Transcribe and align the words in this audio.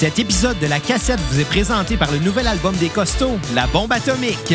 Cet 0.00 0.18
épisode 0.18 0.58
de 0.60 0.66
la 0.66 0.80
cassette 0.80 1.20
vous 1.30 1.40
est 1.40 1.44
présenté 1.44 1.98
par 1.98 2.10
le 2.10 2.16
nouvel 2.16 2.46
album 2.46 2.74
des 2.76 2.88
costauds, 2.88 3.38
La 3.54 3.66
Bombe 3.66 3.92
Atomique. 3.92 4.54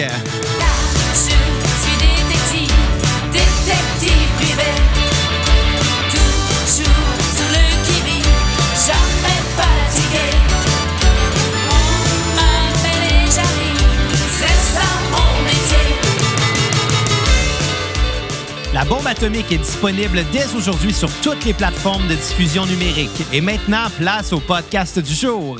Bombe 18.89 19.07
Atomique 19.07 19.51
est 19.51 19.57
disponible 19.57 20.19
dès 20.31 20.53
aujourd'hui 20.55 20.93
sur 20.93 21.09
toutes 21.21 21.43
les 21.43 21.53
plateformes 21.53 22.07
de 22.07 22.13
diffusion 22.13 22.67
numérique. 22.67 23.23
Et 23.33 23.41
maintenant, 23.41 23.87
place 23.97 24.31
au 24.31 24.39
podcast 24.39 24.99
du 24.99 25.13
jour. 25.13 25.57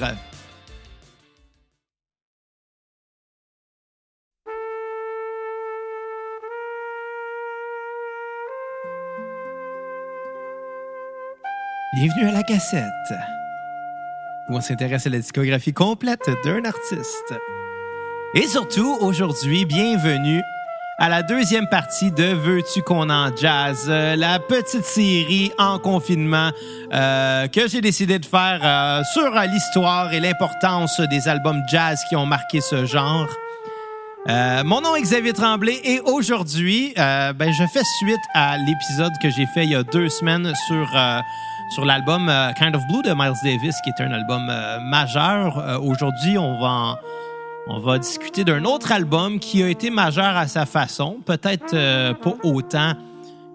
Bienvenue 11.96 12.28
à 12.28 12.32
la 12.32 12.44
cassette, 12.44 12.84
où 14.50 14.58
on 14.58 14.62
s'intéresse 14.62 15.08
à 15.08 15.10
la 15.10 15.18
discographie 15.18 15.74
complète 15.74 16.30
d'un 16.44 16.64
artiste. 16.66 17.34
Et 18.36 18.46
surtout, 18.48 18.98
aujourd'hui, 19.02 19.66
bienvenue 19.66 20.44
à 20.98 21.10
la 21.10 21.24
deuxième 21.24 21.68
partie 21.68 22.12
de 22.12 22.24
Veux-tu 22.24 22.82
qu'on 22.82 23.10
en 23.10 23.36
jazz, 23.36 23.86
euh, 23.90 24.16
la 24.16 24.40
petite 24.40 24.86
série 24.86 25.52
en 25.60 25.78
confinement 25.78 26.52
euh, 26.94 27.48
que 27.48 27.68
j'ai 27.68 27.82
décidé 27.82 28.18
de 28.18 28.26
faire 28.26 28.60
euh, 28.64 29.04
sur 29.14 29.30
l'histoire 29.52 30.14
et 30.14 30.20
l'importance 30.22 31.00
des 31.10 31.28
albums 31.28 31.62
jazz 31.70 32.00
qui 32.08 32.16
ont 32.16 32.26
marqué 32.26 32.62
ce 32.62 32.86
genre. 32.86 33.28
Euh, 34.30 34.64
mon 34.64 34.82
nom 34.82 34.96
est 34.96 35.02
Xavier 35.02 35.34
Tremblay 35.34 35.80
et 35.84 36.00
aujourd'hui, 36.00 36.94
euh, 36.98 37.34
ben, 37.34 37.52
je 37.52 37.64
fais 37.68 37.84
suite 38.00 38.22
à 38.34 38.58
l'épisode 38.58 39.12
que 39.22 39.30
j'ai 39.30 39.46
fait 39.54 39.66
il 39.66 39.72
y 39.72 39.76
a 39.76 39.84
deux 39.84 40.10
semaines 40.10 40.52
sur, 40.68 40.90
euh, 40.96 41.20
sur 41.74 41.84
l'album 41.86 42.32
Kind 42.58 42.76
of 42.76 42.82
Blue 42.88 43.04
de 43.04 43.14
Miles 43.14 43.34
Davis, 43.44 43.76
qui 43.84 43.90
est 43.90 44.02
un 44.04 44.12
album 44.14 44.50
majeur. 44.90 45.80
Aujourd'hui, 45.84 46.38
on 46.38 46.60
va 46.60 46.68
en- 46.68 46.98
on 47.68 47.80
va 47.80 47.98
discuter 47.98 48.44
d'un 48.44 48.64
autre 48.66 48.92
album 48.92 49.40
qui 49.40 49.64
a 49.64 49.70
été 49.70 49.90
majeur 49.90 50.38
à 50.38 50.48
sa 50.48 50.66
façon, 50.66 51.18
peut-être 51.26 51.74
euh, 51.74 52.14
pas 52.14 52.36
autant 52.44 52.94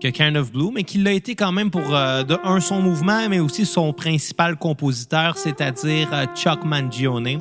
que 0.01 0.09
Kind 0.09 0.37
of 0.37 0.51
Blue, 0.51 0.71
mais 0.73 0.83
qui 0.83 0.99
l'a 0.99 1.13
été 1.13 1.35
quand 1.35 1.53
même 1.53 1.71
pour 1.71 1.95
euh, 1.95 2.23
un 2.43 2.61
son 2.61 2.81
mouvement, 2.81 3.29
mais 3.29 3.39
aussi 3.39 3.67
son 3.67 3.93
principal 3.93 4.57
compositeur, 4.57 5.37
c'est-à-dire 5.37 6.09
euh, 6.13 6.27
Chuck 6.35 6.65
Mangione. 6.65 7.39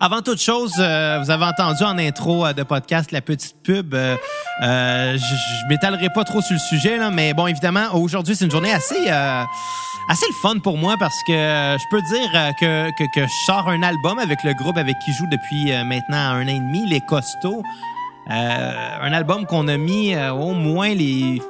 Avant 0.00 0.22
toute 0.22 0.40
chose, 0.40 0.72
euh, 0.78 1.18
vous 1.22 1.30
avez 1.30 1.44
entendu 1.44 1.82
en 1.82 1.98
intro 1.98 2.46
euh, 2.46 2.52
de 2.52 2.62
podcast 2.62 3.12
la 3.12 3.20
petite 3.20 3.56
pub. 3.62 3.94
Euh, 3.94 4.16
euh, 4.62 5.16
je 5.16 5.68
m'étalerai 5.68 6.08
pas 6.10 6.24
trop 6.24 6.40
sur 6.40 6.54
le 6.54 6.60
sujet, 6.60 6.96
là, 6.98 7.10
mais 7.10 7.34
bon, 7.34 7.46
évidemment, 7.46 7.94
aujourd'hui, 7.94 8.36
c'est 8.36 8.44
une 8.44 8.50
journée 8.50 8.72
assez, 8.72 9.08
euh, 9.08 9.44
assez 10.08 10.26
le 10.28 10.34
fun 10.40 10.58
pour 10.58 10.78
moi 10.78 10.96
parce 10.98 11.16
que 11.26 11.32
je 11.32 11.84
peux 11.90 12.02
dire 12.02 12.54
que, 12.60 12.90
que, 12.90 13.04
que 13.14 13.26
je 13.26 13.44
sors 13.46 13.68
un 13.68 13.82
album 13.82 14.18
avec 14.18 14.42
le 14.44 14.54
groupe 14.54 14.76
avec 14.76 14.96
qui 15.04 15.12
je 15.12 15.18
joue 15.18 15.28
depuis 15.30 15.72
maintenant 15.84 16.16
un 16.16 16.44
an 16.44 16.48
et 16.48 16.60
demi, 16.60 16.86
Les 16.88 17.00
Costauds. 17.00 17.62
Un 18.30 19.12
album 19.14 19.46
qu'on 19.46 19.68
a 19.68 19.78
mis 19.78 20.14
au 20.14 20.52
moins 20.52 20.94
les 20.94 21.40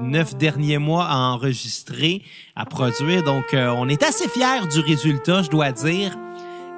neuf 0.00 0.36
derniers 0.36 0.78
mois 0.78 1.06
à 1.06 1.16
enregistrer, 1.16 2.22
à 2.54 2.64
produire. 2.66 3.24
Donc, 3.24 3.46
on 3.52 3.88
est 3.88 4.02
assez 4.04 4.28
fiers 4.28 4.66
du 4.70 4.78
résultat, 4.78 5.42
je 5.42 5.50
dois 5.50 5.72
dire. 5.72 6.16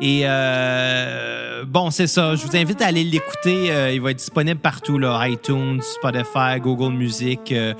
Et 0.00 0.22
euh, 0.24 1.64
bon, 1.66 1.90
c'est 1.90 2.06
ça. 2.06 2.34
Je 2.34 2.44
vous 2.44 2.56
invite 2.56 2.82
à 2.82 2.86
aller 2.86 3.04
l'écouter. 3.04 3.70
Euh, 3.70 3.92
il 3.92 4.00
va 4.00 4.10
être 4.10 4.18
disponible 4.18 4.58
partout, 4.58 4.98
iTunes, 5.00 5.80
Spotify, 5.80 6.60
Google 6.60 6.94
Music, 6.94 7.52
euh, 7.52 7.74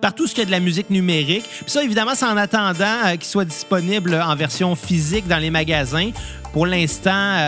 partout 0.00 0.26
ce 0.26 0.34
qu'il 0.34 0.42
y 0.42 0.42
a 0.42 0.46
de 0.46 0.52
la 0.52 0.60
musique 0.60 0.90
numérique. 0.90 1.44
Puis 1.48 1.70
ça, 1.70 1.82
évidemment, 1.82 2.12
c'est 2.14 2.26
en 2.26 2.36
attendant 2.36 3.10
qu'il 3.12 3.24
soit 3.24 3.44
disponible 3.44 4.14
en 4.14 4.36
version 4.36 4.76
physique 4.76 5.26
dans 5.26 5.38
les 5.38 5.50
magasins. 5.50 6.10
Pour 6.52 6.66
l'instant, 6.66 7.38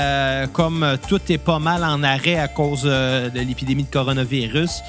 comme 0.55 0.97
tout 1.09 1.21
est 1.29 1.37
pas 1.37 1.59
mal 1.59 1.85
en 1.85 2.03
arrêt 2.03 2.39
à 2.39 2.49
cause 2.49 2.85
de 2.85 3.39
l'épidémie 3.39 3.85
de 3.85 3.91
coronavirus, 3.91 4.81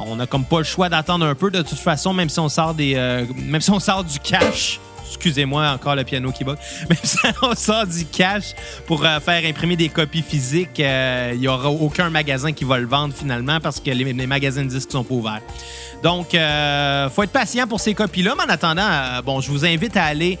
on 0.00 0.18
a 0.20 0.26
comme 0.26 0.46
pas 0.46 0.58
le 0.58 0.64
choix 0.64 0.88
d'attendre 0.88 1.26
un 1.26 1.34
peu. 1.34 1.50
De 1.50 1.60
toute 1.60 1.78
façon, 1.78 2.14
même 2.14 2.30
si 2.30 2.40
on 2.40 2.48
sort 2.48 2.72
des, 2.72 2.94
même 3.36 3.60
si 3.60 3.70
on 3.70 3.78
sort 3.78 4.04
du 4.04 4.18
cash. 4.20 4.80
Excusez-moi, 5.08 5.70
encore 5.70 5.94
le 5.94 6.04
piano 6.04 6.30
qui 6.32 6.44
bat. 6.44 6.56
Même 6.88 6.98
si 7.02 7.18
on 7.42 7.54
sort 7.54 7.86
du 7.86 8.04
cash 8.04 8.54
pour 8.86 9.04
euh, 9.04 9.20
faire 9.20 9.44
imprimer 9.44 9.76
des 9.76 9.88
copies 9.88 10.22
physiques, 10.22 10.80
euh, 10.80 11.32
il 11.34 11.40
y 11.40 11.48
aura 11.48 11.70
aucun 11.70 12.10
magasin 12.10 12.52
qui 12.52 12.64
va 12.64 12.78
le 12.78 12.86
vendre 12.86 13.14
finalement 13.14 13.60
parce 13.60 13.80
que 13.80 13.90
les, 13.90 14.26
magasins 14.26 14.64
de 14.64 14.68
disques 14.68 14.92
sont 14.92 15.04
pas 15.04 15.14
ouverts. 15.14 15.42
Donc, 16.02 16.34
euh, 16.34 17.08
faut 17.10 17.22
être 17.22 17.32
patient 17.32 17.66
pour 17.66 17.80
ces 17.80 17.94
copies-là. 17.94 18.34
Mais 18.36 18.44
en 18.44 18.48
attendant, 18.48 18.88
bon, 19.24 19.40
je 19.40 19.50
vous 19.50 19.64
invite 19.64 19.96
à 19.96 20.04
aller 20.04 20.38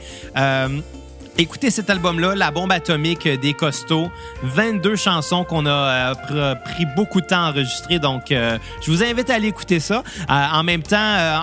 écouter 1.38 1.70
cet 1.70 1.88
album-là, 1.88 2.34
La 2.34 2.50
bombe 2.50 2.72
atomique 2.72 3.26
des 3.28 3.54
costauds. 3.54 4.10
22 4.42 4.96
chansons 4.96 5.44
qu'on 5.44 5.66
a 5.66 5.70
euh, 5.70 6.14
pr- 6.14 6.62
pris 6.62 6.86
beaucoup 6.96 7.20
de 7.20 7.26
temps 7.26 7.44
à 7.44 7.50
enregistrer. 7.50 7.98
Donc, 7.98 8.32
euh, 8.32 8.58
je 8.84 8.90
vous 8.90 9.02
invite 9.02 9.30
à 9.30 9.34
aller 9.34 9.48
écouter 9.48 9.80
ça. 9.80 10.02
Euh, 10.28 10.32
en 10.52 10.62
même 10.64 10.82
temps, 10.82 10.98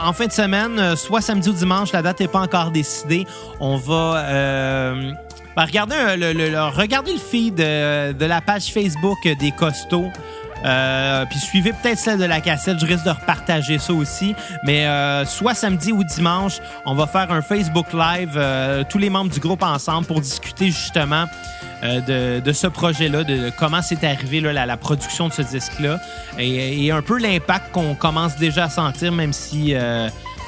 en 0.06 0.12
fin 0.14 0.28
de 0.28 0.32
semaine, 0.32 0.96
soit 0.96 1.22
samedi 1.22 1.50
ou 1.50 1.54
dimanche, 1.54 1.92
la 1.94 2.02
date 2.02 2.20
n'est 2.20 2.28
pas 2.28 2.42
encore 2.42 2.72
décidée. 2.72 3.26
On 3.60 3.78
va... 3.78 4.24
ben, 5.56 5.64
regarder, 5.66 5.96
le, 6.18 6.34
le- 6.34 7.18
feed 7.18 7.60
euh, 7.62 8.12
de 8.14 8.26
la 8.26 8.42
page 8.42 8.66
Facebook 8.74 9.18
des 9.40 9.52
costauds. 9.52 10.12
Euh, 10.64 11.26
puis 11.26 11.40
suivez 11.40 11.74
peut-être 11.74 12.00
celle 12.00 12.20
de 12.20 12.26
la 12.26 12.42
cassette. 12.42 12.80
Je 12.80 12.86
risque 12.86 13.06
de 13.06 13.10
repartager 13.10 13.78
ça 13.78 13.94
aussi. 13.94 14.36
Mais 14.64 14.86
euh, 14.86 15.26
soit 15.26 15.54
samedi 15.54 15.92
ou 15.92 16.04
dimanche, 16.04 16.60
on 16.86 16.96
va 16.96 17.08
faire 17.08 17.32
un 17.32 17.42
Facebook 17.42 17.94
Live, 17.94 18.34
euh, 18.36 18.84
tous 18.88 18.98
les 18.98 19.10
membres 19.10 19.32
du 19.32 19.40
groupe 19.40 19.64
ensemble, 19.64 20.08
pour 20.08 20.22
discuter 20.22 20.68
justement 20.68 21.26
de, 21.84 22.52
ce 22.52 22.66
projet-là, 22.66 23.24
de 23.24 23.52
comment 23.60 23.82
c'est 23.84 24.04
arrivé 24.04 24.40
là, 24.40 24.66
la, 24.66 24.78
production 24.78 25.28
de 25.28 25.34
ce 25.34 25.44
disque-là, 25.44 26.00
et 26.40 26.90
un 26.92 27.04
peu 27.04 27.20
l'impact 27.20 27.72
qu'on 27.72 27.94
commence 27.94 28.38
déjà 28.38 28.64
à 28.64 28.70
sentir, 28.70 29.12
même 29.12 29.34
si... 29.34 29.76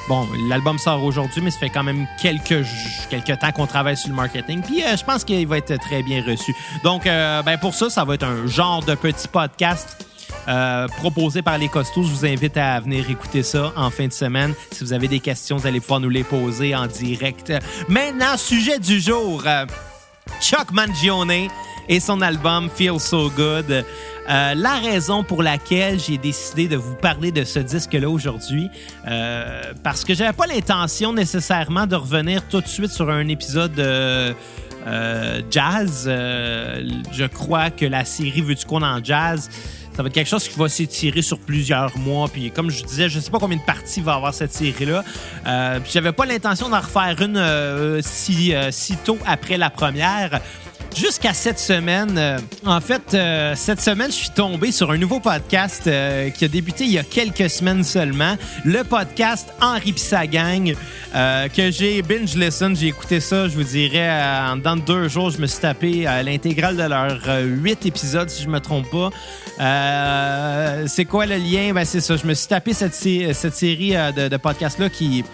Bon, 0.08 0.26
l'album 0.48 0.78
sort 0.78 1.04
aujourd'hui, 1.04 1.42
mais 1.42 1.50
ça 1.50 1.58
fait 1.58 1.68
quand 1.68 1.82
même 1.82 2.06
quelques, 2.20 2.64
quelques 3.10 3.38
temps 3.38 3.52
qu'on 3.52 3.66
travaille 3.66 3.96
sur 3.96 4.08
le 4.08 4.14
marketing. 4.14 4.62
Puis 4.62 4.82
euh, 4.82 4.96
je 4.96 5.04
pense 5.04 5.22
qu'il 5.22 5.46
va 5.46 5.58
être 5.58 5.76
très 5.78 6.02
bien 6.02 6.24
reçu. 6.26 6.54
Donc, 6.82 7.06
euh, 7.06 7.42
ben 7.42 7.58
pour 7.58 7.74
ça, 7.74 7.90
ça 7.90 8.04
va 8.04 8.14
être 8.14 8.24
un 8.24 8.46
genre 8.46 8.82
de 8.82 8.94
petit 8.94 9.28
podcast 9.28 10.06
euh, 10.48 10.88
proposé 10.88 11.42
par 11.42 11.58
les 11.58 11.68
costauds. 11.68 12.04
Je 12.04 12.08
vous 12.08 12.24
invite 12.24 12.56
à 12.56 12.80
venir 12.80 13.10
écouter 13.10 13.42
ça 13.42 13.70
en 13.76 13.90
fin 13.90 14.06
de 14.06 14.12
semaine. 14.12 14.54
Si 14.70 14.82
vous 14.82 14.94
avez 14.94 15.08
des 15.08 15.20
questions, 15.20 15.58
vous 15.58 15.66
allez 15.66 15.80
pouvoir 15.80 16.00
nous 16.00 16.08
les 16.08 16.24
poser 16.24 16.74
en 16.74 16.86
direct. 16.86 17.52
Maintenant, 17.88 18.38
sujet 18.38 18.78
du 18.78 19.00
jour. 19.00 19.44
Chuck 20.40 20.72
Mangione 20.72 21.48
et 21.88 22.00
son 22.00 22.20
album 22.20 22.68
Feel 22.68 23.00
So 23.00 23.30
Good. 23.30 23.84
Euh, 24.28 24.54
la 24.54 24.74
raison 24.74 25.24
pour 25.24 25.42
laquelle 25.42 25.98
j'ai 25.98 26.18
décidé 26.18 26.68
de 26.68 26.76
vous 26.76 26.94
parler 26.94 27.32
de 27.32 27.44
ce 27.44 27.60
disque-là 27.60 28.10
aujourd'hui, 28.10 28.70
euh, 29.06 29.72
parce 29.82 30.04
que 30.04 30.12
j'avais 30.12 30.34
pas 30.34 30.46
l'intention 30.46 31.14
nécessairement 31.14 31.86
de 31.86 31.96
revenir 31.96 32.46
tout 32.48 32.60
de 32.60 32.68
suite 32.68 32.90
sur 32.90 33.08
un 33.08 33.26
épisode 33.28 33.72
de 33.72 34.34
euh, 34.86 35.42
jazz. 35.50 36.04
Je 36.06 37.24
crois 37.26 37.70
que 37.70 37.86
la 37.86 38.04
série 38.04 38.42
Veux-tu 38.42 38.66
qu'on 38.66 38.82
en 38.82 39.02
jazz? 39.02 39.48
Ça 39.98 40.04
va 40.04 40.06
être 40.10 40.14
quelque 40.14 40.28
chose 40.28 40.46
qui 40.46 40.56
va 40.56 40.68
s'étirer 40.68 41.22
sur 41.22 41.40
plusieurs 41.40 41.98
mois. 41.98 42.28
Puis 42.28 42.52
comme 42.52 42.70
je 42.70 42.84
disais, 42.84 43.08
je 43.08 43.18
sais 43.18 43.32
pas 43.32 43.40
combien 43.40 43.56
de 43.56 43.64
parties 43.64 44.00
va 44.00 44.14
avoir 44.14 44.32
cette 44.32 44.52
série-là. 44.52 45.02
Euh, 45.44 45.80
puis 45.80 45.90
j'avais 45.92 46.12
pas 46.12 46.24
l'intention 46.24 46.68
d'en 46.68 46.78
refaire 46.78 47.20
une 47.20 47.36
euh, 47.36 48.00
si, 48.00 48.54
euh, 48.54 48.70
si 48.70 48.96
tôt 48.98 49.18
après 49.26 49.56
la 49.56 49.70
première. 49.70 50.40
Jusqu'à 50.98 51.32
cette 51.32 51.60
semaine, 51.60 52.18
euh, 52.18 52.38
en 52.66 52.80
fait, 52.80 53.14
euh, 53.14 53.54
cette 53.54 53.80
semaine, 53.80 54.10
je 54.10 54.16
suis 54.16 54.30
tombé 54.30 54.72
sur 54.72 54.90
un 54.90 54.96
nouveau 54.98 55.20
podcast 55.20 55.82
euh, 55.86 56.28
qui 56.30 56.44
a 56.44 56.48
débuté 56.48 56.82
il 56.86 56.90
y 56.90 56.98
a 56.98 57.04
quelques 57.04 57.48
semaines 57.48 57.84
seulement. 57.84 58.36
Le 58.64 58.82
podcast 58.82 59.48
Henri 59.60 59.92
pis 59.92 60.00
sa 60.02 60.26
gang, 60.26 60.74
que 61.14 61.70
j'ai 61.70 62.02
binge 62.02 62.34
listen. 62.34 62.74
J'ai 62.74 62.88
écouté 62.88 63.20
ça, 63.20 63.46
je 63.46 63.54
vous 63.54 63.62
dirais, 63.62 64.10
en 64.50 64.56
dedans 64.56 64.74
de 64.74 64.80
deux 64.80 65.08
jours, 65.08 65.30
je 65.30 65.38
me 65.38 65.46
suis 65.46 65.60
tapé 65.60 66.08
euh, 66.08 66.22
l'intégrale 66.24 66.76
de 66.76 66.82
leurs 66.82 67.44
huit 67.44 67.86
épisodes, 67.86 68.28
si 68.28 68.42
je 68.42 68.48
me 68.48 68.58
trompe 68.58 68.90
pas. 68.90 69.10
C'est 70.88 71.04
quoi 71.04 71.26
le 71.26 71.36
lien? 71.36 71.72
Ben, 71.74 71.84
c'est 71.84 72.00
ça. 72.00 72.16
Je 72.16 72.26
me 72.26 72.34
suis 72.34 72.48
tapé 72.48 72.72
cette, 72.74 72.94
sé- 72.94 73.32
cette 73.34 73.54
série 73.54 73.92
de, 74.16 74.36
podcasts-là 74.36 74.88
qui 74.88 75.24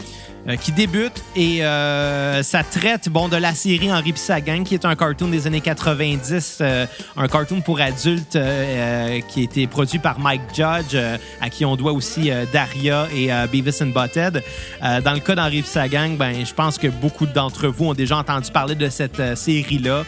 qui 0.60 0.72
débute 0.72 1.24
et 1.36 1.64
euh, 1.64 2.42
ça 2.42 2.62
traite 2.62 3.08
bon 3.08 3.28
de 3.28 3.36
la 3.36 3.54
série 3.54 3.90
Henri 3.90 4.12
pis 4.12 4.20
sa 4.20 4.42
gang 4.42 4.62
qui 4.62 4.74
est 4.74 4.84
un 4.84 4.94
cartoon 4.94 5.28
des 5.28 5.46
années 5.46 5.62
90, 5.62 6.58
euh, 6.60 6.86
un 7.16 7.28
cartoon 7.28 7.62
pour 7.62 7.80
adultes 7.80 8.36
euh, 8.36 9.20
qui 9.28 9.40
a 9.40 9.42
été 9.44 9.66
produit 9.66 9.98
par 9.98 10.20
Mike 10.20 10.42
Judge, 10.54 10.94
euh, 10.94 11.16
à 11.40 11.48
qui 11.48 11.64
on 11.64 11.76
doit 11.76 11.92
aussi 11.92 12.30
euh, 12.30 12.44
Daria 12.52 13.08
et 13.14 13.32
euh, 13.32 13.46
Beavis 13.46 13.82
and 13.82 13.86
Butthead. 13.98 14.42
Euh, 14.82 15.00
dans 15.00 15.12
le 15.14 15.20
cas 15.20 15.34
d'Henri 15.34 15.62
pis 15.62 15.68
sa 15.68 15.88
gang, 15.88 16.16
ben 16.16 16.44
je 16.44 16.52
pense 16.52 16.76
que 16.76 16.88
beaucoup 16.88 17.26
d'entre 17.26 17.68
vous 17.68 17.86
ont 17.86 17.94
déjà 17.94 18.18
entendu 18.18 18.50
parler 18.50 18.74
de 18.74 18.90
cette 18.90 19.20
euh, 19.20 19.34
série 19.36 19.78
là. 19.78 20.04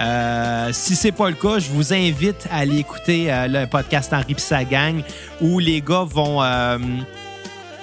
Euh, 0.00 0.70
si 0.72 0.96
c'est 0.96 1.12
pas 1.12 1.28
le 1.30 1.36
cas, 1.36 1.58
je 1.60 1.70
vous 1.70 1.94
invite 1.94 2.48
à 2.50 2.58
aller 2.58 2.78
écouter 2.78 3.32
euh, 3.32 3.46
le 3.46 3.66
podcast 3.66 4.12
Henri 4.12 4.34
pis 4.34 4.42
sa 4.42 4.64
gang 4.64 5.02
où 5.40 5.60
les 5.60 5.80
gars 5.80 6.04
vont 6.04 6.42
euh, 6.42 6.76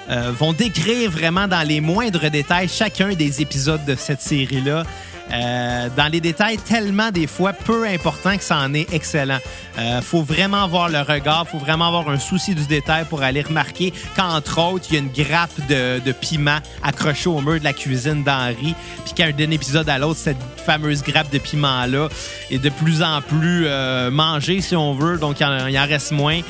euh, 0.09 0.31
vont 0.37 0.53
décrire 0.53 1.09
vraiment 1.09 1.47
dans 1.47 1.65
les 1.67 1.81
moindres 1.81 2.29
détails 2.29 2.67
chacun 2.67 3.13
des 3.13 3.41
épisodes 3.41 3.83
de 3.85 3.95
cette 3.95 4.21
série-là. 4.21 4.83
Euh, 5.31 5.87
dans 5.95 6.11
les 6.11 6.19
détails 6.19 6.57
tellement 6.57 7.09
des 7.09 7.27
fois 7.27 7.53
peu 7.53 7.87
importants 7.87 8.37
que 8.37 8.43
ça 8.43 8.57
en 8.57 8.73
est 8.73 8.93
excellent. 8.93 9.39
Euh, 9.79 10.01
faut 10.01 10.21
vraiment 10.21 10.63
avoir 10.63 10.89
le 10.89 10.99
regard, 10.99 11.47
faut 11.47 11.57
vraiment 11.57 11.87
avoir 11.87 12.09
un 12.09 12.19
souci 12.19 12.53
du 12.53 12.65
détail 12.65 13.05
pour 13.09 13.23
aller 13.23 13.41
remarquer 13.41 13.93
qu'entre 14.15 14.59
autres, 14.59 14.85
il 14.89 14.93
y 14.93 14.97
a 14.97 14.99
une 14.99 15.11
grappe 15.11 15.67
de, 15.67 16.11
piment 16.11 16.59
accrochée 16.83 17.29
au 17.29 17.41
mur 17.41 17.59
de 17.59 17.63
la 17.63 17.73
cuisine 17.73 18.23
d'Henri, 18.23 18.75
puis 19.05 19.13
qu'un 19.15 19.31
d'un 19.31 19.49
épisode 19.49 19.89
à 19.89 19.97
l'autre, 19.97 20.19
cette 20.19 20.37
fameuse 20.63 21.01
grappe 21.01 21.31
de 21.31 21.39
piment-là 21.39 22.09
est 22.51 22.59
de 22.59 22.69
plus 22.69 23.01
en 23.01 23.21
plus 23.21 23.65
euh, 23.65 24.11
mangée, 24.11 24.61
si 24.61 24.75
on 24.75 24.93
veut, 24.93 25.17
donc 25.17 25.39
il 25.39 25.45
en, 25.45 25.67
il 25.67 25.79
en 25.79 25.87
reste 25.87 26.11
moins. 26.11 26.41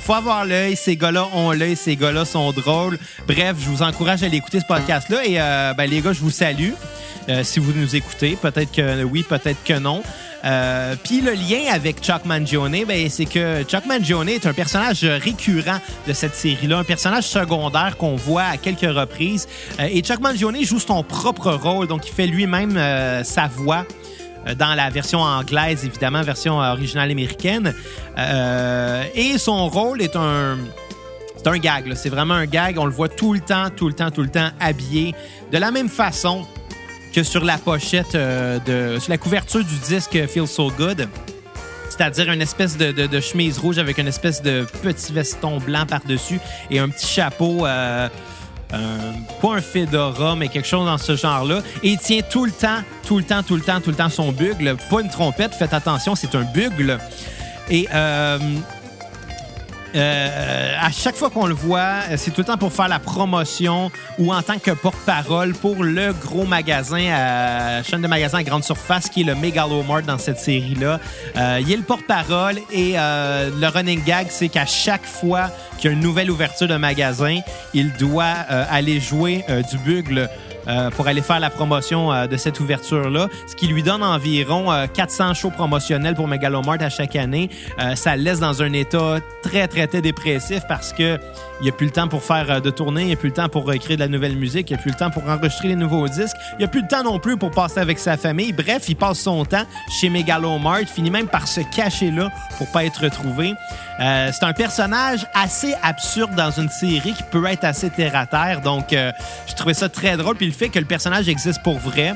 Faut 0.00 0.14
avoir 0.14 0.44
l'œil, 0.44 0.76
ces 0.76 0.96
gars-là 0.96 1.26
ont 1.34 1.50
l'œil, 1.50 1.76
ces 1.76 1.96
gars-là 1.96 2.24
sont 2.24 2.52
drôles. 2.52 2.98
Bref, 3.26 3.56
je 3.58 3.68
vous 3.68 3.82
encourage 3.82 4.22
à 4.22 4.26
aller 4.26 4.36
écouter 4.36 4.60
ce 4.60 4.66
podcast-là 4.66 5.24
et 5.24 5.34
ben, 5.74 5.86
les 5.90 6.00
gars, 6.00 6.12
je 6.12 6.20
vous 6.20 6.30
salue. 6.30 6.70
Si 7.42 7.58
vous 7.58 7.72
nous 7.72 7.94
écoutez. 7.94 8.17
Peut-être 8.18 8.72
que 8.72 9.04
oui, 9.04 9.22
peut-être 9.22 9.62
que 9.64 9.78
non. 9.78 10.02
Euh, 10.44 10.94
Puis 11.02 11.20
le 11.20 11.32
lien 11.32 11.72
avec 11.72 12.00
Chuck 12.00 12.24
Mangione, 12.24 12.84
ben, 12.86 13.08
c'est 13.08 13.24
que 13.24 13.62
Chuck 13.64 13.86
Mangione 13.86 14.28
est 14.28 14.46
un 14.46 14.52
personnage 14.52 15.04
récurrent 15.04 15.78
de 16.06 16.12
cette 16.12 16.34
série-là, 16.34 16.78
un 16.78 16.84
personnage 16.84 17.24
secondaire 17.24 17.96
qu'on 17.96 18.16
voit 18.16 18.44
à 18.44 18.56
quelques 18.56 18.80
reprises. 18.80 19.48
Euh, 19.80 19.88
et 19.90 20.00
Chuck 20.00 20.20
Mangione 20.20 20.62
joue 20.62 20.78
son 20.78 21.02
propre 21.02 21.52
rôle, 21.52 21.86
donc 21.86 22.06
il 22.06 22.12
fait 22.12 22.26
lui-même 22.26 22.76
euh, 22.76 23.24
sa 23.24 23.46
voix 23.46 23.84
dans 24.58 24.74
la 24.74 24.88
version 24.88 25.20
anglaise, 25.20 25.84
évidemment, 25.84 26.22
version 26.22 26.58
originale 26.58 27.10
américaine. 27.10 27.74
Et 29.14 29.36
son 29.36 29.68
rôle 29.68 30.00
est 30.00 30.16
un... 30.16 30.56
Un 31.44 31.56
gag, 31.56 31.94
c'est 31.94 32.10
vraiment 32.10 32.34
un 32.34 32.44
gag. 32.44 32.78
On 32.78 32.84
le 32.84 32.92
voit 32.92 33.08
tout 33.08 33.32
le 33.32 33.40
temps, 33.40 33.70
tout 33.74 33.88
le 33.88 33.94
temps, 33.94 34.10
tout 34.10 34.20
le 34.20 34.28
temps 34.28 34.50
habillé 34.60 35.14
de 35.50 35.56
la 35.56 35.70
même 35.70 35.88
façon 35.88 36.46
que 37.12 37.22
sur 37.22 37.44
la 37.44 37.58
pochette, 37.58 38.14
euh, 38.14 38.58
de, 38.66 38.98
sur 39.00 39.10
la 39.10 39.18
couverture 39.18 39.64
du 39.64 39.74
disque 39.88 40.26
Feel 40.28 40.46
So 40.46 40.70
Good. 40.70 41.08
C'est-à-dire 41.90 42.30
une 42.30 42.42
espèce 42.42 42.76
de, 42.76 43.20
chemise 43.20 43.58
rouge 43.58 43.78
avec 43.78 43.98
une 43.98 44.06
espèce 44.06 44.40
de 44.42 44.66
petit 44.82 45.12
veston 45.12 45.58
blanc 45.58 45.84
par-dessus 45.86 46.38
et 46.70 46.78
un 46.78 46.88
petit 46.90 47.06
chapeau, 47.08 47.66
euh, 47.66 48.08
un- 48.72 48.78
pas 49.42 49.56
un 49.56 49.60
fedora, 49.60 50.36
mais 50.36 50.48
quelque 50.48 50.68
chose 50.68 50.86
dans 50.86 50.98
ce 50.98 51.16
genre-là. 51.16 51.62
Et 51.82 51.88
il 51.88 51.98
tient 51.98 52.20
tout 52.20 52.44
le 52.44 52.52
temps, 52.52 52.82
tout 53.06 53.18
le 53.18 53.24
temps, 53.24 53.42
tout 53.42 53.56
le 53.56 53.62
temps, 53.62 53.80
tout 53.80 53.90
le 53.90 53.96
temps 53.96 54.10
son 54.10 54.30
bugle. 54.30 54.76
Pas 54.90 55.00
une 55.00 55.08
trompette, 55.10 55.54
faites 55.54 55.72
attention, 55.72 56.14
c'est 56.14 56.34
un 56.36 56.42
bugle. 56.44 56.98
Et 57.70 57.88
euh, 57.92 58.38
euh, 59.94 60.74
à 60.80 60.90
chaque 60.90 61.16
fois 61.16 61.30
qu'on 61.30 61.46
le 61.46 61.54
voit, 61.54 62.02
euh, 62.10 62.14
c'est 62.16 62.30
tout 62.30 62.42
le 62.42 62.46
temps 62.46 62.56
pour 62.58 62.72
faire 62.72 62.88
la 62.88 62.98
promotion 62.98 63.90
ou 64.18 64.32
en 64.32 64.42
tant 64.42 64.58
que 64.58 64.70
porte-parole 64.70 65.54
pour 65.54 65.82
le 65.82 66.12
gros 66.12 66.44
magasin, 66.44 67.04
à, 67.10 67.82
chaîne 67.82 68.02
de 68.02 68.06
magasins 68.06 68.38
à 68.38 68.42
grande 68.42 68.64
surface 68.64 69.08
qui 69.08 69.22
est 69.22 69.24
le 69.24 69.34
Megalomart 69.34 70.02
dans 70.02 70.18
cette 70.18 70.38
série-là. 70.38 71.00
Euh, 71.36 71.58
il 71.60 71.72
est 71.72 71.76
le 71.76 71.82
porte-parole 71.82 72.56
et 72.70 72.94
euh, 72.96 73.50
le 73.58 73.66
running 73.68 74.04
gag, 74.04 74.26
c'est 74.30 74.48
qu'à 74.48 74.66
chaque 74.66 75.06
fois 75.06 75.50
qu'il 75.78 75.90
y 75.90 75.94
a 75.94 75.96
une 75.96 76.02
nouvelle 76.02 76.30
ouverture 76.30 76.68
de 76.68 76.76
magasin, 76.76 77.40
il 77.72 77.92
doit 77.92 78.24
aller 78.24 79.00
jouer 79.00 79.44
du 79.70 79.78
bugle 79.78 80.28
euh, 80.68 80.90
pour 80.90 81.06
aller 81.08 81.22
faire 81.22 81.40
la 81.40 81.50
promotion 81.50 82.12
euh, 82.12 82.26
de 82.26 82.36
cette 82.36 82.60
ouverture-là, 82.60 83.28
ce 83.46 83.54
qui 83.54 83.66
lui 83.66 83.82
donne 83.82 84.02
environ 84.02 84.72
euh, 84.72 84.86
400 84.86 85.34
shows 85.34 85.50
promotionnels 85.50 86.14
pour 86.14 86.28
Megalomart 86.28 86.80
à 86.80 86.90
chaque 86.90 87.16
année. 87.16 87.50
Euh, 87.78 87.94
ça 87.94 88.16
le 88.16 88.22
laisse 88.22 88.40
dans 88.40 88.62
un 88.62 88.72
état 88.72 89.18
très, 89.42 89.68
très, 89.68 89.86
très 89.86 90.02
dépressif 90.02 90.62
parce 90.68 90.92
que 90.92 91.18
il 91.60 91.64
n'y 91.64 91.70
a 91.70 91.72
plus 91.72 91.86
le 91.86 91.92
temps 91.92 92.06
pour 92.08 92.22
faire 92.22 92.50
euh, 92.50 92.60
de 92.60 92.70
tournée, 92.70 93.02
il 93.02 93.06
n'y 93.08 93.12
a 93.12 93.16
plus 93.16 93.28
le 93.28 93.34
temps 93.34 93.48
pour 93.48 93.68
euh, 93.68 93.76
créer 93.76 93.96
de 93.96 94.00
la 94.00 94.08
nouvelle 94.08 94.36
musique, 94.36 94.70
il 94.70 94.74
n'y 94.74 94.78
a 94.78 94.82
plus 94.82 94.90
le 94.90 94.96
temps 94.96 95.10
pour 95.10 95.28
enregistrer 95.28 95.68
les 95.68 95.76
nouveaux 95.76 96.06
disques, 96.08 96.36
il 96.52 96.58
n'y 96.58 96.64
a 96.64 96.68
plus 96.68 96.82
le 96.82 96.88
temps 96.88 97.02
non 97.02 97.18
plus 97.18 97.36
pour 97.36 97.50
passer 97.50 97.80
avec 97.80 97.98
sa 97.98 98.16
famille. 98.16 98.52
Bref, 98.52 98.88
il 98.88 98.94
passe 98.94 99.18
son 99.18 99.44
temps 99.44 99.64
chez 100.00 100.08
Megalomart, 100.08 100.82
finit 100.86 101.10
même 101.10 101.26
par 101.26 101.48
se 101.48 101.60
cacher 101.74 102.10
là 102.10 102.30
pour 102.58 102.70
pas 102.70 102.84
être 102.84 103.02
retrouvé. 103.02 103.54
Euh, 104.00 104.30
c'est 104.32 104.44
un 104.44 104.52
personnage 104.52 105.26
assez 105.34 105.74
absurde 105.82 106.34
dans 106.36 106.52
une 106.52 106.68
série 106.68 107.12
qui 107.12 107.24
peut 107.24 107.44
être 107.46 107.64
assez 107.64 107.90
terre 107.90 108.14
à 108.14 108.26
terre, 108.26 108.60
donc 108.60 108.92
euh, 108.92 109.10
je 109.48 109.54
trouvais 109.54 109.74
ça 109.74 109.88
très 109.88 110.16
drôle. 110.16 110.36
Puis 110.36 110.46
fait 110.58 110.68
que 110.68 110.78
le 110.78 110.84
personnage 110.84 111.28
existe 111.28 111.62
pour 111.62 111.78
vrai, 111.78 112.14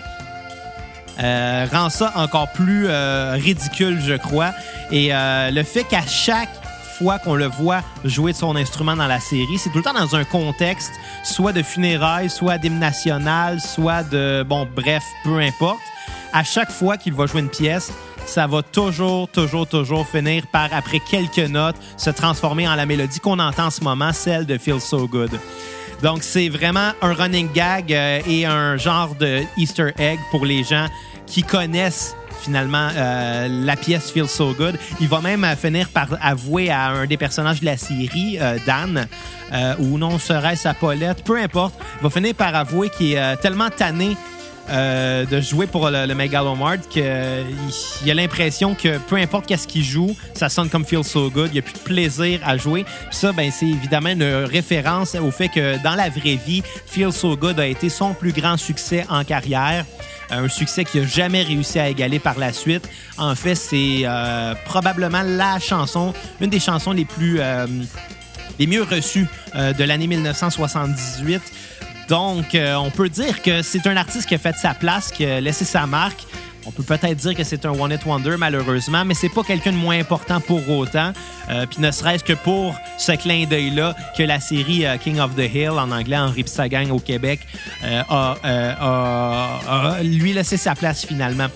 euh, 1.22 1.66
rend 1.70 1.90
ça 1.90 2.12
encore 2.16 2.50
plus 2.52 2.86
euh, 2.88 3.34
ridicule, 3.34 4.00
je 4.04 4.14
crois. 4.14 4.50
Et 4.90 5.14
euh, 5.14 5.50
le 5.50 5.62
fait 5.62 5.84
qu'à 5.84 6.04
chaque 6.06 6.50
fois 6.98 7.18
qu'on 7.18 7.36
le 7.36 7.46
voit 7.46 7.82
jouer 8.04 8.32
de 8.32 8.36
son 8.36 8.56
instrument 8.56 8.96
dans 8.96 9.06
la 9.06 9.20
série, 9.20 9.58
c'est 9.58 9.70
tout 9.70 9.78
le 9.78 9.84
temps 9.84 9.94
dans 9.94 10.16
un 10.16 10.24
contexte, 10.24 10.92
soit 11.22 11.52
de 11.52 11.62
funérailles, 11.62 12.30
soit 12.30 12.58
d'hymne 12.58 12.80
national, 12.80 13.60
soit 13.60 14.02
de... 14.02 14.42
Bon, 14.42 14.68
bref, 14.74 15.02
peu 15.22 15.38
importe. 15.38 15.80
À 16.32 16.42
chaque 16.42 16.70
fois 16.70 16.96
qu'il 16.96 17.12
va 17.12 17.26
jouer 17.26 17.40
une 17.40 17.50
pièce, 17.50 17.92
ça 18.26 18.46
va 18.46 18.62
toujours, 18.62 19.28
toujours, 19.28 19.66
toujours 19.66 20.06
finir 20.08 20.46
par, 20.50 20.68
après 20.72 20.98
quelques 20.98 21.50
notes, 21.50 21.76
se 21.96 22.10
transformer 22.10 22.66
en 22.66 22.74
la 22.74 22.86
mélodie 22.86 23.20
qu'on 23.20 23.38
entend 23.38 23.66
en 23.66 23.70
ce 23.70 23.82
moment, 23.82 24.12
celle 24.12 24.46
de 24.46 24.58
Feel 24.58 24.80
So 24.80 25.06
Good. 25.06 25.38
Donc, 26.02 26.24
c'est 26.24 26.48
vraiment 26.48 26.92
un 27.00 27.12
running 27.12 27.48
gag 27.52 27.92
euh, 27.92 28.20
et 28.26 28.44
un 28.44 28.76
genre 28.76 29.14
de 29.14 29.42
Easter 29.56 29.92
egg 29.98 30.18
pour 30.32 30.44
les 30.44 30.64
gens 30.64 30.86
qui 31.26 31.42
connaissent 31.42 32.16
finalement 32.42 32.88
euh, 32.96 33.46
la 33.48 33.76
pièce 33.76 34.10
Feel 34.10 34.28
So 34.28 34.52
Good. 34.52 34.76
Il 35.00 35.08
va 35.08 35.20
même 35.20 35.44
euh, 35.44 35.54
finir 35.54 35.88
par 35.88 36.08
avouer 36.20 36.70
à 36.70 36.88
un 36.88 37.06
des 37.06 37.16
personnages 37.16 37.60
de 37.60 37.66
la 37.66 37.76
série, 37.76 38.36
euh, 38.40 38.58
Dan, 38.66 39.06
euh, 39.52 39.74
ou 39.78 39.96
non 39.96 40.18
serait-ce 40.18 40.66
à 40.66 40.74
Paulette, 40.74 41.22
peu 41.24 41.38
importe, 41.40 41.74
il 42.00 42.02
va 42.02 42.10
finir 42.10 42.34
par 42.34 42.54
avouer 42.54 42.90
qu'il 42.90 43.12
est 43.12 43.18
euh, 43.18 43.36
tellement 43.36 43.70
tanné 43.70 44.16
euh, 44.70 45.24
de 45.26 45.40
jouer 45.40 45.66
pour 45.66 45.90
le, 45.90 46.06
le 46.06 46.14
Megalomart 46.14 46.78
qu'il 46.88 47.02
il 48.04 48.10
a 48.10 48.14
l'impression 48.14 48.74
que 48.74 48.98
peu 48.98 49.16
importe 49.16 49.46
qu'est-ce 49.46 49.66
qu'il 49.66 49.84
joue, 49.84 50.16
ça 50.34 50.48
sonne 50.48 50.68
comme 50.68 50.84
Feel 50.84 51.04
So 51.04 51.30
Good. 51.30 51.48
Il 51.50 51.52
n'y 51.54 51.58
a 51.58 51.62
plus 51.62 51.74
de 51.74 51.78
plaisir 51.78 52.40
à 52.44 52.56
jouer. 52.56 52.84
Ça, 53.10 53.32
ben, 53.32 53.50
c'est 53.50 53.66
évidemment 53.66 54.10
une 54.10 54.22
référence 54.44 55.14
au 55.16 55.30
fait 55.30 55.48
que 55.48 55.82
dans 55.82 55.94
la 55.94 56.08
vraie 56.08 56.36
vie, 56.36 56.62
Feel 56.86 57.12
So 57.12 57.36
Good 57.36 57.58
a 57.60 57.66
été 57.66 57.88
son 57.88 58.14
plus 58.14 58.32
grand 58.32 58.56
succès 58.56 59.04
en 59.08 59.24
carrière. 59.24 59.84
Un 60.30 60.48
succès 60.48 60.84
qu'il 60.84 61.02
n'a 61.02 61.06
jamais 61.06 61.42
réussi 61.42 61.78
à 61.78 61.88
égaler 61.88 62.18
par 62.18 62.38
la 62.38 62.52
suite. 62.52 62.88
En 63.18 63.34
fait, 63.34 63.54
c'est 63.54 64.02
euh, 64.04 64.54
probablement 64.64 65.22
la 65.22 65.58
chanson, 65.58 66.14
une 66.40 66.48
des 66.50 66.60
chansons 66.60 66.92
les 66.92 67.04
plus... 67.04 67.40
euh, 67.40 67.66
les 68.58 68.66
mieux 68.66 68.82
reçues 68.82 69.26
euh, 69.54 69.72
de 69.72 69.84
l'année 69.84 70.06
1978. 70.06 71.42
Donc, 72.16 72.54
euh, 72.54 72.74
on 72.74 72.90
peut 72.90 73.08
dire 73.08 73.40
que 73.40 73.62
c'est 73.62 73.86
un 73.86 73.96
artiste 73.96 74.26
qui 74.28 74.34
a 74.34 74.38
fait 74.38 74.54
sa 74.56 74.74
place, 74.74 75.10
qui 75.10 75.24
a 75.24 75.40
laissé 75.40 75.64
sa 75.64 75.86
marque. 75.86 76.26
On 76.66 76.70
peut 76.70 76.82
peut-être 76.82 77.16
dire 77.16 77.34
que 77.34 77.42
c'est 77.42 77.64
un 77.64 77.70
One 77.70 77.90
It 77.90 78.04
Wonder, 78.04 78.34
malheureusement, 78.38 79.02
mais 79.06 79.14
c'est 79.14 79.30
pas 79.30 79.42
quelqu'un 79.42 79.72
de 79.72 79.78
moins 79.78 79.98
important 79.98 80.38
pour 80.38 80.68
autant. 80.68 81.14
Euh, 81.50 81.64
Puis 81.64 81.80
ne 81.80 81.90
serait-ce 81.90 82.22
que 82.22 82.34
pour 82.34 82.74
ce 82.98 83.12
clin 83.12 83.46
d'œil-là 83.46 83.96
que 84.18 84.24
la 84.24 84.40
série 84.40 84.84
euh, 84.84 84.98
King 84.98 85.20
of 85.20 85.34
the 85.36 85.50
Hill, 85.54 85.70
en 85.70 85.90
anglais, 85.90 86.18
Henri 86.18 86.44
pis 86.44 86.50
sa 86.50 86.68
gang 86.68 86.90
au 86.90 86.98
Québec, 86.98 87.40
a, 87.82 88.36
a- 88.42 90.02
lui 90.02 90.34
laissé 90.34 90.58
sa 90.58 90.74
place 90.74 91.06
finalement. 91.06 91.46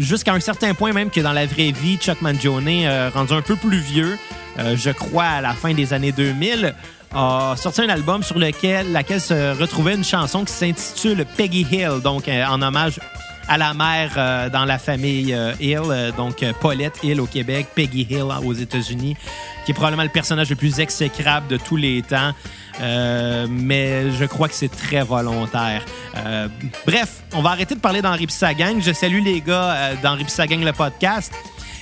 Jusqu'à 0.00 0.34
un 0.34 0.40
certain 0.40 0.74
point 0.74 0.92
même 0.92 1.08
que 1.08 1.22
dans 1.22 1.32
la 1.32 1.46
vraie 1.46 1.72
vie, 1.72 1.96
Chuck 1.96 2.20
Mangione, 2.20 3.08
rendu 3.14 3.32
un 3.32 3.40
peu 3.42 3.56
plus 3.56 3.78
vieux, 3.80 4.18
je 4.58 4.90
crois 4.90 5.24
à 5.24 5.40
la 5.40 5.54
fin 5.54 5.72
des 5.72 5.94
années 5.94 6.12
2000, 6.12 6.74
a 7.14 7.54
sorti 7.56 7.82
un 7.82 7.88
album 7.88 8.22
sur 8.22 8.38
lequel 8.38 8.92
laquelle 8.92 9.20
se 9.20 9.58
retrouvait 9.58 9.94
une 9.94 10.04
chanson 10.04 10.44
qui 10.44 10.52
s'intitule 10.52 11.24
Peggy 11.36 11.66
Hill, 11.70 12.00
donc 12.02 12.28
euh, 12.28 12.44
en 12.46 12.62
hommage 12.62 13.00
à 13.48 13.58
la 13.58 13.74
mère 13.74 14.12
euh, 14.16 14.48
dans 14.48 14.64
la 14.64 14.78
famille 14.78 15.34
euh, 15.34 15.52
Hill, 15.60 16.12
donc 16.16 16.44
Paulette 16.60 16.98
Hill 17.02 17.20
au 17.20 17.26
Québec, 17.26 17.68
Peggy 17.74 18.06
Hill 18.08 18.26
aux 18.44 18.52
États-Unis, 18.52 19.16
qui 19.64 19.72
est 19.72 19.74
probablement 19.74 20.04
le 20.04 20.08
personnage 20.08 20.48
le 20.50 20.56
plus 20.56 20.80
exécrable 20.80 21.48
de 21.48 21.56
tous 21.56 21.76
les 21.76 22.02
temps. 22.02 22.32
Mais 22.80 24.10
je 24.12 24.24
crois 24.24 24.48
que 24.48 24.54
c'est 24.54 24.70
très 24.70 25.02
volontaire. 25.02 25.84
Bref, 26.86 27.22
on 27.34 27.42
va 27.42 27.50
arrêter 27.50 27.74
de 27.74 27.80
parler 27.80 28.02
d'Henri 28.02 28.26
pis 28.26 28.32
sa 28.32 28.54
gang. 28.54 28.80
Je 28.80 28.92
salue 28.92 29.22
les 29.22 29.40
gars 29.40 29.72
euh, 29.72 29.94
d'Henri 30.02 30.24
pis 30.24 30.30
sa 30.30 30.46
gang, 30.46 30.62
le 30.62 30.72
podcast. 30.72 31.32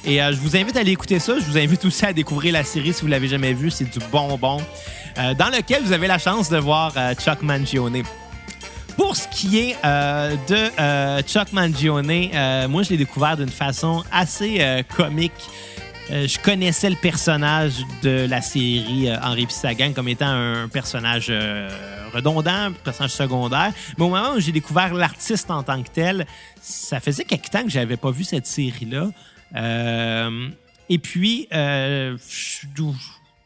Et 0.04 0.16
je 0.16 0.36
vous 0.36 0.56
invite 0.56 0.76
à 0.78 0.80
aller 0.80 0.92
écouter 0.92 1.18
ça. 1.18 1.38
Je 1.38 1.44
vous 1.44 1.58
invite 1.58 1.84
aussi 1.84 2.06
à 2.06 2.12
découvrir 2.14 2.54
la 2.54 2.64
série 2.64 2.94
si 2.94 3.02
vous 3.02 3.08
l'avez 3.08 3.28
jamais 3.28 3.52
vue. 3.52 3.70
C'est 3.70 3.84
du 3.84 3.98
bonbon. 4.10 4.62
Euh, 5.18 5.34
dans 5.34 5.48
lequel 5.48 5.82
vous 5.82 5.92
avez 5.92 6.06
la 6.06 6.18
chance 6.18 6.48
de 6.48 6.58
voir 6.58 6.92
euh, 6.96 7.14
Chuck 7.14 7.42
Mangione. 7.42 8.02
Pour 8.96 9.16
ce 9.16 9.26
qui 9.28 9.58
est 9.58 9.76
euh, 9.84 10.36
de 10.48 11.22
Chuck 11.22 11.52
Mangione, 11.52 12.68
moi, 12.68 12.82
je 12.82 12.90
l'ai 12.90 12.96
découvert 12.96 13.36
d'une 13.36 13.48
façon 13.48 14.04
assez 14.12 14.84
comique. 14.94 15.32
Je 16.10 16.38
connaissais 16.38 16.90
le 16.90 16.96
personnage 16.96 17.74
de 18.02 18.26
la 18.28 18.42
série 18.42 19.08
Henri 19.22 19.46
Pissagan 19.46 19.92
comme 19.94 20.08
étant 20.08 20.28
un 20.28 20.68
personnage 20.68 21.32
redondant, 22.12 22.66
un 22.66 22.72
personnage 22.72 23.12
secondaire. 23.12 23.72
Mais 23.96 24.04
au 24.04 24.08
moment 24.08 24.32
où 24.34 24.40
j'ai 24.40 24.52
découvert 24.52 24.92
l'artiste 24.92 25.50
en 25.50 25.62
tant 25.62 25.82
que 25.82 25.88
tel, 25.88 26.26
ça 26.60 27.00
faisait 27.00 27.24
quelque 27.24 27.48
temps 27.48 27.62
que 27.62 27.70
j'avais 27.70 27.96
pas 27.96 28.10
vu 28.10 28.24
cette 28.24 28.46
série-là. 28.46 29.06
Et 30.90 30.98
puis, 30.98 31.48
je 31.50 32.66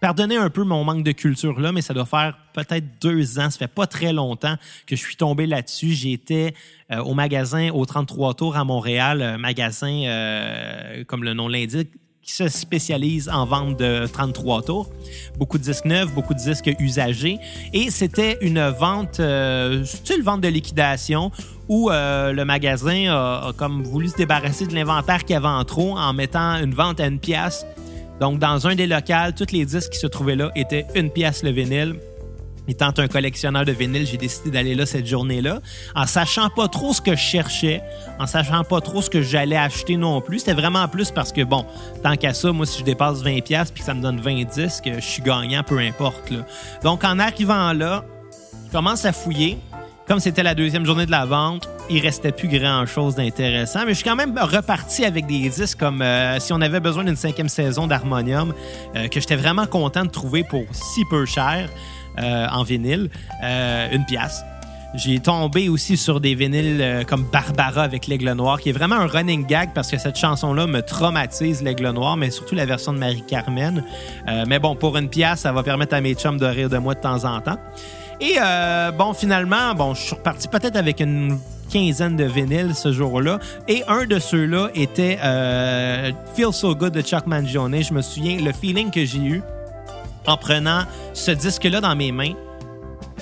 pardonnez 0.04 0.36
un 0.36 0.50
peu 0.50 0.64
mon 0.64 0.84
manque 0.84 1.02
de 1.02 1.12
culture 1.12 1.58
là, 1.58 1.72
mais 1.72 1.80
ça 1.80 1.94
doit 1.94 2.04
faire 2.04 2.36
peut-être 2.52 2.84
deux 3.00 3.38
ans, 3.38 3.48
ça 3.48 3.56
fait 3.56 3.68
pas 3.68 3.86
très 3.86 4.12
longtemps 4.12 4.56
que 4.86 4.96
je 4.96 5.00
suis 5.00 5.16
tombé 5.16 5.46
là-dessus. 5.46 5.92
J'étais 5.92 6.52
euh, 6.92 6.98
au 6.98 7.14
magasin 7.14 7.70
au 7.70 7.86
33 7.86 8.34
Tours 8.34 8.54
à 8.54 8.64
Montréal, 8.64 9.22
un 9.22 9.38
magasin, 9.38 10.02
euh, 10.04 11.04
comme 11.04 11.24
le 11.24 11.32
nom 11.32 11.48
l'indique, 11.48 11.88
qui 12.20 12.32
se 12.32 12.48
spécialise 12.48 13.30
en 13.30 13.46
vente 13.46 13.78
de 13.78 14.06
33 14.06 14.64
tours. 14.64 14.90
Beaucoup 15.38 15.56
de 15.56 15.62
disques 15.62 15.86
neufs, 15.86 16.12
beaucoup 16.12 16.34
de 16.34 16.38
disques 16.38 16.70
usagés. 16.78 17.38
Et 17.72 17.90
c'était 17.90 18.36
une 18.42 18.60
vente, 18.60 19.20
euh, 19.20 19.86
une 20.14 20.22
vente 20.22 20.42
de 20.42 20.48
liquidation 20.48 21.32
où 21.70 21.90
euh, 21.90 22.32
le 22.32 22.44
magasin 22.44 23.06
a, 23.08 23.48
a 23.48 23.52
comme 23.54 23.82
voulu 23.82 24.08
se 24.08 24.16
débarrasser 24.16 24.66
de 24.66 24.74
l'inventaire 24.74 25.24
qu'il 25.24 25.32
y 25.32 25.36
avait 25.36 25.46
en 25.46 25.64
trop 25.64 25.96
en 25.96 26.12
mettant 26.12 26.56
une 26.62 26.74
vente 26.74 27.00
à 27.00 27.06
une 27.06 27.20
pièce. 27.20 27.64
Donc, 28.24 28.38
dans 28.38 28.66
un 28.66 28.74
des 28.74 28.86
locales, 28.86 29.34
tous 29.34 29.52
les 29.52 29.66
disques 29.66 29.90
qui 29.90 29.98
se 29.98 30.06
trouvaient 30.06 30.34
là 30.34 30.50
étaient 30.56 30.86
une 30.94 31.10
pièce 31.10 31.42
le 31.42 31.50
vinyle. 31.50 31.96
Étant 32.66 32.90
un 32.96 33.06
collectionneur 33.06 33.66
de 33.66 33.72
vinyle, 33.72 34.06
j'ai 34.06 34.16
décidé 34.16 34.50
d'aller 34.50 34.74
là 34.74 34.86
cette 34.86 35.06
journée-là, 35.06 35.60
en 35.94 36.06
sachant 36.06 36.48
pas 36.48 36.68
trop 36.68 36.94
ce 36.94 37.02
que 37.02 37.10
je 37.10 37.20
cherchais, 37.20 37.82
en 38.18 38.26
sachant 38.26 38.64
pas 38.64 38.80
trop 38.80 39.02
ce 39.02 39.10
que 39.10 39.20
j'allais 39.20 39.58
acheter 39.58 39.98
non 39.98 40.22
plus. 40.22 40.38
C'était 40.38 40.54
vraiment 40.54 40.88
plus 40.88 41.10
parce 41.10 41.32
que, 41.32 41.42
bon, 41.42 41.66
tant 42.02 42.16
qu'à 42.16 42.32
ça, 42.32 42.50
moi, 42.50 42.64
si 42.64 42.78
je 42.78 42.84
dépasse 42.84 43.22
20$ 43.22 43.42
puis 43.42 43.80
que 43.80 43.84
ça 43.84 43.92
me 43.92 44.00
donne 44.00 44.18
20 44.18 44.44
disques, 44.44 44.90
je 44.90 45.00
suis 45.00 45.20
gagnant, 45.20 45.62
peu 45.62 45.78
importe. 45.78 46.32
Donc, 46.82 47.04
en 47.04 47.18
arrivant 47.18 47.74
là, 47.74 48.06
je 48.68 48.72
commence 48.72 49.04
à 49.04 49.12
fouiller. 49.12 49.58
Comme 50.06 50.20
c'était 50.20 50.42
la 50.42 50.54
deuxième 50.54 50.84
journée 50.84 51.06
de 51.06 51.10
la 51.10 51.24
vente, 51.24 51.66
il 51.88 51.98
restait 52.00 52.30
plus 52.30 52.48
grand-chose 52.48 53.14
d'intéressant. 53.14 53.80
Mais 53.86 53.92
je 53.92 53.94
suis 53.94 54.04
quand 54.04 54.16
même 54.16 54.38
reparti 54.38 55.02
avec 55.02 55.26
des 55.26 55.48
disques 55.48 55.78
comme 55.78 56.02
euh, 56.02 56.38
si 56.40 56.52
on 56.52 56.60
avait 56.60 56.80
besoin 56.80 57.04
d'une 57.04 57.16
cinquième 57.16 57.48
saison 57.48 57.86
d'Harmonium, 57.86 58.52
euh, 58.96 59.08
que 59.08 59.18
j'étais 59.18 59.36
vraiment 59.36 59.64
content 59.64 60.04
de 60.04 60.10
trouver 60.10 60.44
pour 60.44 60.64
si 60.72 61.00
peu 61.08 61.24
cher 61.24 61.70
euh, 62.18 62.46
en 62.52 62.64
vinyle, 62.64 63.08
une 63.42 64.04
pièce. 64.04 64.42
J'ai 64.94 65.18
tombé 65.20 65.70
aussi 65.70 65.96
sur 65.96 66.20
des 66.20 66.34
vinyles 66.34 67.04
comme 67.08 67.24
Barbara 67.24 67.82
avec 67.82 68.06
l'Aigle 68.06 68.30
Noir, 68.32 68.60
qui 68.60 68.68
est 68.68 68.72
vraiment 68.72 68.94
un 68.96 69.06
running 69.06 69.44
gag 69.44 69.70
parce 69.74 69.90
que 69.90 69.98
cette 69.98 70.16
chanson-là 70.16 70.68
me 70.68 70.82
traumatise, 70.82 71.62
l'Aigle 71.62 71.90
Noir, 71.90 72.16
mais 72.16 72.30
surtout 72.30 72.54
la 72.54 72.64
version 72.64 72.92
de 72.92 72.98
Marie-Carmen. 72.98 73.82
Mais 74.46 74.60
bon, 74.60 74.76
pour 74.76 74.96
une 74.96 75.08
pièce, 75.08 75.40
ça 75.40 75.50
va 75.50 75.64
permettre 75.64 75.94
à 75.94 76.00
mes 76.00 76.14
chums 76.14 76.38
de 76.38 76.46
rire 76.46 76.70
de 76.70 76.78
moi 76.78 76.94
de 76.94 77.00
temps 77.00 77.24
en 77.24 77.40
temps. 77.40 77.58
Et 78.20 78.36
euh, 78.40 78.90
bon, 78.92 79.12
finalement, 79.12 79.74
bon, 79.74 79.94
je 79.94 80.02
suis 80.02 80.14
reparti 80.14 80.48
peut-être 80.48 80.76
avec 80.76 81.00
une 81.00 81.38
quinzaine 81.70 82.16
de 82.16 82.24
vinyles 82.24 82.74
ce 82.74 82.92
jour-là. 82.92 83.38
Et 83.68 83.82
un 83.88 84.06
de 84.06 84.18
ceux-là 84.18 84.68
était 84.74 85.18
euh, 85.22 86.12
Feel 86.34 86.52
So 86.52 86.74
Good 86.74 86.92
de 86.92 87.02
Chuck 87.02 87.26
Mangione. 87.26 87.82
Je 87.82 87.92
me 87.92 88.02
souviens, 88.02 88.38
le 88.38 88.52
feeling 88.52 88.90
que 88.90 89.04
j'ai 89.04 89.18
eu 89.18 89.42
en 90.26 90.36
prenant 90.36 90.82
ce 91.12 91.30
disque-là 91.32 91.80
dans 91.80 91.96
mes 91.96 92.12
mains, 92.12 92.32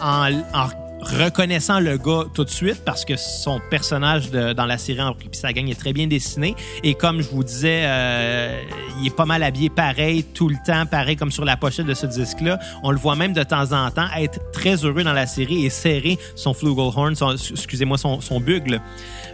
en, 0.00 0.30
en 0.54 0.68
reconnaissant 1.02 1.80
le 1.80 1.98
gars 1.98 2.24
tout 2.32 2.44
de 2.44 2.50
suite 2.50 2.82
parce 2.84 3.04
que 3.04 3.16
son 3.16 3.60
personnage 3.70 4.30
dans 4.30 4.66
la 4.66 4.78
série 4.78 5.00
Henri 5.00 5.28
Pissagang 5.28 5.68
est 5.68 5.78
très 5.78 5.92
bien 5.92 6.06
dessiné 6.06 6.54
et 6.82 6.94
comme 6.94 7.20
je 7.20 7.28
vous 7.28 7.44
disais 7.44 7.82
euh, 7.84 8.62
il 9.00 9.08
est 9.08 9.16
pas 9.16 9.24
mal 9.24 9.42
habillé 9.42 9.68
pareil 9.68 10.24
tout 10.24 10.48
le 10.48 10.56
temps 10.64 10.86
pareil 10.86 11.16
comme 11.16 11.32
sur 11.32 11.44
la 11.44 11.56
pochette 11.56 11.86
de 11.86 11.94
ce 11.94 12.06
disque 12.06 12.40
là 12.40 12.58
on 12.82 12.90
le 12.90 12.98
voit 12.98 13.16
même 13.16 13.32
de 13.32 13.42
temps 13.42 13.72
en 13.72 13.90
temps 13.90 14.06
être 14.16 14.38
très 14.52 14.84
heureux 14.84 15.02
dans 15.02 15.12
la 15.12 15.26
série 15.26 15.66
et 15.66 15.70
serrer 15.70 16.18
son 16.36 16.54
flugelhorn 16.54 17.14
son, 17.14 17.32
excusez-moi 17.32 17.98
son, 17.98 18.20
son 18.20 18.40
bugle 18.40 18.80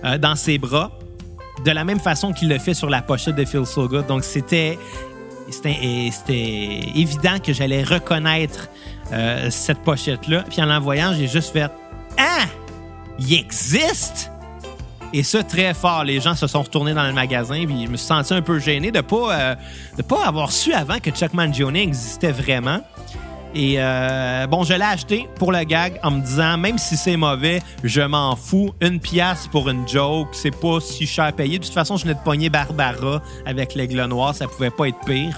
euh, 0.04 0.18
dans 0.18 0.36
ses 0.36 0.58
bras 0.58 0.98
de 1.64 1.70
la 1.70 1.84
même 1.84 2.00
façon 2.00 2.32
qu'il 2.32 2.48
le 2.48 2.58
fait 2.58 2.74
sur 2.74 2.88
la 2.88 3.02
pochette 3.02 3.36
de 3.36 3.44
Phil 3.44 3.66
So 3.66 3.88
Good. 3.88 4.06
donc 4.06 4.24
c'était 4.24 4.78
c'était 5.50 5.70
évident 6.94 7.38
que 7.42 7.52
j'allais 7.52 7.82
reconnaître 7.82 8.68
euh, 9.12 9.50
cette 9.50 9.78
pochette-là. 9.80 10.44
Puis 10.48 10.60
en 10.62 10.66
l'envoyant, 10.66 11.12
j'ai 11.14 11.28
juste 11.28 11.52
fait 11.52 11.70
Ah! 12.18 12.46
Il 13.18 13.34
existe! 13.34 14.30
Et 15.12 15.22
ça, 15.22 15.42
très 15.42 15.72
fort. 15.72 16.04
Les 16.04 16.20
gens 16.20 16.34
se 16.34 16.46
sont 16.46 16.62
retournés 16.62 16.92
dans 16.92 17.06
le 17.06 17.14
magasin, 17.14 17.64
puis 17.64 17.86
je 17.86 17.90
me 17.90 17.96
suis 17.96 18.06
senti 18.06 18.34
un 18.34 18.42
peu 18.42 18.58
gêné 18.58 18.90
de 18.90 19.00
pas, 19.00 19.32
euh, 19.32 19.54
de 19.96 20.02
pas 20.02 20.26
avoir 20.26 20.52
su 20.52 20.74
avant 20.74 20.98
que 20.98 21.10
Chuck 21.10 21.32
Mangione 21.32 21.76
existait 21.76 22.32
vraiment. 22.32 22.80
Et 23.54 23.76
euh, 23.78 24.46
bon, 24.46 24.62
je 24.64 24.74
l'ai 24.74 24.82
acheté 24.82 25.26
pour 25.36 25.52
le 25.52 25.64
gag 25.64 25.98
en 26.02 26.10
me 26.10 26.20
disant, 26.20 26.58
même 26.58 26.76
si 26.76 26.96
c'est 26.96 27.16
mauvais, 27.16 27.62
je 27.82 28.02
m'en 28.02 28.36
fous. 28.36 28.72
Une 28.82 29.00
pièce 29.00 29.48
pour 29.50 29.70
une 29.70 29.88
joke, 29.88 30.28
c'est 30.32 30.54
pas 30.54 30.80
si 30.80 31.06
cher 31.06 31.24
à 31.24 31.32
payer. 31.32 31.58
De 31.58 31.64
toute 31.64 31.72
façon, 31.72 31.96
je 31.96 32.02
venais 32.02 32.14
de 32.14 32.20
pogner 32.20 32.50
Barbara 32.50 33.22
avec 33.46 33.74
l'aigle 33.74 34.04
noir, 34.04 34.34
ça 34.34 34.46
pouvait 34.46 34.70
pas 34.70 34.88
être 34.88 35.00
pire. 35.06 35.34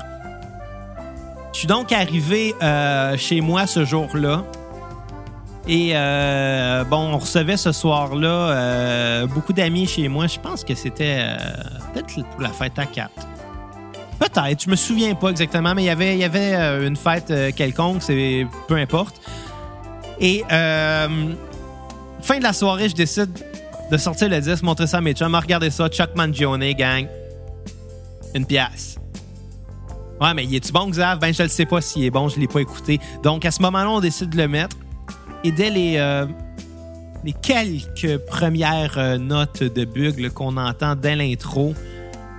Suis 1.61 1.67
donc 1.67 1.93
arrivé 1.93 2.55
euh, 2.63 3.19
chez 3.19 3.43
moi 3.43 3.67
ce 3.67 3.85
jour-là. 3.85 4.47
Et 5.69 5.91
euh, 5.93 6.85
bon, 6.85 7.13
on 7.13 7.19
recevait 7.19 7.59
ce 7.59 7.71
soir-là 7.71 8.29
euh, 8.29 9.27
beaucoup 9.27 9.53
d'amis 9.53 9.87
chez 9.87 10.09
moi. 10.09 10.27
Je 10.27 10.41
pense 10.41 10.65
que 10.65 10.75
c'était 10.75 11.23
peut-être 11.93 12.27
pour 12.31 12.41
la 12.41 12.49
fête 12.49 12.79
à 12.79 12.87
4. 12.87 13.11
Peut-être, 14.19 14.65
je 14.65 14.71
me 14.71 14.75
souviens 14.75 15.15
pas 15.15 15.29
exactement, 15.29 15.75
mais 15.75 15.83
il 15.83 15.87
y 15.89 15.91
avait, 15.91 16.15
il 16.15 16.21
y 16.21 16.25
avait 16.25 16.87
une 16.87 16.97
fête 16.97 17.31
quelconque, 17.55 18.03
c'est 18.05 18.47
peu 18.67 18.77
importe. 18.77 19.21
Et 20.19 20.43
fin 20.49 21.09
de 22.39 22.43
la 22.43 22.55
soirée, 22.55 22.89
je 22.89 22.95
décide 22.95 23.39
de 23.91 23.97
sortir 23.99 24.31
le 24.31 24.41
disque, 24.41 24.63
montrer 24.63 24.87
ça 24.87 24.97
à 24.97 25.01
mes 25.03 25.13
chums. 25.13 25.35
Regardez 25.35 25.69
ça, 25.69 25.91
Chuck 25.91 26.17
Mangione, 26.17 26.73
gang. 26.73 27.07
Une 28.35 28.47
pièce. 28.47 29.00
Ouais, 30.21 30.35
mais 30.35 30.45
il 30.45 30.55
est-tu 30.55 30.71
bon, 30.71 30.91
Xav? 30.91 31.19
Ben, 31.19 31.33
je 31.33 31.43
ne 31.43 31.49
sais 31.49 31.65
pas 31.65 31.81
s'il 31.81 32.05
est 32.05 32.11
bon, 32.11 32.29
je 32.29 32.37
ne 32.37 32.43
l'ai 32.43 32.47
pas 32.47 32.61
écouté. 32.61 33.01
Donc, 33.23 33.47
à 33.47 33.51
ce 33.51 33.63
moment-là, 33.63 33.91
on 33.91 34.01
décide 34.01 34.31
de 34.31 34.37
le 34.37 34.49
mettre. 34.49 34.77
Et 35.45 35.51
dès 35.51 35.71
les, 35.71 35.97
euh, 35.97 36.27
les 37.25 37.33
quelques 37.33 38.19
premières 38.27 38.99
euh, 38.99 39.17
notes 39.17 39.63
de 39.63 39.85
bugle 39.87 40.31
qu'on 40.31 40.59
entend 40.59 40.95
dès 40.95 41.17
l'intro, 41.17 41.75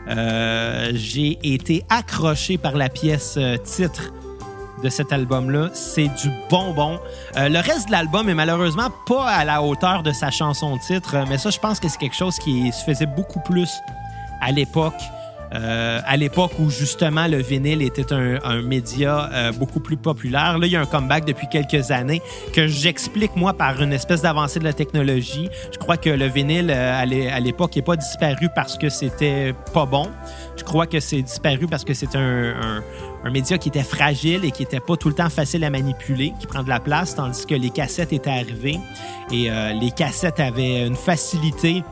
euh, 0.07 0.91
j'ai 0.93 1.39
été 1.41 1.83
accroché 1.89 2.59
par 2.59 2.77
la 2.77 2.89
pièce 2.89 3.39
titre 3.63 4.13
de 4.83 4.89
cet 4.89 5.11
album-là. 5.11 5.71
C'est 5.73 6.07
du 6.21 6.29
bonbon. 6.51 6.99
Le 7.35 7.59
reste 7.61 7.87
de 7.87 7.91
l'album 7.91 8.29
est 8.29 8.35
malheureusement 8.35 8.89
pas 9.07 9.25
à 9.25 9.43
la 9.43 9.63
hauteur 9.63 10.03
de 10.03 10.11
sa 10.11 10.29
chanson 10.29 10.77
titre, 10.77 11.15
mais 11.29 11.37
ça, 11.39 11.49
je 11.49 11.59
pense 11.59 11.79
que 11.79 11.87
c'est 11.87 11.99
quelque 11.99 12.15
chose 12.15 12.37
qui 12.37 12.71
se 12.71 12.83
faisait 12.83 13.05
beaucoup 13.05 13.39
plus 13.39 13.71
à 14.41 14.51
l'époque. 14.51 15.01
Euh, 15.53 15.99
à 16.05 16.15
l'époque 16.15 16.53
où 16.59 16.69
justement 16.69 17.27
le 17.27 17.37
vinyle 17.37 17.81
était 17.81 18.13
un, 18.13 18.61
média 18.61 19.29
euh, 19.33 19.51
beaucoup 19.51 19.81
plus 19.81 19.97
populaire. 19.97 20.57
Là, 20.57 20.65
il 20.65 20.71
y 20.71 20.75
a 20.77 20.81
un 20.81 20.85
comeback 20.85 21.25
depuis 21.25 21.47
quelques 21.51 21.91
années 21.91 22.21
que 22.53 22.67
j'explique 22.67 23.35
moi 23.35 23.53
par 23.53 23.81
une 23.81 23.91
espèce 23.91 24.21
d'avancée 24.21 24.59
de 24.59 24.63
la 24.63 24.71
technologie. 24.71 25.49
Je 25.73 25.77
crois 25.77 25.97
que 25.97 26.09
le 26.09 26.27
vinyle 26.27 26.71
euh, 26.71 27.01
à 27.01 27.05
l'é- 27.05 27.29
à 27.29 27.39
l'époque 27.41 27.75
n'est 27.75 27.81
pas 27.81 27.97
disparu 27.97 28.47
parce 28.55 28.77
que 28.77 28.87
c'était 28.89 29.53
pas 29.73 29.85
bon. 29.85 30.07
Je 30.55 30.63
crois 30.63 30.87
que 30.87 31.01
c'est 31.01 31.21
disparu 31.21 31.67
parce 31.67 31.83
que 31.83 31.93
c'est 31.93 32.15
un, 32.15 32.81
un, 33.25 33.29
média 33.29 33.57
qui 33.57 33.69
était 33.69 33.83
fragile 33.83 34.45
et 34.45 34.51
qui 34.51 34.63
était 34.63 34.79
pas 34.79 34.95
tout 34.95 35.09
le 35.09 35.15
temps 35.15 35.29
facile 35.29 35.63
à 35.65 35.69
manipuler, 35.69 36.33
qui 36.39 36.47
prend 36.47 36.63
de 36.63 36.69
la 36.69 36.79
place, 36.79 37.15
tandis 37.15 37.45
que 37.45 37.55
les 37.55 37.71
cassettes 37.71 38.13
étaient 38.13 38.29
arrivées 38.29 38.79
et 39.31 39.49
les 39.79 39.91
cassettes 39.91 40.39
avaient 40.39 40.85
une 40.85 40.95
facilité 40.95 41.83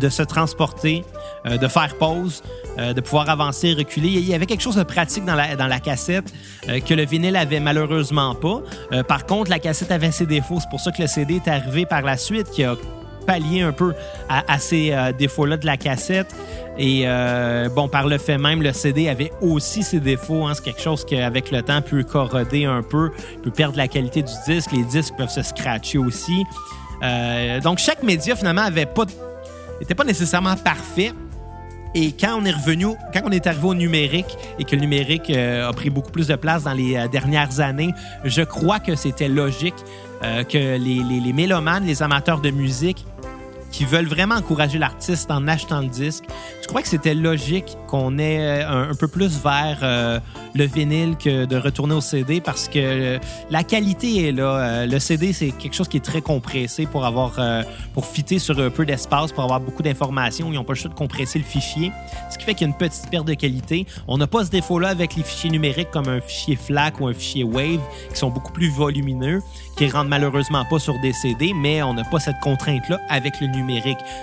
de 0.00 0.08
se 0.08 0.22
transporter, 0.22 1.04
euh, 1.46 1.56
de 1.56 1.68
faire 1.68 1.96
pause, 1.96 2.42
euh, 2.78 2.92
de 2.92 3.00
pouvoir 3.00 3.30
avancer, 3.30 3.74
reculer. 3.74 4.08
Il 4.08 4.28
y 4.28 4.34
avait 4.34 4.46
quelque 4.46 4.62
chose 4.62 4.76
de 4.76 4.82
pratique 4.82 5.24
dans 5.24 5.36
la, 5.36 5.54
dans 5.54 5.68
la 5.68 5.78
cassette 5.78 6.32
euh, 6.68 6.80
que 6.80 6.94
le 6.94 7.04
vinyle 7.04 7.36
avait 7.36 7.60
malheureusement 7.60 8.34
pas. 8.34 8.62
Par 9.06 9.26
contre, 9.26 9.50
la 9.50 9.58
cassette 9.58 9.92
avait 9.92 10.10
ses 10.10 10.26
défauts. 10.26 10.58
C'est 10.60 10.70
pour 10.70 10.80
ça 10.80 10.90
que 10.90 11.02
le 11.02 11.08
CD 11.08 11.36
est 11.36 11.48
arrivé 11.48 11.86
par 11.86 12.02
la 12.02 12.16
suite, 12.16 12.50
qui 12.50 12.64
a 12.64 12.74
pallié 13.26 13.60
un 13.60 13.72
peu 13.72 13.94
à, 14.28 14.58
ces 14.58 14.94
défauts-là 15.18 15.56
de 15.58 15.66
la 15.66 15.76
cassette. 15.76 16.34
Et 16.78 17.04
bon, 17.74 17.88
par 17.88 18.08
le 18.08 18.18
fait 18.18 18.38
même, 18.38 18.62
le 18.62 18.72
CD 18.72 19.08
avait 19.08 19.30
aussi 19.40 19.82
ses 19.82 20.00
défauts. 20.00 20.46
hein. 20.46 20.54
C'est 20.54 20.64
quelque 20.64 20.80
chose 20.80 21.04
qui, 21.04 21.16
avec 21.16 21.50
le 21.50 21.62
temps, 21.62 21.82
peut 21.82 22.02
corroder 22.02 22.64
un 22.64 22.82
peu, 22.82 23.10
peut 23.42 23.50
perdre 23.50 23.76
la 23.76 23.88
qualité 23.88 24.22
du 24.22 24.32
disque. 24.46 24.72
Les 24.72 24.84
disques 24.84 25.14
peuvent 25.16 25.28
se 25.28 25.42
scratcher 25.42 25.98
aussi. 25.98 26.44
Donc, 27.62 27.78
chaque 27.78 28.02
média, 28.02 28.34
finalement, 28.34 28.62
avait 28.62 28.86
pas, 28.86 29.04
était 29.80 29.94
pas 29.94 30.04
nécessairement 30.04 30.56
parfait. 30.56 31.12
Et 31.94 32.12
quand 32.12 32.38
on 32.40 32.44
est 32.44 32.52
revenu, 32.52 32.86
quand 33.12 33.22
on 33.24 33.30
est 33.30 33.46
arrivé 33.48 33.66
au 33.66 33.74
numérique 33.74 34.38
et 34.58 34.64
que 34.64 34.76
le 34.76 34.82
numérique 34.82 35.28
euh, 35.30 35.68
a 35.68 35.72
pris 35.72 35.90
beaucoup 35.90 36.12
plus 36.12 36.28
de 36.28 36.36
place 36.36 36.62
dans 36.62 36.72
les 36.72 36.96
euh, 36.96 37.08
dernières 37.08 37.58
années, 37.58 37.92
je 38.24 38.42
crois 38.42 38.78
que 38.78 38.94
c'était 38.94 39.28
logique 39.28 39.74
euh, 40.22 40.44
que 40.44 40.56
les, 40.56 41.02
les, 41.02 41.20
les 41.20 41.32
mélomanes, 41.32 41.84
les 41.84 42.02
amateurs 42.02 42.40
de 42.40 42.50
musique 42.50 43.04
qui 43.70 43.84
veulent 43.84 44.06
vraiment 44.06 44.36
encourager 44.36 44.78
l'artiste 44.78 45.30
en 45.30 45.46
achetant 45.48 45.80
le 45.80 45.88
disque, 45.88 46.24
je 46.62 46.66
crois 46.66 46.82
que 46.82 46.88
c'était 46.88 47.14
logique 47.14 47.76
qu'on 47.86 48.18
ait 48.18 48.62
euh, 48.62 48.90
un, 48.90 48.94
peu 48.94 49.08
plus 49.08 49.40
vers 49.42 49.78
euh, 49.82 50.20
le 50.54 50.64
vinyle 50.64 51.16
que 51.16 51.44
de 51.44 51.56
retourner 51.56 51.94
au 51.94 52.00
CD 52.00 52.40
parce 52.40 52.68
que 52.68 52.78
euh, 52.78 53.18
la 53.50 53.64
qualité 53.64 54.28
est 54.28 54.32
là. 54.32 54.86
Le 54.86 54.98
CD, 54.98 55.32
c'est 55.32 55.50
quelque 55.50 55.74
chose 55.74 55.88
qui 55.88 55.96
est 55.96 56.04
très 56.04 56.22
compressé 56.22 56.86
pour 56.86 57.04
avoir 57.04 57.40
pour 57.94 58.06
fitter 58.06 58.38
sur 58.38 58.58
un 58.58 58.70
peu 58.70 58.84
d'espace, 58.86 59.32
pour 59.32 59.44
avoir 59.44 59.60
beaucoup 59.60 59.82
d'informations. 59.82 60.48
Ils 60.52 60.54
n'ont 60.54 60.64
pas 60.64 60.74
de 60.74 60.94
compresser 60.94 61.38
le 61.38 61.44
fichier, 61.44 61.92
ce 62.30 62.38
qui 62.38 62.44
fait 62.44 62.54
qu'il 62.54 62.66
y 62.66 62.70
a 62.70 62.72
une 62.72 62.78
petite 62.78 63.10
perte 63.10 63.26
de 63.26 63.34
qualité. 63.34 63.86
On 64.08 64.18
n'a 64.18 64.26
pas 64.26 64.44
ce 64.44 64.50
défaut-là 64.50 64.88
avec 64.88 65.16
les 65.16 65.22
fichiers 65.22 65.50
numériques 65.50 65.90
comme 65.90 66.08
un 66.08 66.20
fichier 66.20 66.56
FLAC 66.56 67.00
ou 67.00 67.08
un 67.08 67.14
fichier 67.14 67.44
WAVE 67.44 67.80
qui 68.12 68.18
sont 68.18 68.30
beaucoup 68.30 68.52
plus 68.52 68.70
volumineux, 68.70 69.42
qui 69.76 69.88
rentrent 69.88 70.10
malheureusement 70.10 70.64
pas 70.64 70.78
sur 70.78 70.98
des 71.00 71.12
CD, 71.12 71.52
mais 71.54 71.82
on 71.82 71.94
n'a 71.94 72.04
pas 72.04 72.20
cette 72.20 72.40
contrainte-là 72.40 73.00
avec 73.08 73.40
le 73.40 73.48
numérique. 73.48 73.59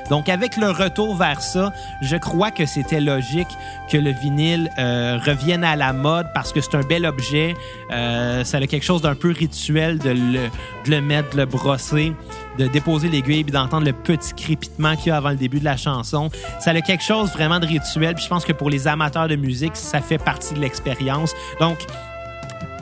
Donc, 0.10 0.29
avec 0.29 0.58
le 0.58 0.70
retour 0.70 1.15
vers 1.15 1.41
ça, 1.41 1.74
je 2.01 2.15
crois 2.15 2.51
que 2.51 2.65
c'était 2.65 3.00
logique 3.00 3.48
que 3.89 3.98
le 3.98 4.12
vinyle 4.12 4.70
euh, 4.77 5.20
revienne 5.25 5.63
à 5.63 5.75
la 5.75 5.94
mode 5.94 6.27
parce 6.34 6.51
que 6.51 6.62
c'est 6.62 6.75
un 6.75 6.82
bel 6.82 7.06
objet. 7.06 7.56
Euh, 7.91 8.44
ça 8.44 8.58
a 8.58 8.67
quelque 8.67 8.86
chose 8.86 9.01
d'un 9.01 9.15
peu 9.15 9.32
rituel 9.32 10.00
de 10.00 10.10
le, 10.10 10.50
de 10.86 11.00
mettre, 11.00 11.32
de 11.32 11.38
le 11.38 11.46
brosser, 11.46 12.13
de 12.58 12.67
déposer 12.67 13.10
l'aiguille 13.10 13.44
puis 13.44 13.53
d'entendre 13.53 13.86
le 13.86 13.94
petit 13.94 14.34
crépitement 14.34 14.96
qu'il 14.96 15.08
y 15.08 15.12
a 15.12 15.17
avant 15.17 15.29
le 15.29 15.36
début 15.36 15.60
de 15.60 15.65
la 15.65 15.77
chanson. 15.77 16.29
Ça 16.60 16.72
a 16.72 16.82
quelque 16.82 17.03
chose 17.03 17.32
vraiment 17.32 17.60
de 17.60 17.67
rituel. 17.67 18.15
Puis 18.15 18.24
je 18.24 18.29
pense 18.29 18.46
que 18.46 18.53
pour 18.53 18.70
les 18.70 18.88
amateurs 18.88 19.27
de 19.27 19.36
musique, 19.36 19.75
ça 19.75 20.01
fait 20.01 20.17
partie 20.17 20.53
de 20.53 20.60
l'expérience. 20.60 21.34
Donc, 21.60 21.77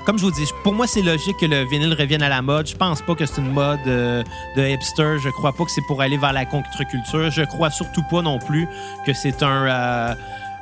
comme 0.06 0.18
je 0.18 0.24
vous 0.24 0.32
dis, 0.32 0.48
pour 0.64 0.74
moi, 0.74 0.88
c'est 0.88 1.02
logique 1.02 1.38
que 1.38 1.46
le 1.46 1.64
vinyle 1.64 1.94
revienne 1.94 2.22
à 2.22 2.30
la 2.30 2.42
mode. 2.42 2.68
Je 2.68 2.76
pense 2.76 3.02
pas 3.02 3.16
que 3.16 3.26
c'est 3.26 3.42
une 3.42 3.52
mode 3.52 3.80
euh, 3.88 4.24
de 4.56 4.68
hipster. 4.68 5.18
Je 5.20 5.30
crois 5.30 5.54
pas 5.54 5.66
que 5.66 5.72
c'est 5.72 5.86
pour 5.88 6.02
aller 6.02 6.18
vers 6.18 6.34
la 6.34 6.46
contre-culture. 6.46 7.32
Je 7.32 7.42
crois 7.44 7.72
surtout 7.72 8.04
pas 8.10 8.22
non 8.22 8.40
plus 8.40 8.68
que 9.06 9.14
c'est 9.14 9.42
un 9.44 9.66
euh, 9.66 10.16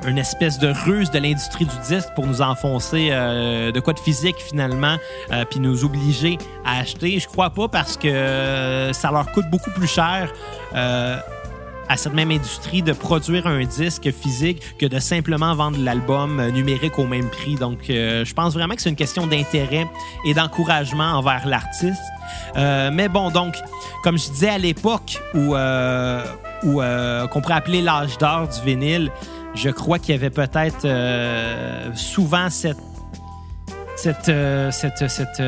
une 0.07 0.17
espèce 0.17 0.59
de 0.59 0.67
ruse 0.85 1.11
de 1.11 1.19
l'industrie 1.19 1.65
du 1.65 1.77
disque 1.87 2.09
pour 2.15 2.25
nous 2.25 2.41
enfoncer 2.41 3.09
euh, 3.11 3.71
de 3.71 3.79
quoi 3.79 3.93
de 3.93 3.99
physique 3.99 4.37
finalement, 4.37 4.97
euh, 5.31 5.45
puis 5.49 5.59
nous 5.59 5.85
obliger 5.85 6.37
à 6.65 6.79
acheter. 6.79 7.19
Je 7.19 7.27
crois 7.27 7.49
pas 7.51 7.67
parce 7.67 7.97
que 7.97 8.07
euh, 8.07 8.93
ça 8.93 9.11
leur 9.11 9.31
coûte 9.31 9.49
beaucoup 9.49 9.71
plus 9.71 9.87
cher. 9.87 10.31
À 11.89 11.97
cette 11.97 12.13
même 12.13 12.31
industrie 12.31 12.81
de 12.81 12.93
produire 12.93 13.47
un 13.47 13.63
disque 13.63 14.11
physique 14.11 14.61
que 14.77 14.85
de 14.85 14.99
simplement 14.99 15.53
vendre 15.55 15.77
l'album 15.79 16.39
euh, 16.39 16.51
numérique 16.51 16.97
au 16.97 17.05
même 17.05 17.29
prix. 17.29 17.55
Donc, 17.55 17.89
euh, 17.89 18.23
je 18.25 18.33
pense 18.33 18.53
vraiment 18.53 18.75
que 18.75 18.81
c'est 18.81 18.89
une 18.89 18.95
question 18.95 19.27
d'intérêt 19.27 19.87
et 20.25 20.33
d'encouragement 20.33 21.11
envers 21.13 21.47
l'artiste. 21.47 22.01
Euh, 22.57 22.89
mais 22.93 23.09
bon, 23.09 23.31
donc, 23.31 23.55
comme 24.03 24.17
je 24.17 24.29
disais 24.29 24.49
à 24.49 24.57
l'époque 24.57 25.21
où, 25.33 25.55
qu'on 26.69 27.41
pourrait 27.41 27.53
appeler 27.53 27.81
l'âge 27.81 28.17
d'or 28.17 28.47
du 28.47 28.61
vinyle, 28.65 29.11
je 29.55 29.69
crois 29.69 29.99
qu'il 29.99 30.15
y 30.15 30.17
avait 30.17 30.29
peut-être 30.29 30.87
souvent 31.95 32.49
cette 32.49 32.77
cette 33.95 34.31
cette 34.71 35.41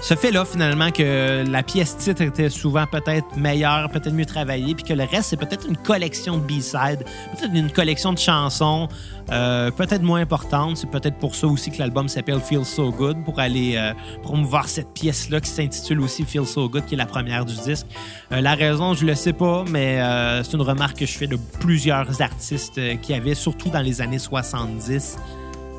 ce 0.00 0.14
fait-là, 0.14 0.44
finalement, 0.44 0.90
que 0.90 1.44
la 1.50 1.62
pièce 1.62 1.96
titre 1.96 2.22
était 2.22 2.50
souvent 2.50 2.86
peut-être 2.86 3.36
meilleure, 3.36 3.88
peut-être 3.90 4.12
mieux 4.12 4.26
travaillée, 4.26 4.74
puis 4.74 4.84
que 4.84 4.92
le 4.92 5.04
reste, 5.04 5.30
c'est 5.30 5.36
peut-être 5.36 5.66
une 5.66 5.76
collection 5.76 6.36
de 6.36 6.42
B-sides, 6.42 7.04
peut-être 7.32 7.54
une 7.54 7.70
collection 7.70 8.12
de 8.12 8.18
chansons, 8.18 8.88
euh, 9.32 9.70
peut-être 9.70 10.02
moins 10.02 10.20
importante. 10.20 10.76
C'est 10.76 10.90
peut-être 10.90 11.16
pour 11.18 11.34
ça 11.34 11.46
aussi 11.46 11.70
que 11.70 11.78
l'album 11.78 12.08
s'appelle 12.08 12.40
Feel 12.40 12.64
So 12.64 12.92
Good, 12.92 13.24
pour 13.24 13.40
aller 13.40 13.74
euh, 13.76 13.92
promouvoir 14.22 14.68
cette 14.68 14.92
pièce-là 14.92 15.40
qui 15.40 15.50
s'intitule 15.50 16.00
aussi 16.00 16.24
Feel 16.24 16.46
So 16.46 16.68
Good, 16.68 16.84
qui 16.84 16.94
est 16.94 16.98
la 16.98 17.06
première 17.06 17.44
du 17.44 17.54
disque. 17.54 17.86
Euh, 18.32 18.40
la 18.40 18.54
raison, 18.54 18.94
je 18.94 19.06
le 19.06 19.14
sais 19.14 19.32
pas, 19.32 19.64
mais 19.68 20.00
euh, 20.00 20.42
c'est 20.42 20.52
une 20.52 20.62
remarque 20.62 20.98
que 20.98 21.06
je 21.06 21.16
fais 21.16 21.26
de 21.26 21.38
plusieurs 21.60 22.20
artistes 22.20 22.80
qui 23.00 23.14
avaient, 23.14 23.34
surtout 23.34 23.70
dans 23.70 23.82
les 23.82 24.00
années 24.00 24.18
70, 24.18 25.16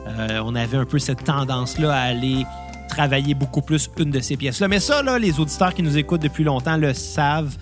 euh, 0.08 0.42
on 0.44 0.56
avait 0.56 0.78
un 0.78 0.86
peu 0.86 1.00
cette 1.00 1.24
tendance-là 1.24 1.94
à 1.94 2.02
aller 2.02 2.46
travailler 2.88 3.34
beaucoup 3.34 3.62
plus 3.62 3.90
une 3.98 4.12
de 4.12 4.20
ces 4.20 4.38
pièces-là. 4.38 4.68
Mais 4.68 4.80
ça, 4.80 5.04
là, 5.04 5.20
les 5.20 5.40
auditeurs 5.40 5.74
qui 5.74 5.84
nous 5.84 5.98
écoutent 5.98 6.22
depuis 6.22 6.44
longtemps 6.44 6.78
le 6.78 6.94
savent 6.94 7.56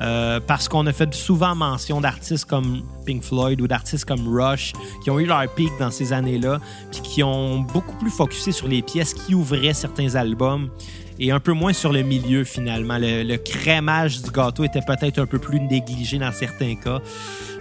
euh, 0.00 0.40
parce 0.46 0.68
qu'on 0.68 0.86
a 0.86 0.92
fait 0.92 1.12
souvent 1.14 1.54
mention 1.54 2.00
d'artistes 2.00 2.44
comme 2.44 2.82
Pink 3.06 3.22
Floyd 3.22 3.60
ou 3.60 3.68
d'artistes 3.68 4.04
comme 4.04 4.26
Rush 4.28 4.72
qui 5.02 5.10
ont 5.10 5.18
eu 5.18 5.26
leur 5.26 5.46
pic 5.54 5.70
dans 5.78 5.90
ces 5.90 6.12
années-là 6.12 6.58
puis 6.90 7.00
qui 7.02 7.22
ont 7.22 7.60
beaucoup 7.60 7.96
plus 7.96 8.10
focusé 8.10 8.52
sur 8.52 8.68
les 8.68 8.82
pièces 8.82 9.14
qui 9.14 9.34
ouvraient 9.34 9.74
certains 9.74 10.14
albums 10.14 10.70
et 11.18 11.30
un 11.30 11.40
peu 11.40 11.52
moins 11.52 11.72
sur 11.72 11.92
le 11.92 12.02
milieu 12.02 12.44
finalement. 12.44 12.98
Le, 12.98 13.36
crémage 13.36 14.22
du 14.22 14.30
gâteau 14.30 14.64
était 14.64 14.80
peut-être 14.80 15.18
un 15.18 15.26
peu 15.26 15.38
plus 15.38 15.60
négligé 15.60 16.18
dans 16.18 16.32
certains 16.32 16.74
cas. 16.74 17.00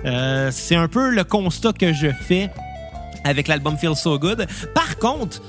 Euh, 0.05 0.49
c'est 0.51 0.75
un 0.75 0.87
peu 0.87 1.11
le 1.11 1.23
constat 1.23 1.73
que 1.73 1.93
je 1.93 2.07
fais 2.07 2.49
avec 3.23 3.47
l'album 3.47 3.77
Feel 3.77 3.95
So 3.95 4.17
Good. 4.17 4.47
Par 4.73 4.97
contre, 4.97 5.41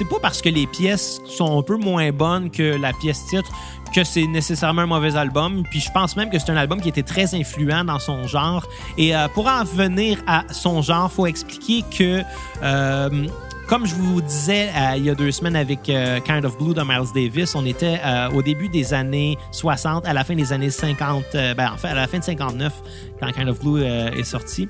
c'est 0.00 0.08
pas 0.08 0.18
parce 0.18 0.40
que 0.40 0.48
les 0.48 0.66
pièces 0.66 1.20
sont 1.26 1.58
un 1.58 1.62
peu 1.62 1.76
moins 1.76 2.10
bonnes 2.10 2.50
que 2.50 2.80
la 2.80 2.94
pièce 2.94 3.26
titre 3.26 3.52
que 3.94 4.02
c'est 4.02 4.26
nécessairement 4.26 4.82
un 4.82 4.86
mauvais 4.86 5.14
album. 5.14 5.62
Puis 5.70 5.80
je 5.80 5.90
pense 5.92 6.16
même 6.16 6.30
que 6.30 6.38
c'est 6.38 6.50
un 6.50 6.56
album 6.56 6.80
qui 6.80 6.88
était 6.88 7.02
très 7.02 7.34
influent 7.34 7.84
dans 7.84 7.98
son 7.98 8.26
genre. 8.26 8.66
Et 8.96 9.14
euh, 9.14 9.28
pour 9.28 9.46
en 9.46 9.62
venir 9.62 10.16
à 10.26 10.44
son 10.52 10.80
genre, 10.80 11.12
faut 11.12 11.26
expliquer 11.26 11.84
que 11.94 12.22
euh, 12.62 13.26
comme 13.70 13.86
je 13.86 13.94
vous 13.94 14.20
disais 14.20 14.68
euh, 14.74 14.96
il 14.96 15.04
y 15.04 15.10
a 15.10 15.14
deux 15.14 15.30
semaines 15.30 15.54
avec 15.54 15.82
Kind 15.82 16.44
of 16.46 16.58
Blue 16.58 16.74
de 16.74 16.82
Miles 16.82 17.12
Davis, 17.14 17.54
on 17.54 17.64
était 17.64 18.00
au 18.34 18.40
début 18.42 18.68
des 18.68 18.94
années 18.94 19.36
60, 19.52 20.06
à 20.06 20.12
la 20.12 20.24
fin 20.24 20.34
des 20.34 20.52
années 20.52 20.70
50, 20.70 21.24
euh, 21.34 21.54
ben, 21.54 21.70
en 21.72 21.76
fait 21.76 21.88
à 21.88 21.94
la 21.94 22.08
fin 22.08 22.18
de 22.18 22.24
59 22.24 22.72
quand 23.20 23.30
Kind 23.32 23.48
of 23.48 23.60
Blue 23.60 23.84
est 23.84 24.24
sorti. 24.24 24.68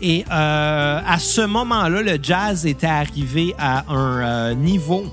Et 0.00 0.24
euh, 0.30 1.00
à 1.04 1.18
ce 1.18 1.40
moment-là, 1.40 2.02
le 2.02 2.18
jazz 2.22 2.66
était 2.66 2.86
arrivé 2.86 3.54
à 3.58 3.84
un 3.92 4.22
euh, 4.22 4.54
niveau 4.54 5.04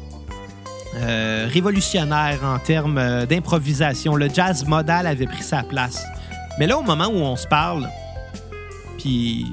euh, 0.96 1.48
révolutionnaire 1.52 2.40
en 2.44 2.60
termes 2.60 3.26
d'improvisation. 3.26 4.16
Le 4.16 4.30
jazz 4.30 4.66
modal 4.66 5.08
avait 5.08 5.26
pris 5.26 5.44
sa 5.44 5.64
place. 5.64 6.06
Mais 6.60 6.68
là, 6.68 6.78
au 6.78 6.84
moment 6.84 7.08
où 7.08 7.18
on 7.18 7.36
se 7.36 7.48
parle, 7.48 7.90
puis 9.00 9.46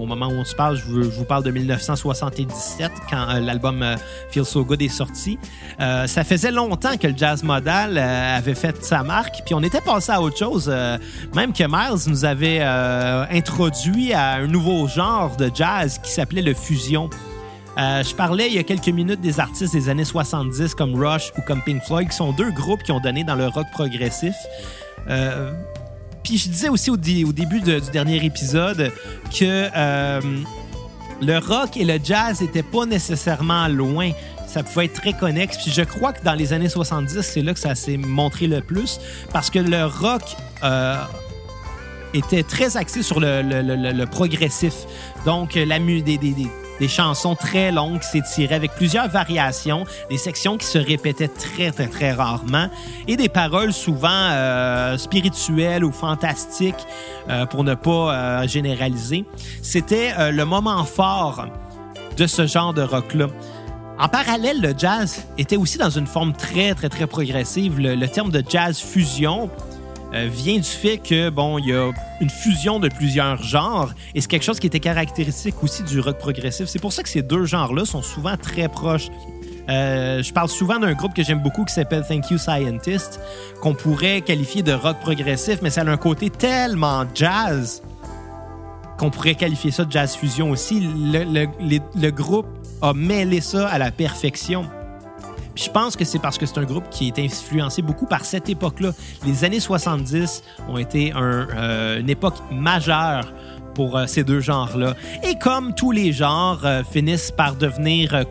au 0.00 0.06
moment 0.06 0.28
où 0.28 0.34
on 0.34 0.44
se 0.44 0.54
parle, 0.54 0.76
je 0.76 0.84
vous, 0.84 1.24
parle 1.24 1.44
de 1.44 1.50
1977, 1.50 2.90
quand 3.10 3.28
euh, 3.28 3.40
l'album 3.40 3.82
euh, 3.82 3.96
Feel 4.30 4.44
So 4.44 4.64
Good 4.64 4.82
est 4.82 4.88
sorti. 4.88 5.38
Euh, 5.80 6.06
ça 6.06 6.24
faisait 6.24 6.50
longtemps 6.50 6.96
que 6.96 7.06
le 7.06 7.16
jazz 7.16 7.42
modal 7.42 7.98
euh, 7.98 8.38
avait 8.38 8.54
fait 8.54 8.82
sa 8.82 9.02
marque, 9.02 9.42
puis 9.44 9.54
on 9.54 9.62
était 9.62 9.80
passé 9.80 10.12
à 10.12 10.20
autre 10.20 10.38
chose. 10.38 10.72
même 11.34 11.52
que 11.52 11.64
Miles 11.64 12.08
nous 12.08 12.24
avait 12.24 12.62
introduit 12.62 14.12
à 14.12 14.34
un 14.34 14.46
nouveau 14.46 14.88
genre 14.88 15.36
de 15.36 15.50
jazz 15.54 15.98
qui 16.02 16.10
s'appelait 16.10 16.42
le 16.42 16.54
fusion. 16.54 17.10
Je 17.76 18.14
parlais 18.14 18.48
il 18.48 18.54
y 18.54 18.58
a 18.58 18.62
quelques 18.62 18.88
minutes 18.88 19.20
des 19.20 19.40
artistes 19.40 19.72
des 19.72 19.88
années 19.88 20.04
70 20.04 20.74
comme 20.74 20.94
Rush 20.94 21.32
ou 21.38 21.42
comme 21.42 21.62
Pink 21.62 21.82
Floyd, 21.82 22.08
qui 22.08 22.16
sont 22.16 22.32
deux 22.32 22.50
groupes 22.50 22.82
qui 22.82 22.92
ont 22.92 23.00
donné 23.00 23.24
dans 23.24 23.36
le 23.36 23.46
rock 23.46 23.66
progressif. 23.72 24.34
Puis 26.22 26.38
je 26.38 26.48
disais 26.48 26.68
aussi 26.68 26.90
au, 26.90 26.96
début 26.96 27.60
du 27.60 27.80
dernier 27.92 28.24
épisode 28.24 28.92
que 29.30 29.68
euh, 29.76 30.20
le 31.20 31.38
rock 31.38 31.76
et 31.76 31.84
le 31.84 31.98
jazz 32.02 32.40
n'étaient 32.40 32.62
pas 32.62 32.86
nécessairement 32.86 33.68
loin. 33.68 34.10
Ça 34.46 34.62
pouvait 34.62 34.86
être 34.86 35.00
très 35.00 35.12
connexe. 35.12 35.58
Puis 35.58 35.70
je 35.70 35.82
crois 35.82 36.12
que 36.12 36.24
dans 36.24 36.34
les 36.34 36.52
années 36.52 36.68
70, 36.68 37.20
c'est 37.22 37.42
là 37.42 37.54
que 37.54 37.60
ça 37.60 37.74
s'est 37.74 37.96
montré 37.96 38.46
le 38.46 38.60
plus. 38.60 39.00
Parce 39.32 39.50
que 39.50 39.58
le 39.58 39.84
rock 39.84 40.22
euh, 40.64 40.96
était 42.14 42.42
très 42.42 42.76
axé 42.76 43.02
sur 43.02 43.20
le, 43.20 44.04
progressif. 44.06 44.74
Donc, 45.24 45.54
la 45.54 45.78
des- 45.78 46.02
des- 46.02 46.50
des 46.80 46.88
chansons 46.88 47.36
très 47.36 47.70
longues 47.70 48.00
qui 48.00 48.08
s'étiraient 48.08 48.54
avec 48.56 48.72
plusieurs 48.72 49.08
variations, 49.08 49.84
des 50.08 50.16
sections 50.16 50.56
qui 50.56 50.66
se 50.66 50.78
répétaient 50.78 51.28
très, 51.28 51.70
très, 51.70 51.86
très 51.86 52.12
rarement 52.12 52.68
et 53.06 53.16
des 53.16 53.28
paroles 53.28 53.72
souvent 53.72 54.08
euh, 54.10 54.96
spirituelles 54.96 55.84
ou 55.84 55.92
fantastiques 55.92 56.86
euh, 57.28 57.46
pour 57.46 57.62
ne 57.62 57.74
pas 57.74 57.90
euh, 58.14 58.48
généraliser. 58.48 59.26
C'était 59.62 60.32
le 60.32 60.44
moment 60.44 60.84
fort 60.84 61.46
de 62.16 62.26
ce 62.26 62.46
genre 62.46 62.74
de 62.74 62.82
rock-là. 62.82 63.28
En 63.98 64.08
parallèle, 64.08 64.62
le 64.62 64.72
jazz 64.76 65.26
était 65.36 65.58
aussi 65.58 65.76
dans 65.76 65.90
une 65.90 66.06
forme 66.06 66.32
très, 66.32 66.74
très, 66.74 66.88
très 66.88 67.06
progressive. 67.06 67.78
Le, 67.78 68.08
terme 68.08 68.30
de 68.30 68.42
jazz 68.48 68.78
fusion 68.78 69.50
vient 70.12 70.56
du 70.56 70.62
fait 70.62 70.98
que, 70.98 71.30
bon, 71.30 71.58
il 71.58 71.68
y 71.68 71.72
a 71.72 71.90
une 72.20 72.30
fusion 72.30 72.80
de 72.80 72.88
plusieurs 72.88 73.42
genres 73.42 73.92
et 74.14 74.20
c'est 74.20 74.28
quelque 74.28 74.44
chose 74.44 74.58
qui 74.58 74.66
était 74.66 74.80
caractéristique 74.80 75.62
aussi 75.62 75.82
du 75.82 76.00
rock 76.00 76.18
progressif. 76.18 76.66
C'est 76.66 76.80
pour 76.80 76.92
ça 76.92 77.02
que 77.02 77.08
ces 77.08 77.22
deux 77.22 77.44
genres-là 77.44 77.84
sont 77.84 78.02
souvent 78.02 78.36
très 78.36 78.68
proches. 78.68 79.08
Euh, 79.68 80.22
je 80.22 80.32
parle 80.32 80.48
souvent 80.48 80.78
d'un 80.78 80.94
groupe 80.94 81.14
que 81.14 81.22
j'aime 81.22 81.40
beaucoup 81.40 81.64
qui 81.64 81.72
s'appelle 81.72 82.04
Thank 82.06 82.30
You 82.30 82.38
Scientist, 82.38 83.20
qu'on 83.60 83.74
pourrait 83.74 84.20
qualifier 84.20 84.62
de 84.62 84.72
rock 84.72 84.98
progressif, 85.00 85.60
mais 85.62 85.70
ça 85.70 85.82
a 85.82 85.88
un 85.88 85.96
côté 85.96 86.30
tellement 86.30 87.04
jazz 87.14 87.82
qu'on 88.98 89.10
pourrait 89.10 89.34
qualifier 89.34 89.70
ça 89.70 89.84
de 89.84 89.92
jazz 89.92 90.14
fusion 90.14 90.50
aussi. 90.50 90.80
Le 90.80 92.10
groupe 92.10 92.48
a 92.82 92.92
mêlé 92.92 93.40
ça 93.40 93.68
à 93.68 93.78
la 93.78 93.90
perfection. 93.90 94.66
Je 95.54 95.68
pense 95.68 95.96
que 95.96 96.04
c'est 96.04 96.18
parce 96.18 96.38
que 96.38 96.46
c'est 96.46 96.58
un 96.58 96.64
groupe 96.64 96.88
qui 96.90 97.08
est 97.08 97.18
influencé 97.18 97.82
beaucoup 97.82 98.06
par 98.06 98.24
cette 98.24 98.48
époque-là. 98.48 98.92
Les 99.26 99.44
années 99.44 99.60
70 99.60 100.42
ont 100.68 100.78
été 100.78 101.12
euh, 101.14 102.00
une 102.00 102.10
époque 102.10 102.36
majeure 102.50 103.32
pour 103.74 103.96
euh, 103.96 104.06
ces 104.06 104.24
deux 104.24 104.40
genres-là. 104.40 104.94
Et 105.22 105.38
comme 105.38 105.74
tous 105.74 105.90
les 105.90 106.12
genres 106.12 106.64
euh, 106.64 106.82
finissent 106.84 107.30
par 107.30 107.56
devenir 107.56 108.24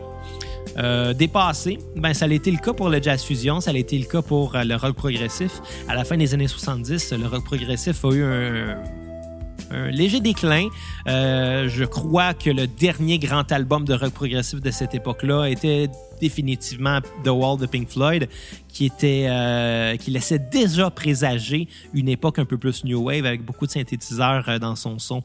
euh, 0.78 1.12
dépassés, 1.12 1.78
ben 1.96 2.14
ça 2.14 2.26
a 2.26 2.28
été 2.28 2.50
le 2.50 2.58
cas 2.58 2.72
pour 2.72 2.88
le 2.88 3.02
jazz 3.02 3.22
fusion, 3.22 3.60
ça 3.60 3.70
a 3.70 3.74
été 3.74 3.98
le 3.98 4.04
cas 4.04 4.22
pour 4.22 4.52
le 4.54 4.76
rock 4.76 4.94
progressif. 4.94 5.60
À 5.88 5.94
la 5.94 6.04
fin 6.04 6.16
des 6.16 6.34
années 6.34 6.48
70, 6.48 7.12
le 7.12 7.26
rock 7.26 7.44
progressif 7.44 8.04
a 8.04 8.12
eu 8.12 8.24
un, 8.24 8.76
un 9.70 9.90
léger 9.90 10.20
déclin. 10.20 10.68
Euh, 11.06 11.68
je 11.68 11.84
crois 11.84 12.34
que 12.34 12.50
le 12.50 12.66
dernier 12.66 13.18
grand 13.18 13.50
album 13.52 13.84
de 13.84 13.94
rock 13.94 14.12
progressif 14.12 14.60
de 14.60 14.70
cette 14.70 14.94
époque-là 14.94 15.46
était 15.46 15.88
définitivement 16.20 17.00
The 17.24 17.28
Wall 17.28 17.58
de 17.58 17.66
Pink 17.66 17.88
Floyd, 17.88 18.28
qui 18.68 18.86
était 18.86 19.26
euh, 19.28 19.96
qui 19.96 20.10
laissait 20.10 20.38
déjà 20.38 20.90
présager 20.90 21.68
une 21.94 22.08
époque 22.08 22.38
un 22.38 22.44
peu 22.44 22.58
plus 22.58 22.84
new 22.84 23.02
wave 23.02 23.24
avec 23.24 23.44
beaucoup 23.44 23.66
de 23.66 23.70
synthétiseurs 23.70 24.48
euh, 24.48 24.58
dans 24.58 24.76
son 24.76 24.98
son. 24.98 25.22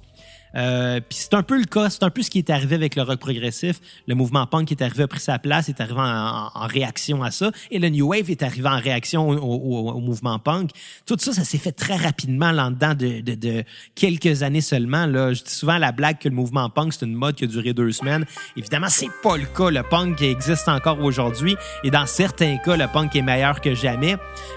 Euh, 0.55 0.99
puis 0.99 1.17
c'est 1.19 1.33
un 1.33 1.43
peu 1.43 1.57
le 1.57 1.65
cas, 1.65 1.89
c'est 1.89 2.03
un 2.03 2.09
peu 2.09 2.21
ce 2.21 2.29
qui 2.29 2.39
est 2.39 2.49
arrivé 2.49 2.75
avec 2.75 2.95
le 2.95 3.01
rock 3.01 3.19
progressif. 3.19 3.79
Le 4.07 4.15
mouvement 4.15 4.47
punk 4.47 4.71
est 4.71 4.81
arrivé 4.81 5.03
a 5.03 5.07
pris 5.07 5.19
sa 5.19 5.39
place, 5.39 5.69
est 5.69 5.81
arrivé 5.81 5.99
en, 5.99 6.67
réaction 6.67 7.23
à 7.23 7.31
ça, 7.31 7.51
et 7.71 7.79
le 7.79 7.89
new 7.89 8.07
wave 8.07 8.29
est 8.31 8.43
arrivé 8.43 8.67
en 8.67 8.79
réaction 8.79 9.29
au, 9.29 9.99
mouvement 9.99 10.39
punk. 10.39 10.71
Tout 11.05 11.17
ça, 11.19 11.33
ça 11.33 11.43
s'est 11.43 11.57
fait 11.57 11.71
très 11.71 11.95
rapidement 11.95 12.51
là 12.51 12.69
dedans 12.69 12.93
de, 12.93 13.21
de, 13.21 13.35
de 13.35 13.63
quelques 13.93 14.43
années 14.43 14.61
seulement. 14.61 15.05
Là, 15.05 15.33
je 15.33 15.43
dis 15.43 15.53
souvent 15.53 15.77
la 15.77 15.91
blague 15.91 16.19
que 16.19 16.29
le 16.29 16.35
mouvement 16.35 16.69
punk 16.69 16.93
c'est 16.93 17.05
une 17.05 17.13
mode 17.13 17.35
qui 17.35 17.43
a 17.43 17.47
duré 17.47 17.73
deux 17.73 17.91
semaines. 17.91 18.25
Évidemment, 18.57 18.89
c'est 18.89 19.11
pas 19.23 19.37
le 19.37 19.45
cas. 19.45 19.69
Le 19.69 19.83
punk 19.83 20.21
existe 20.21 20.67
encore 20.67 20.99
aujourd'hui, 20.99 21.55
et 21.83 21.91
dans 21.91 22.05
certains 22.05 22.57
cas, 22.57 22.75
le 22.75 22.87
punk 22.87 23.15
est 23.15 23.21
meilleur 23.21 23.61
que 23.61 23.75
jamais. 23.75 24.15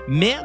Mais 0.08 0.36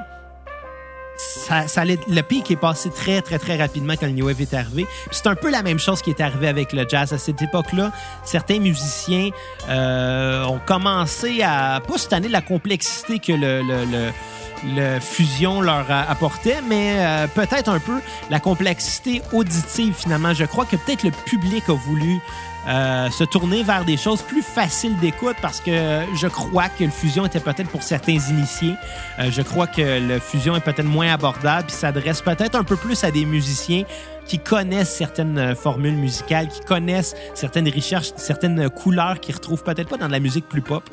ça, 1.18 1.86
le 1.86 2.22
pic 2.22 2.50
est 2.52 2.56
passé 2.56 2.90
très, 2.90 3.22
très, 3.22 3.40
très 3.40 3.58
rapidement 3.58 3.94
quand 3.94 4.08
le 4.08 4.14
New 4.14 4.26
Wave 4.26 4.42
est 4.42 4.54
arrivé. 4.54 4.86
C'est 5.12 5.28
un 5.28 5.36
peu 5.36 5.50
la 5.52 5.64
même 5.64 5.80
chose 5.80 6.02
qui 6.02 6.10
est 6.10 6.22
arrivé 6.22 6.48
avec 6.48 6.74
le 6.74 6.86
jazz. 6.88 7.14
À 7.14 7.18
cette 7.18 7.42
époque-là, 7.42 7.92
certains 8.24 8.60
musiciens 8.60 9.30
euh, 9.70 10.44
ont 10.46 10.60
commencé 10.66 11.42
à, 11.44 11.82
pas 11.88 11.98
cette 11.98 12.14
année, 12.14 12.30
la 12.30 12.42
complexité 12.42 13.20
que 13.20 13.34
le, 13.34 14.12
fusion 15.02 15.60
leur 15.60 15.92
apportait, 15.92 16.62
mais 16.68 16.96
euh, 16.98 17.28
peut-être 17.28 17.70
un 17.70 17.80
peu 17.80 18.00
la 18.30 18.40
complexité 18.40 19.22
auditive 19.34 19.94
finalement. 19.94 20.34
Je 20.34 20.46
crois 20.46 20.66
que 20.66 20.78
peut-être 20.78 21.04
le 21.04 21.12
public 21.12 21.64
a 21.68 21.74
voulu 21.74 22.22
euh, 22.68 23.10
se 23.10 23.26
tourner 23.26 23.62
vers 23.64 23.84
des 23.84 23.98
choses 23.98 24.22
plus 24.22 24.42
faciles 24.42 24.98
d'écoute 25.00 25.36
parce 25.42 25.60
que 25.60 26.02
je 26.16 26.28
crois 26.28 26.70
que 26.70 26.86
le 26.86 26.90
fusion 26.90 27.26
était 27.26 27.42
peut-être 27.42 27.70
pour 27.70 27.84
certains 27.84 28.18
initiés. 28.30 28.76
Euh, 29.20 29.30
je 29.32 29.42
crois 29.42 29.68
que 29.68 29.82
le 29.82 30.20
fusion 30.20 30.56
est 30.56 30.62
peut-être 30.62 30.86
moins 30.86 31.12
abordable 31.12 31.68
puis 31.68 31.76
s'adresse 31.76 32.22
peut-être 32.22 32.56
un 32.56 32.64
peu 32.64 32.78
plus 32.78 33.04
à 33.04 33.12
des 33.12 33.26
musiciens 33.26 33.84
qui 34.26 34.40
connaissent 34.40 34.96
certaines 34.96 35.38
euh, 35.38 35.56
formules 35.56 35.96
musicales, 35.96 36.48
qui 36.48 36.62
connaissent 36.62 37.16
certaines 37.34 37.68
recherches, 37.68 38.14
certaines 38.16 38.70
couleurs 38.70 39.20
qu'ils 39.20 39.36
retrouvent 39.36 39.64
peut-être 39.64 39.90
pas 39.90 39.98
dans 39.98 40.08
de 40.08 40.14
la 40.14 40.22
musique 40.22 40.48
plus 40.48 40.62
pop. 40.62 40.84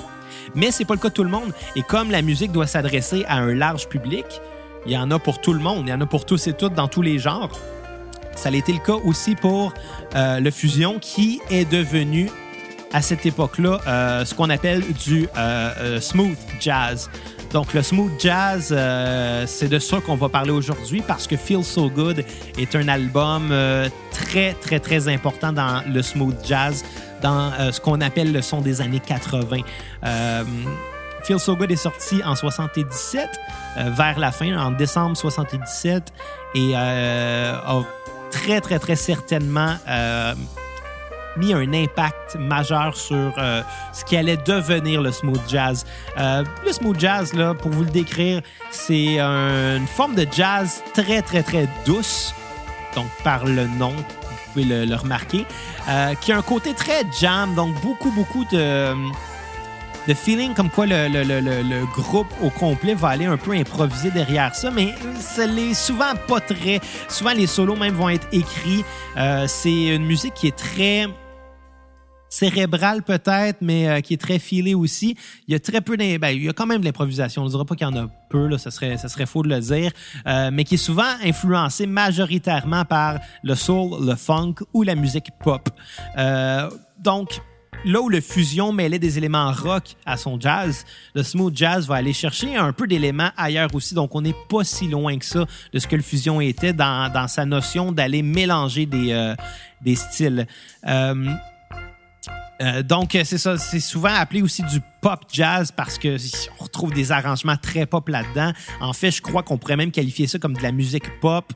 Mais 0.57 0.73
c'est 0.73 0.85
pas 0.85 0.95
le 0.95 1.01
cas 1.01 1.09
de 1.09 1.15
tout 1.15 1.25
le 1.25 1.31
monde. 1.31 1.53
Et 1.77 1.83
comme 1.83 2.11
la 2.11 2.23
musique 2.23 2.51
doit 2.51 2.67
s'adresser 2.67 3.25
à 3.29 3.37
un 3.37 3.55
large 3.55 3.89
public, 3.89 4.27
il 4.87 4.93
y 4.93 4.99
en 4.99 5.11
a 5.13 5.19
pour 5.21 5.41
tout 5.41 5.53
le 5.53 5.61
monde, 5.61 5.85
il 5.87 5.91
y 5.91 5.93
en 5.93 6.01
a 6.01 6.07
pour 6.07 6.25
tous 6.25 6.49
et 6.49 6.53
toutes 6.53 6.75
dans 6.75 6.89
tous 6.89 7.03
les 7.03 7.19
genres. 7.19 7.51
Ça 8.40 8.48
a 8.48 8.53
été 8.53 8.72
le 8.72 8.79
cas 8.79 8.94
aussi 9.05 9.35
pour 9.35 9.74
euh, 10.16 10.40
le 10.40 10.50
fusion 10.50 10.98
qui 10.98 11.42
est 11.50 11.70
devenu 11.70 12.31
à 12.90 13.03
cette 13.03 13.26
époque-là 13.26 13.81
euh, 13.87 14.24
ce 14.24 14.35
qu'on 14.35 14.48
appelle 14.48 14.83
du 15.05 15.29
euh, 15.37 16.00
smooth 16.00 16.38
jazz. 16.59 17.11
Donc 17.53 17.74
le 17.74 17.83
smooth 17.83 18.12
jazz, 18.18 18.74
c'est 19.46 19.68
de 19.68 19.79
ça 19.79 20.00
qu'on 20.00 20.14
va 20.14 20.31
parler 20.31 20.53
aujourd'hui 20.53 21.03
parce 21.07 21.26
que 21.26 21.37
Feel 21.37 21.62
So 21.62 21.90
Good 21.90 22.24
est 22.57 22.74
un 22.76 22.88
album 22.88 23.53
très 24.11 24.55
très 24.55 24.81
très 24.81 25.09
important 25.09 25.53
dans 25.53 25.83
le 25.92 26.00
smooth 26.00 26.37
jazz, 26.42 26.83
dans 27.20 27.53
ce 27.72 27.79
qu'on 27.79 28.00
appelle 28.00 28.33
le 28.33 28.40
son 28.40 28.62
des 28.62 28.81
années 28.81 29.03
80. 29.05 29.59
Euh, 30.05 30.44
Feel 31.22 31.38
So 31.38 31.57
Good 31.57 31.70
est 31.70 31.76
sorti 31.76 32.22
en 32.24 32.35
77, 32.35 33.29
euh, 33.76 33.90
vers 33.90 34.18
la 34.18 34.33
fin, 34.33 34.57
en 34.57 34.70
décembre 34.70 35.16
77, 35.16 36.12
et 36.55 36.74
a 36.74 37.83
très, 38.31 38.61
très, 38.61 38.79
très 38.79 38.97
certainement 38.97 39.75
euh, 39.88 40.35
mis 41.37 41.53
un 41.55 41.73
impact 41.73 42.37
majeur 42.38 42.97
sur 42.97 43.33
euh, 43.38 43.62
ce 43.93 44.05
qui 44.05 44.16
allait 44.16 44.37
devenir 44.38 45.01
le 45.01 45.12
smooth 45.12 45.40
jazz. 45.49 45.85
Euh, 46.19 46.45
le 46.66 46.73
smooth 46.73 46.99
jazz, 46.99 47.33
là, 47.35 47.55
pour 47.55 47.71
vous 47.71 47.85
le 47.85 47.90
décrire, 47.90 48.43
c'est 48.71 49.19
un- 49.21 49.77
une 49.77 49.87
forme 49.87 50.14
de 50.14 50.27
jazz 50.31 50.83
très, 50.95 51.23
très, 51.23 51.43
très 51.43 51.69
douce, 51.87 52.35
donc 52.95 53.07
par 53.23 53.45
le 53.45 53.66
nom, 53.66 53.93
vous 53.93 54.53
pouvez 54.53 54.64
le, 54.64 54.85
le 54.85 54.95
remarquer, 54.97 55.47
qui 56.21 56.33
a 56.33 56.37
un 56.37 56.43
côté 56.43 56.75
très 56.75 57.03
jam, 57.21 57.55
donc 57.55 57.81
beaucoup, 57.81 58.11
beaucoup 58.11 58.45
de 58.53 58.93
de 60.09 60.15
feeling 60.15 60.55
comme 60.55 60.71
quoi 60.71 60.87
le, 60.87 61.09
le- 61.09 61.23
le- 61.23 61.41
le- 61.41 61.63
le 61.63 61.87
groupe 61.87 62.27
au 62.43 62.51
complet 62.51 62.95
va 62.95 63.09
aller 63.09 63.27
un 63.27 63.37
peu 63.37 63.53
improviser 63.53 64.11
derrière 64.11 64.55
ça, 64.55 64.71
mais 64.71 64.95
ça 65.19 65.47
l'est 65.47 65.75
souvent 65.75 66.15
pas 66.27 66.41
très. 66.41 66.81
Souvent, 67.09 67.33
les 67.33 67.47
solos 67.47 67.77
même 67.77 67.95
vont 67.95 68.09
être 68.09 68.27
écrits. 68.33 68.85
Euh, 69.17 69.47
c'est 69.47 69.95
une 69.95 70.05
musique 70.07 70.35
qui 70.35 70.49
est 70.49 70.57
très 70.57 71.07
cérébrale 72.29 73.03
peut-être, 73.03 73.59
mais 73.61 73.89
euh, 73.89 74.01
qui 74.01 74.15
est 74.15 74.21
très 74.21 74.39
filée 74.39 74.75
aussi. 74.75 75.17
Il 75.49 75.53
y 75.53 75.55
a 75.55 75.59
très 75.61 75.81
peu 75.81 75.97
d'im- 75.97 76.19
ben, 76.19 76.29
il 76.31 76.45
y 76.45 76.49
a 76.49 76.53
quand 76.53 76.67
même 76.67 76.81
de 76.81 76.85
l'improvisation. 76.87 77.43
On 77.43 77.45
ne 77.45 77.51
dira 77.51 77.65
pas 77.65 77.75
qu'il 77.75 77.87
y 77.87 77.91
en 77.91 77.97
a 77.97 78.09
peu, 78.31 78.47
là, 78.47 78.57
ça 78.57 78.71
serait, 78.71 78.97
ça 78.99 79.09
serait 79.09 79.27
faux 79.27 79.43
de 79.43 79.49
le 79.49 79.59
dire, 79.61 79.91
euh, 80.27 80.51
mais 80.53 80.63
qui 80.65 80.75
est 80.75 80.79
souvent 80.79 81.13
influencé 81.25 81.87
majoritairement 81.87 82.85
par 82.85 83.19
le 83.43 83.55
soul, 83.57 84.07
le 84.07 84.15
funk 84.15 84.55
ou 84.73 84.83
la 84.85 84.95
musique 84.95 85.31
pop. 85.43 85.69
Donc, 86.99 87.41
là 87.85 88.01
où 88.01 88.09
le 88.09 88.21
fusion 88.21 88.73
mêlait 88.73 88.99
des 88.99 89.19
éléments 89.19 89.53
rock 89.53 89.97
à 90.05 90.16
son 90.16 90.38
jazz, 90.40 90.85
le 91.14 91.23
smooth 91.23 91.57
jazz 91.57 91.87
va 91.87 91.97
aller 91.97 92.12
chercher 92.12 92.57
un 92.57 92.73
peu 92.73 92.87
d'éléments 92.87 93.31
ailleurs 93.37 93.75
aussi. 93.75 93.95
Donc, 93.95 94.14
on 94.14 94.21
n'est 94.21 94.35
pas 94.49 94.64
si 94.64 94.88
loin 94.88 95.19
que 95.19 95.25
ça 95.25 95.47
de 95.73 95.79
ce 95.79 95.87
que 95.87 95.97
le 95.97 96.03
fusion 96.03 96.40
était 96.40 96.73
dans, 96.73 97.12
dans 97.12 97.29
sa 97.29 97.45
notion 97.45 97.93
d'aller 97.93 98.23
mélanger 98.23 98.87
des, 98.87 99.12
euh, 99.12 99.35
des 99.83 99.95
styles. 99.95 100.47
Euh, 100.87 101.33
euh, 102.61 102.83
donc, 102.83 103.14
euh, 103.14 103.23
c'est 103.25 103.38
ça. 103.38 103.57
C'est 103.59 103.81
souvent 103.81 104.12
appelé 104.12 104.42
aussi 104.42 104.62
du 104.62 104.81
pop 105.01 105.20
jazz 105.33 105.73
parce 105.73 105.99
que 105.99 106.16
on 106.59 106.64
retrouve 106.64 106.92
des 106.92 107.12
arrangements 107.12 107.57
très 107.57 107.87
pop 107.87 108.09
là-dedans. 108.09 108.53
En 108.81 108.92
fait, 108.92 109.11
je 109.11 109.23
crois 109.23 109.42
qu'on 109.42 109.59
pourrait 109.59 109.77
même 109.77 109.90
qualifier 109.90 110.27
ça 110.27 110.38
comme 110.38 110.55
de 110.55 110.62
la 110.62 110.73
musique 110.73 111.20
pop, 111.20 111.53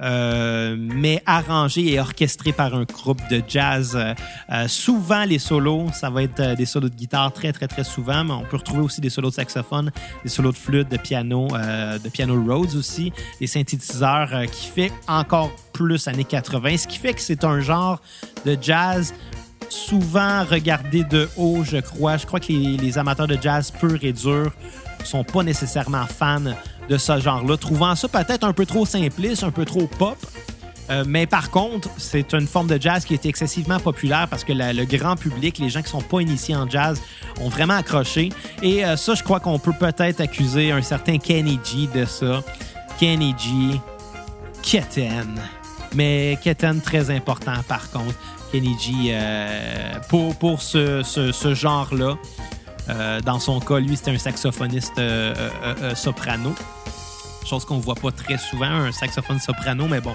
euh, 0.00 0.76
mais 0.78 1.22
arrangée 1.26 1.92
et 1.92 2.00
orchestrée 2.00 2.52
par 2.52 2.74
un 2.74 2.84
groupe 2.84 3.20
de 3.30 3.42
jazz. 3.46 3.96
Euh, 4.50 4.68
souvent, 4.68 5.24
les 5.24 5.38
solos, 5.38 5.86
ça 5.92 6.10
va 6.10 6.22
être 6.22 6.54
des 6.56 6.66
solos 6.66 6.88
de 6.88 6.94
guitare 6.94 7.32
très, 7.32 7.52
très, 7.52 7.66
très 7.66 7.84
souvent, 7.84 8.24
mais 8.24 8.32
on 8.32 8.44
peut 8.44 8.56
retrouver 8.56 8.82
aussi 8.82 9.00
des 9.00 9.10
solos 9.10 9.30
de 9.30 9.34
saxophone, 9.34 9.90
des 10.22 10.28
solos 10.28 10.52
de 10.52 10.56
flûte, 10.56 10.90
de 10.90 10.96
piano, 10.96 11.48
euh, 11.54 11.98
de 11.98 12.08
piano 12.08 12.40
Rhodes 12.40 12.74
aussi, 12.76 13.12
des 13.40 13.46
synthétiseurs 13.46 14.42
qui 14.52 14.66
fait 14.66 14.92
encore 15.08 15.50
plus 15.72 16.06
années 16.08 16.24
80, 16.24 16.78
ce 16.78 16.88
qui 16.88 16.98
fait 16.98 17.14
que 17.14 17.20
c'est 17.20 17.44
un 17.44 17.60
genre 17.60 18.00
de 18.44 18.56
jazz 18.60 19.14
souvent 19.68 20.44
regardé 20.44 21.04
de 21.04 21.28
haut, 21.36 21.62
je 21.64 21.78
crois. 21.78 22.16
Je 22.16 22.26
crois 22.26 22.40
que 22.40 22.52
les, 22.52 22.98
amateurs 22.98 23.26
de 23.26 23.38
jazz 23.40 23.70
pur 23.70 23.98
et 24.02 24.12
dur 24.12 24.52
sont 25.04 25.24
pas 25.24 25.42
nécessairement 25.42 26.06
fans 26.06 26.54
de 26.88 26.96
ce 26.96 27.20
genre-là, 27.20 27.56
trouvant 27.56 27.94
ça 27.94 28.08
peut-être 28.08 28.44
un 28.44 28.52
peu 28.52 28.66
trop 28.66 28.86
simpliste, 28.86 29.44
un 29.44 29.50
peu 29.50 29.64
trop 29.64 29.86
pop. 29.86 30.16
Euh, 30.90 31.04
mais 31.06 31.26
par 31.26 31.50
contre, 31.50 31.90
c'est 31.98 32.32
une 32.32 32.46
forme 32.46 32.66
de 32.66 32.80
jazz 32.80 33.04
qui 33.04 33.12
est 33.12 33.26
excessivement 33.26 33.78
populaire 33.78 34.26
parce 34.28 34.42
que 34.42 34.54
le 34.54 34.84
grand 34.84 35.16
public, 35.16 35.58
les 35.58 35.68
gens 35.68 35.82
qui 35.82 35.90
sont 35.90 36.00
pas 36.00 36.20
initiés 36.20 36.56
en 36.56 36.68
jazz, 36.68 37.00
ont 37.40 37.50
vraiment 37.50 37.74
accroché. 37.74 38.30
Et 38.62 38.84
euh, 38.84 38.96
ça, 38.96 39.14
je 39.14 39.22
crois 39.22 39.38
qu'on 39.38 39.58
peut 39.58 39.74
peut-être 39.78 40.20
accuser 40.20 40.72
un 40.72 40.80
certain 40.80 41.18
Kenny 41.18 41.60
G 41.62 41.88
de 41.94 42.06
ça. 42.06 42.42
Kenny 42.98 43.34
G, 43.38 43.78
Keten. 44.62 45.38
Mais 45.94 46.38
Keten, 46.42 46.80
très 46.80 47.10
important 47.10 47.62
par 47.68 47.90
contre. 47.90 48.14
Kenny 48.50 49.10
euh, 49.10 49.94
pour, 50.08 50.62
ce, 50.62 51.54
genre-là. 51.54 52.16
Euh, 52.88 53.20
dans 53.20 53.38
son 53.38 53.60
cas, 53.60 53.78
lui, 53.78 53.96
c'était 53.96 54.12
un 54.12 54.18
saxophoniste 54.18 54.98
euh, 54.98 55.34
euh, 55.64 55.94
soprano. 55.94 56.54
Chose 57.46 57.64
qu'on 57.64 57.78
voit 57.78 57.94
pas 57.94 58.10
très 58.10 58.38
souvent, 58.38 58.66
un 58.66 58.92
saxophone 58.92 59.40
soprano, 59.40 59.86
mais 59.88 60.00
bon. 60.00 60.14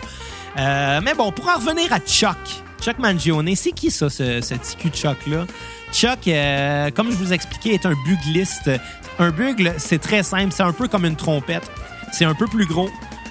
Mais 0.56 1.13
bon, 1.15 1.32
pour 1.32 1.48
en 1.50 1.56
revenir 1.56 1.91
à 1.91 2.00
Chuck, 2.00 2.38
Chuck 2.82 3.00
Mangione, 3.00 3.56
c'est 3.56 3.72
qui 3.72 3.89
ça, 3.89 4.10
ce, 4.10 4.41
ce 4.41 4.54
petit 4.56 4.89
Chuck-là? 4.89 5.46
Chuck, 5.91 6.30
comme 6.96 7.12
je 7.12 7.15
vous 7.15 7.34
expliquais, 7.34 7.74
est 7.74 7.86
un 7.86 7.96
bugliste. 8.06 8.69
Un 9.19 9.30
bugle, 9.30 9.74
c'est 9.78 10.00
très 10.00 10.24
simple, 10.24 10.52
c'est 10.52 10.63
un 10.63 10.74
peu 10.74 10.88
comme 10.88 11.06
une 11.06 11.15
trompette. 11.15 11.69
C'est 12.12 12.26
un 12.26 12.36
peu 12.36 12.46
plus 12.46 12.67
gros. 12.67 12.89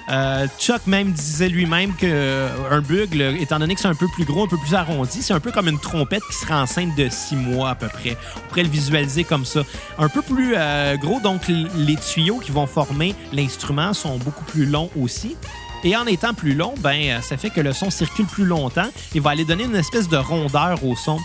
Euh, 0.09 0.47
Chuck 0.59 0.85
même 0.85 1.11
disait 1.11 1.49
lui-même 1.49 1.93
que 1.95 2.05
euh, 2.05 2.49
un 2.69 2.81
bugle, 2.81 3.21
étant 3.39 3.59
donné 3.59 3.75
que 3.75 3.81
c'est 3.81 3.87
un 3.87 3.95
peu 3.95 4.07
plus 4.07 4.25
gros, 4.25 4.43
un 4.43 4.47
peu 4.47 4.57
plus 4.57 4.75
arrondi, 4.75 5.21
c'est 5.21 5.33
un 5.33 5.39
peu 5.39 5.51
comme 5.51 5.69
une 5.69 5.79
trompette 5.79 6.23
qui 6.29 6.35
serait 6.35 6.55
enceinte 6.55 6.95
de 6.97 7.07
six 7.09 7.35
mois 7.35 7.71
à 7.71 7.75
peu 7.75 7.87
près. 7.87 8.17
On 8.35 8.49
pourrait 8.49 8.63
le 8.63 8.69
visualiser 8.69 9.23
comme 9.23 9.45
ça. 9.45 9.61
Un 9.97 10.09
peu 10.09 10.21
plus 10.21 10.55
euh, 10.57 10.97
gros, 10.97 11.19
donc 11.19 11.47
les 11.47 11.95
tuyaux 11.95 12.39
qui 12.39 12.51
vont 12.51 12.67
former 12.67 13.15
l'instrument 13.31 13.93
sont 13.93 14.17
beaucoup 14.17 14.43
plus 14.43 14.65
longs 14.65 14.89
aussi. 14.99 15.37
Et 15.85 15.95
en 15.95 16.05
étant 16.05 16.33
plus 16.33 16.53
long, 16.53 16.73
ben, 16.79 17.21
ça 17.21 17.35
fait 17.35 17.49
que 17.49 17.59
le 17.59 17.73
son 17.73 17.89
circule 17.89 18.25
plus 18.25 18.45
longtemps 18.45 18.87
et 19.13 19.19
va 19.19 19.31
aller 19.31 19.43
donner 19.43 19.65
une 19.65 19.75
espèce 19.75 20.07
de 20.07 20.15
rondeur 20.15 20.83
au 20.85 20.95
son. 20.95 21.17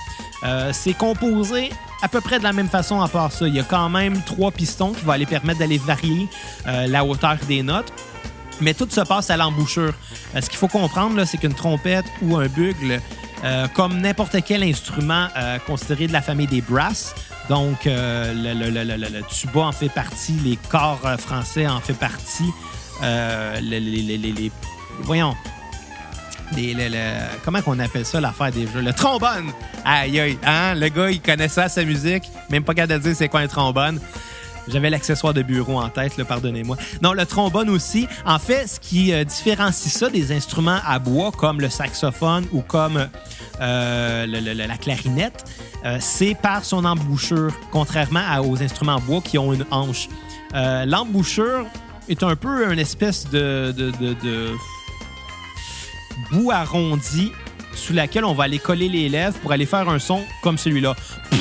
C'est 0.72 0.94
composé 0.94 1.70
à 2.02 2.08
peu 2.08 2.20
près 2.20 2.40
de 2.40 2.44
la 2.44 2.52
même 2.52 2.68
façon 2.68 3.00
à 3.00 3.06
part 3.06 3.30
ça. 3.30 3.46
Il 3.46 3.54
y 3.54 3.60
a 3.60 3.62
quand 3.62 3.88
même 3.88 4.20
trois 4.24 4.50
pistons 4.50 4.92
qui 4.92 5.04
vont 5.04 5.12
aller 5.12 5.26
permettre 5.26 5.60
d'aller 5.60 5.78
varier 5.78 6.26
la 6.66 7.04
hauteur 7.04 7.36
des 7.46 7.62
notes. 7.62 7.92
Mais 8.60 8.74
tout 8.74 8.88
se 8.90 9.00
passe 9.00 9.30
à 9.30 9.36
l'embouchure. 9.36 9.92
Euh, 10.34 10.40
ce 10.40 10.48
qu'il 10.48 10.58
faut 10.58 10.68
comprendre, 10.68 11.22
c'est 11.24 11.38
qu'une 11.38 11.54
trompette 11.54 12.06
ou 12.22 12.36
un 12.36 12.46
bugle, 12.46 13.00
euh, 13.44 13.68
comme 13.68 14.00
n'importe 14.00 14.36
quel 14.44 14.62
instrument 14.62 15.28
euh, 15.36 15.58
considéré 15.60 16.06
de 16.06 16.12
la 16.12 16.22
famille 16.22 16.46
des 16.46 16.60
brasses, 16.60 17.14
donc 17.48 17.78
le, 17.86 19.20
tuba 19.30 19.60
en 19.60 19.72
fait 19.72 19.88
partie, 19.88 20.34
les 20.44 20.58
corps 20.68 21.00
français 21.18 21.66
en 21.66 21.80
fait 21.80 21.94
partie, 21.94 22.50
les, 23.62 24.52
voyons, 25.00 25.34
comment 27.42 27.62
qu'on 27.62 27.78
appelle 27.78 28.04
ça 28.04 28.20
l'affaire 28.20 28.52
des 28.52 28.66
jeux? 28.66 28.82
Le 28.82 28.92
trombone! 28.92 29.50
Aïe 29.82 30.20
aïe, 30.20 30.38
hein? 30.44 30.74
Le 30.74 30.88
gars, 30.88 31.10
il 31.10 31.22
connaît 31.22 31.48
ça, 31.48 31.70
sa 31.70 31.84
musique, 31.84 32.24
même 32.50 32.64
pas 32.64 32.74
capable 32.74 33.00
de 33.00 33.08
dire 33.08 33.16
c'est 33.16 33.28
quoi 33.28 33.40
un 33.40 33.46
trombone. 33.46 33.98
J'avais 34.70 34.90
l'accessoire 34.90 35.32
de 35.34 35.42
bureau 35.42 35.78
en 35.80 35.88
tête, 35.88 36.22
pardonnez-moi. 36.24 36.76
Non, 37.02 37.12
le 37.12 37.24
trombone 37.26 37.70
aussi. 37.70 38.06
En 38.26 38.38
fait, 38.38 38.66
ce 38.66 38.80
qui 38.80 39.12
euh, 39.12 39.24
différencie 39.24 39.92
ça 39.92 40.10
des 40.10 40.32
instruments 40.32 40.78
à 40.86 40.98
bois 40.98 41.32
comme 41.32 41.60
le 41.60 41.68
saxophone 41.70 42.46
ou 42.52 42.60
comme 42.62 43.08
euh, 43.60 44.26
le- 44.26 44.52
la 44.66 44.76
clarinette, 44.76 45.44
euh, 45.84 45.96
c'est 46.00 46.34
par 46.34 46.64
son 46.64 46.84
embouchure, 46.84 47.52
contrairement 47.72 48.20
aux 48.40 48.62
instruments 48.62 48.96
à 48.96 49.00
bois 49.00 49.20
qui 49.20 49.38
ont 49.38 49.52
une 49.52 49.64
hanche. 49.70 50.08
Euh, 50.54 50.84
L'embouchure 50.84 51.64
est 52.08 52.22
un 52.22 52.36
peu 52.36 52.70
une 52.72 52.78
espèce 52.78 53.28
de- 53.30 53.72
de 53.72 54.52
bout 56.32 56.50
arrondi 56.50 57.32
sous 57.74 57.92
laquelle 57.92 58.24
on 58.24 58.34
va 58.34 58.44
aller 58.44 58.58
coller 58.58 58.88
les 58.88 59.08
lèvres 59.08 59.36
pour 59.38 59.52
aller 59.52 59.66
faire 59.66 59.88
un 59.88 59.98
son 59.98 60.20
comme 60.42 60.58
celui-là. 60.58 60.94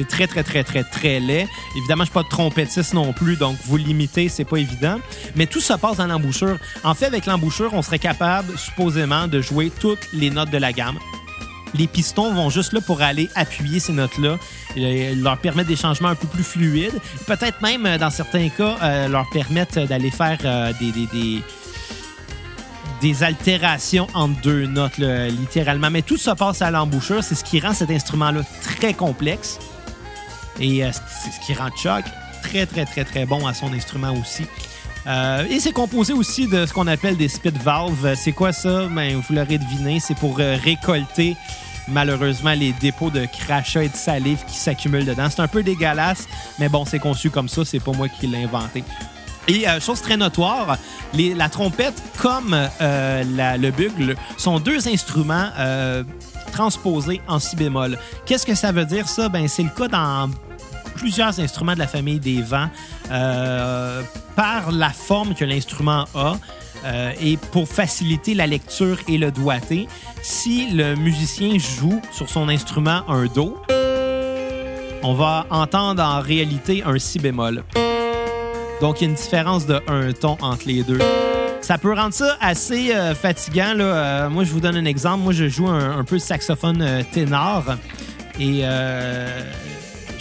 C'est 0.00 0.08
très, 0.08 0.26
très, 0.26 0.42
très, 0.42 0.64
très, 0.64 0.82
très 0.82 1.20
laid. 1.20 1.46
Évidemment, 1.76 2.04
je 2.04 2.06
suis 2.08 2.14
pas 2.14 2.22
de 2.22 2.28
trompettiste 2.28 2.94
non 2.94 3.12
plus, 3.12 3.36
donc 3.36 3.58
vous 3.66 3.76
limiter, 3.76 4.30
c'est 4.30 4.46
pas 4.46 4.56
évident. 4.56 4.98
Mais 5.36 5.44
tout 5.44 5.60
se 5.60 5.74
passe 5.74 5.98
dans 5.98 6.06
l'embouchure. 6.06 6.56
En 6.84 6.94
fait, 6.94 7.04
avec 7.04 7.26
l'embouchure, 7.26 7.74
on 7.74 7.82
serait 7.82 7.98
capable, 7.98 8.56
supposément, 8.56 9.28
de 9.28 9.42
jouer 9.42 9.70
toutes 9.78 10.10
les 10.14 10.30
notes 10.30 10.48
de 10.48 10.56
la 10.56 10.72
gamme. 10.72 10.98
Les 11.74 11.86
pistons 11.86 12.32
vont 12.32 12.48
juste 12.48 12.72
là 12.72 12.80
pour 12.80 13.02
aller 13.02 13.28
appuyer 13.34 13.78
ces 13.78 13.92
notes-là, 13.92 14.38
et 14.74 15.14
leur 15.14 15.36
permettre 15.36 15.68
des 15.68 15.76
changements 15.76 16.08
un 16.08 16.14
peu 16.14 16.26
plus 16.28 16.44
fluides. 16.44 16.98
Peut-être 17.26 17.60
même, 17.60 17.84
euh, 17.84 17.98
dans 17.98 18.08
certains 18.10 18.48
cas, 18.48 18.76
euh, 18.82 19.06
leur 19.08 19.28
permettre 19.28 19.82
d'aller 19.86 20.10
faire 20.10 20.38
euh, 20.46 20.72
des, 20.80 20.92
des- 20.92 21.06
des- 21.08 21.42
des 23.02 23.22
altérations 23.22 24.06
entre 24.14 24.40
deux 24.42 24.66
notes, 24.66 24.98
littéralement. 24.98 25.90
Mais 25.90 26.02
tout 26.02 26.16
se 26.18 26.30
passe 26.30 26.60
à 26.62 26.70
l'embouchure. 26.70 27.22
C'est 27.24 27.34
ce 27.34 27.44
qui 27.44 27.58
rend 27.60 27.72
cet 27.72 27.90
instrument-là 27.90 28.42
très 28.62 28.92
complexe. 28.94 29.58
Et 30.60 30.84
euh, 30.84 30.90
c'est 30.92 31.30
ce 31.30 31.40
qui 31.40 31.54
rend 31.54 31.70
Chuck 31.70 32.04
très, 32.42 32.66
très, 32.66 32.84
très, 32.84 33.04
très 33.04 33.26
bon 33.26 33.46
à 33.46 33.54
son 33.54 33.72
instrument 33.72 34.12
aussi. 34.12 34.44
Euh, 35.06 35.46
et 35.48 35.60
c'est 35.60 35.72
composé 35.72 36.12
aussi 36.12 36.46
de 36.46 36.66
ce 36.66 36.72
qu'on 36.72 36.86
appelle 36.86 37.16
des 37.16 37.28
spit 37.28 37.50
valves. 37.50 38.14
C'est 38.16 38.32
quoi 38.32 38.52
ça? 38.52 38.86
Ben, 38.90 39.16
vous 39.16 39.34
l'aurez 39.34 39.58
deviné, 39.58 39.98
c'est 40.00 40.16
pour 40.16 40.36
euh, 40.40 40.56
récolter 40.62 41.36
malheureusement 41.88 42.52
les 42.52 42.72
dépôts 42.72 43.10
de 43.10 43.26
crachats 43.26 43.84
et 43.84 43.88
de 43.88 43.96
salive 43.96 44.44
qui 44.46 44.56
s'accumulent 44.56 45.06
dedans. 45.06 45.28
C'est 45.30 45.40
un 45.40 45.48
peu 45.48 45.62
dégueulasse, 45.62 46.28
mais 46.58 46.68
bon, 46.68 46.84
c'est 46.84 46.98
conçu 46.98 47.30
comme 47.30 47.48
ça, 47.48 47.64
c'est 47.64 47.80
pas 47.80 47.92
moi 47.92 48.08
qui 48.08 48.26
l'ai 48.26 48.44
inventé. 48.44 48.84
Et 49.48 49.68
euh, 49.68 49.80
chose 49.80 50.00
très 50.00 50.16
notoire, 50.16 50.76
la 51.14 51.48
trompette 51.48 52.00
comme 52.18 52.54
euh, 52.80 53.56
le 53.58 53.70
bugle 53.70 54.14
sont 54.36 54.60
deux 54.60 54.86
instruments 54.86 55.48
euh, 55.58 56.04
transposés 56.52 57.20
en 57.26 57.38
si 57.38 57.56
bémol. 57.56 57.98
Qu'est-ce 58.26 58.46
que 58.46 58.54
ça 58.54 58.70
veut 58.70 58.84
dire 58.84 59.08
ça? 59.08 59.28
Ben, 59.28 59.48
c'est 59.48 59.62
le 59.62 59.70
cas 59.70 59.88
dans 59.88 60.30
plusieurs 61.00 61.40
instruments 61.40 61.72
de 61.72 61.78
la 61.78 61.86
famille 61.86 62.20
des 62.20 62.42
vents 62.42 62.68
euh, 63.10 64.02
par 64.36 64.70
la 64.70 64.90
forme 64.90 65.34
que 65.34 65.46
l'instrument 65.46 66.04
a. 66.14 66.34
euh, 66.84 67.12
et 67.20 67.38
pour 67.52 67.66
faciliter 67.66 68.34
la 68.34 68.46
lecture 68.46 68.98
et 69.08 69.16
le 69.16 69.30
doigté, 69.30 69.88
si 70.22 70.70
le 70.70 70.94
musicien 70.96 71.56
joue 71.58 72.00
sur 72.12 72.28
son 72.28 72.48
instrument 72.50 73.02
un 73.08 73.24
Do, 73.24 73.56
on 75.02 75.14
va 75.14 75.46
entendre 75.50 76.02
en 76.02 76.20
réalité 76.20 76.82
un 76.84 76.98
Si 76.98 77.18
bémol. 77.18 77.64
Donc, 78.82 79.00
il 79.00 79.04
y 79.04 79.06
a 79.06 79.10
une 79.10 79.16
différence 79.16 79.66
de 79.66 79.80
un 79.88 80.12
ton 80.12 80.36
entre 80.42 80.66
les 80.66 80.82
deux. 80.82 80.98
Ça 81.62 81.78
peut 81.78 81.94
rendre 81.94 82.14
ça 82.14 82.36
assez 82.40 82.94
euh, 82.94 83.14
fatigant. 83.14 83.72
Là. 83.74 84.28
Moi, 84.28 84.44
je 84.44 84.50
vous 84.52 84.60
donne 84.60 84.76
un 84.76 84.84
exemple. 84.84 85.22
Moi, 85.24 85.32
je 85.32 85.48
joue 85.48 85.68
un, 85.68 85.98
un 85.98 86.04
peu 86.04 86.18
saxophone 86.18 87.04
ténor. 87.12 87.64
Et 88.38 88.62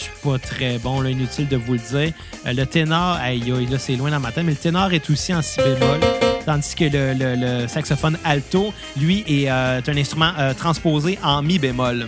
suis 0.04 0.12
pas 0.24 0.38
très 0.40 0.78
bon, 0.78 1.02
là, 1.02 1.10
inutile 1.10 1.48
de 1.48 1.58
vous 1.58 1.74
le 1.74 1.80
dire. 1.80 2.14
Euh, 2.46 2.54
le 2.54 2.66
ténor, 2.66 3.18
aïe, 3.22 3.44
là, 3.70 3.78
c'est 3.78 3.96
loin 3.96 4.12
dans 4.12 4.20
ma 4.20 4.32
tête, 4.32 4.44
mais 4.44 4.52
le 4.52 4.58
ténor 4.58 4.94
est 4.94 5.10
aussi 5.10 5.34
en 5.34 5.42
si 5.42 5.58
bémol. 5.58 6.00
Tandis 6.46 6.76
que 6.76 6.86
le 6.86 7.68
saxophone 7.68 8.18
alto, 8.24 8.74
lui, 8.98 9.24
est 9.28 9.50
euh, 9.50 9.82
un 9.86 9.98
instrument 9.98 10.32
euh, 10.40 10.54
transposé 10.54 11.20
en 11.24 11.42
mi 11.42 11.60
bémol. 11.60 12.08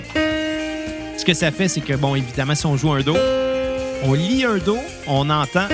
Ce 1.17 1.25
que 1.25 1.34
ça 1.34 1.51
fait, 1.51 1.67
c'est 1.67 1.82
que, 1.82 1.93
bon, 1.93 2.15
évidemment, 2.15 2.56
si 2.56 2.65
on 2.65 2.77
joue 2.77 2.91
un 2.91 3.01
Do, 3.01 3.15
on 4.04 4.13
lit 4.13 4.43
un 4.45 4.58
Do, 4.58 4.77
on 5.08 5.30
entend 5.30 5.67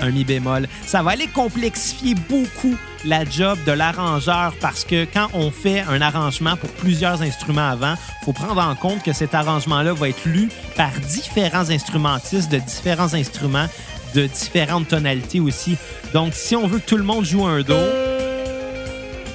un 0.00 0.10
mi 0.10 0.24
bémol. 0.24 0.68
Ça 0.86 1.02
va 1.02 1.12
aller 1.12 1.26
complexifier 1.26 2.14
beaucoup 2.28 2.76
la 3.04 3.24
job 3.24 3.58
de 3.64 3.72
l'arrangeur 3.72 4.54
parce 4.60 4.84
que 4.84 5.04
quand 5.04 5.28
on 5.32 5.50
fait 5.50 5.80
un 5.88 6.00
arrangement 6.00 6.56
pour 6.56 6.70
plusieurs 6.70 7.22
instruments 7.22 7.68
avant, 7.68 7.94
faut 8.24 8.32
prendre 8.32 8.60
en 8.60 8.74
compte 8.74 9.02
que 9.02 9.12
cet 9.12 9.34
arrangement-là 9.34 9.92
va 9.92 10.08
être 10.08 10.24
lu 10.24 10.48
par 10.76 10.90
différents 11.12 11.70
instrumentistes 11.70 12.50
de 12.50 12.58
différents 12.58 13.14
instruments 13.14 13.66
de 14.14 14.26
différentes 14.26 14.88
tonalités 14.88 15.40
aussi. 15.40 15.76
Donc, 16.14 16.32
si 16.34 16.56
on 16.56 16.66
veut 16.66 16.78
que 16.78 16.86
tout 16.86 16.96
le 16.96 17.04
monde 17.04 17.24
joue 17.24 17.44
un 17.44 17.60
Do, 17.60 17.76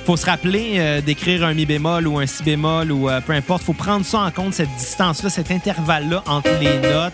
faut 0.06 0.17
se 0.17 0.26
rappeler 0.26 0.73
euh, 0.78 1.02
d'écrire 1.02 1.45
un 1.45 1.54
mi 1.54 1.65
bémol 1.65 2.08
ou 2.08 2.19
un 2.19 2.26
si 2.26 2.43
bémol 2.43 2.91
ou 2.91 3.10
euh, 3.10 3.21
peu 3.21 3.34
importe. 3.34 3.63
faut 3.63 3.73
prendre 3.73 4.06
ça 4.06 4.19
en 4.19 4.32
compte, 4.32 4.54
cette 4.54 4.73
distance-là, 4.78 5.30
cet 5.30 5.52
intervalle-là 5.52 6.23
entre 6.28 6.49
les 6.60 6.80
notes. 6.80 7.13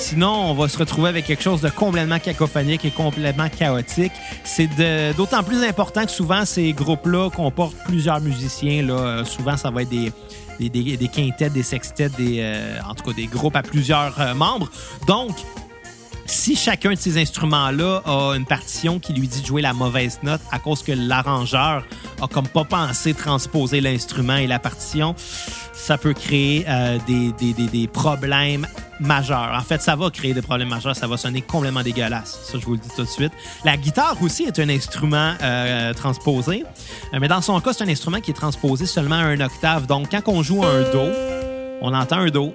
Sinon, 0.00 0.50
on 0.50 0.54
va 0.54 0.66
se 0.66 0.78
retrouver 0.78 1.10
avec 1.10 1.26
quelque 1.26 1.42
chose 1.42 1.60
de 1.60 1.68
complètement 1.68 2.18
cacophonique 2.18 2.86
et 2.86 2.90
complètement 2.90 3.50
chaotique. 3.50 4.12
C'est 4.44 4.68
d'autant 5.14 5.42
plus 5.42 5.62
important 5.62 6.06
que 6.06 6.10
souvent, 6.10 6.46
ces 6.46 6.72
groupes-là 6.72 7.28
comportent 7.28 7.76
plusieurs 7.84 8.20
musiciens. 8.20 8.82
Là. 8.82 8.94
Euh, 8.94 9.24
souvent, 9.24 9.58
ça 9.58 9.70
va 9.70 9.82
être 9.82 9.90
des, 9.90 10.10
des, 10.58 10.70
des, 10.70 10.96
des 10.96 11.08
quintettes, 11.08 11.52
des 11.52 11.62
sextettes, 11.62 12.12
euh, 12.18 12.78
en 12.88 12.94
tout 12.94 13.04
cas 13.04 13.12
des 13.12 13.26
groupes 13.26 13.56
à 13.56 13.62
plusieurs 13.62 14.18
euh, 14.20 14.34
membres. 14.34 14.70
Donc, 15.06 15.36
si 16.30 16.54
chacun 16.54 16.90
de 16.90 16.98
ces 16.98 17.18
instruments-là 17.18 18.02
a 18.04 18.34
une 18.36 18.46
partition 18.46 18.98
qui 18.98 19.12
lui 19.12 19.26
dit 19.26 19.40
de 19.40 19.46
jouer 19.46 19.62
la 19.62 19.72
mauvaise 19.72 20.20
note 20.22 20.40
à 20.52 20.58
cause 20.58 20.82
que 20.82 20.92
l'arrangeur 20.92 21.84
a 22.22 22.28
comme 22.28 22.46
pas 22.46 22.64
pensé 22.64 23.14
transposer 23.14 23.80
l'instrument 23.80 24.36
et 24.36 24.46
la 24.46 24.58
partition, 24.58 25.14
ça 25.72 25.98
peut 25.98 26.14
créer 26.14 26.64
euh, 26.68 26.98
des, 27.06 27.88
problèmes 27.88 28.66
majeurs. 29.00 29.52
En 29.54 29.62
fait, 29.62 29.82
ça 29.82 29.96
va 29.96 30.10
créer 30.10 30.32
des 30.32 30.42
problèmes 30.42 30.68
majeurs, 30.68 30.94
ça 30.94 31.06
va 31.06 31.16
sonner 31.16 31.42
complètement 31.42 31.82
dégueulasse. 31.82 32.38
Ça, 32.44 32.58
je 32.58 32.64
vous 32.64 32.72
le 32.72 32.78
dis 32.78 32.88
tout 32.94 33.02
de 33.02 33.08
suite. 33.08 33.32
La 33.64 33.76
guitare 33.76 34.16
aussi 34.22 34.44
est 34.44 34.58
un 34.58 34.68
instrument 34.68 35.34
euh, 35.42 35.92
transposé, 35.94 36.64
Euh, 37.12 37.18
mais 37.20 37.28
dans 37.28 37.40
son 37.40 37.60
cas, 37.60 37.72
c'est 37.72 37.84
un 37.84 37.88
instrument 37.88 38.20
qui 38.20 38.30
est 38.30 38.34
transposé 38.34 38.86
seulement 38.86 39.16
à 39.16 39.24
un 39.24 39.40
octave. 39.40 39.86
Donc, 39.86 40.10
quand 40.10 40.22
on 40.26 40.42
joue 40.42 40.64
un 40.64 40.82
Do, 40.92 41.08
on 41.80 41.92
entend 41.92 42.18
un 42.18 42.28
Do 42.28 42.54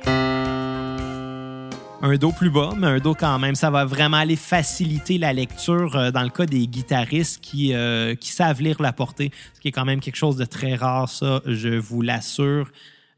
un 2.01 2.15
do 2.15 2.31
plus 2.31 2.49
bas, 2.49 2.71
mais 2.77 2.87
un 2.87 2.97
do 2.99 3.15
quand 3.15 3.39
même. 3.39 3.55
Ça 3.55 3.69
va 3.69 3.85
vraiment 3.85 4.17
aller 4.17 4.35
faciliter 4.35 5.17
la 5.17 5.33
lecture 5.33 5.95
euh, 5.95 6.11
dans 6.11 6.23
le 6.23 6.29
cas 6.29 6.45
des 6.45 6.67
guitaristes 6.67 7.41
qui, 7.41 7.73
euh, 7.73 8.15
qui 8.15 8.29
savent 8.29 8.61
lire 8.61 8.81
la 8.81 8.93
portée, 8.93 9.31
ce 9.53 9.59
qui 9.59 9.69
est 9.69 9.71
quand 9.71 9.85
même 9.85 9.99
quelque 9.99 10.15
chose 10.15 10.35
de 10.35 10.45
très 10.45 10.75
rare, 10.75 11.09
ça, 11.09 11.41
je 11.45 11.69
vous 11.69 12.01
l'assure. 12.01 12.69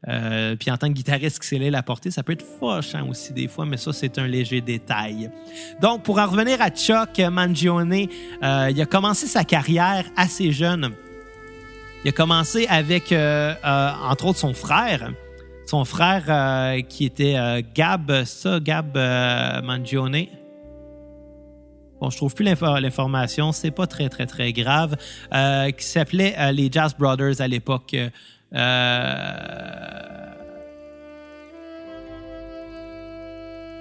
Euh, 0.06 0.54
puis 0.54 0.70
en 0.70 0.76
tant 0.76 0.86
que 0.88 0.92
guitariste 0.92 1.40
qui 1.40 1.48
sait 1.48 1.58
lire 1.58 1.72
la 1.72 1.82
portée, 1.82 2.12
ça 2.12 2.22
peut 2.22 2.32
être 2.32 2.46
fâchant 2.60 3.08
aussi 3.08 3.32
des 3.32 3.48
fois, 3.48 3.66
mais 3.66 3.76
ça, 3.76 3.92
c'est 3.92 4.16
un 4.18 4.28
léger 4.28 4.60
détail. 4.60 5.28
Donc, 5.82 6.04
pour 6.04 6.18
en 6.20 6.26
revenir 6.26 6.62
à 6.62 6.70
Chuck 6.70 7.18
Mangione, 7.18 8.06
euh, 8.42 8.68
il 8.70 8.80
a 8.80 8.86
commencé 8.86 9.26
sa 9.26 9.42
carrière 9.42 10.04
assez 10.16 10.52
jeune. 10.52 10.92
Il 12.04 12.08
a 12.10 12.12
commencé 12.12 12.66
avec, 12.68 13.12
entre 13.12 14.26
autres, 14.26 14.38
son 14.38 14.54
frère. 14.54 15.10
Son 15.68 15.84
frère 15.84 16.24
euh, 16.28 16.80
qui 16.80 17.04
était 17.04 17.36
euh, 17.36 17.60
Gab, 17.74 18.24
ça, 18.24 18.58
Gab 18.58 18.96
euh, 18.96 19.60
Mangione. 19.60 20.24
bon, 22.00 22.08
je 22.08 22.16
trouve 22.16 22.34
plus 22.34 22.42
l'info- 22.46 22.80
l'information, 22.80 23.52
c'est 23.52 23.70
pas 23.70 23.86
très, 23.86 24.08
très, 24.08 24.24
très 24.24 24.54
grave, 24.54 24.96
euh, 25.34 25.70
qui 25.72 25.84
s'appelait 25.84 26.34
euh, 26.38 26.52
les 26.52 26.70
Jazz 26.72 26.94
Brothers 26.98 27.42
à 27.42 27.48
l'époque. 27.48 27.94
euh, 28.54 28.88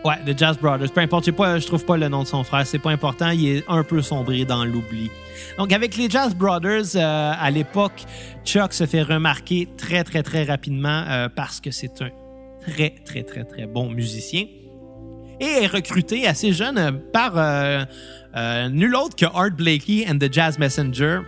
Ouais, 0.06 0.16
The 0.26 0.38
Jazz 0.38 0.58
Brothers. 0.58 0.92
Peu 0.92 1.02
importe, 1.02 1.32
pas, 1.32 1.60
je 1.60 1.68
trouve 1.68 1.84
pas 1.84 1.98
le 1.98 2.08
nom 2.08 2.24
de 2.24 2.28
son 2.28 2.44
frère. 2.44 2.66
C'est 2.66 2.80
pas 2.80 2.92
important. 2.92 3.30
Il 3.32 3.58
est 3.58 3.64
un 3.68 3.84
peu 3.84 4.02
sombré 4.02 4.46
dans 4.46 4.64
l'oubli. 4.64 5.10
Donc, 5.58 5.74
avec 5.74 5.98
les 5.98 6.10
Jazz 6.10 6.36
Brothers, 6.36 6.96
euh, 6.96 7.34
à 7.38 7.52
l'époque, 7.52 8.04
Chuck 8.46 8.74
se 8.74 8.86
fait 8.86 9.02
remarquer 9.02 9.68
très, 9.78 10.04
très, 10.04 10.24
très 10.24 10.44
rapidement 10.44 11.04
euh, 11.10 11.30
parce 11.34 11.60
que 11.60 11.72
c'est 11.72 12.02
un 12.02 12.10
très, 12.62 12.96
très, 13.06 13.24
très, 13.24 13.44
très 13.44 13.66
bon 13.66 13.90
musicien. 13.90 14.46
Et 15.40 15.64
est 15.64 15.68
recruté 15.68 16.28
assez 16.28 16.52
jeune 16.52 16.78
euh, 16.78 16.92
par 16.92 17.38
euh, 17.38 17.84
euh, 18.36 18.70
nul 18.70 18.96
autre 18.96 19.16
que 19.16 19.26
Art 19.26 19.52
Blakey 19.52 20.06
and 20.10 20.18
the 20.18 20.32
Jazz 20.32 20.58
Messenger, 20.58 21.20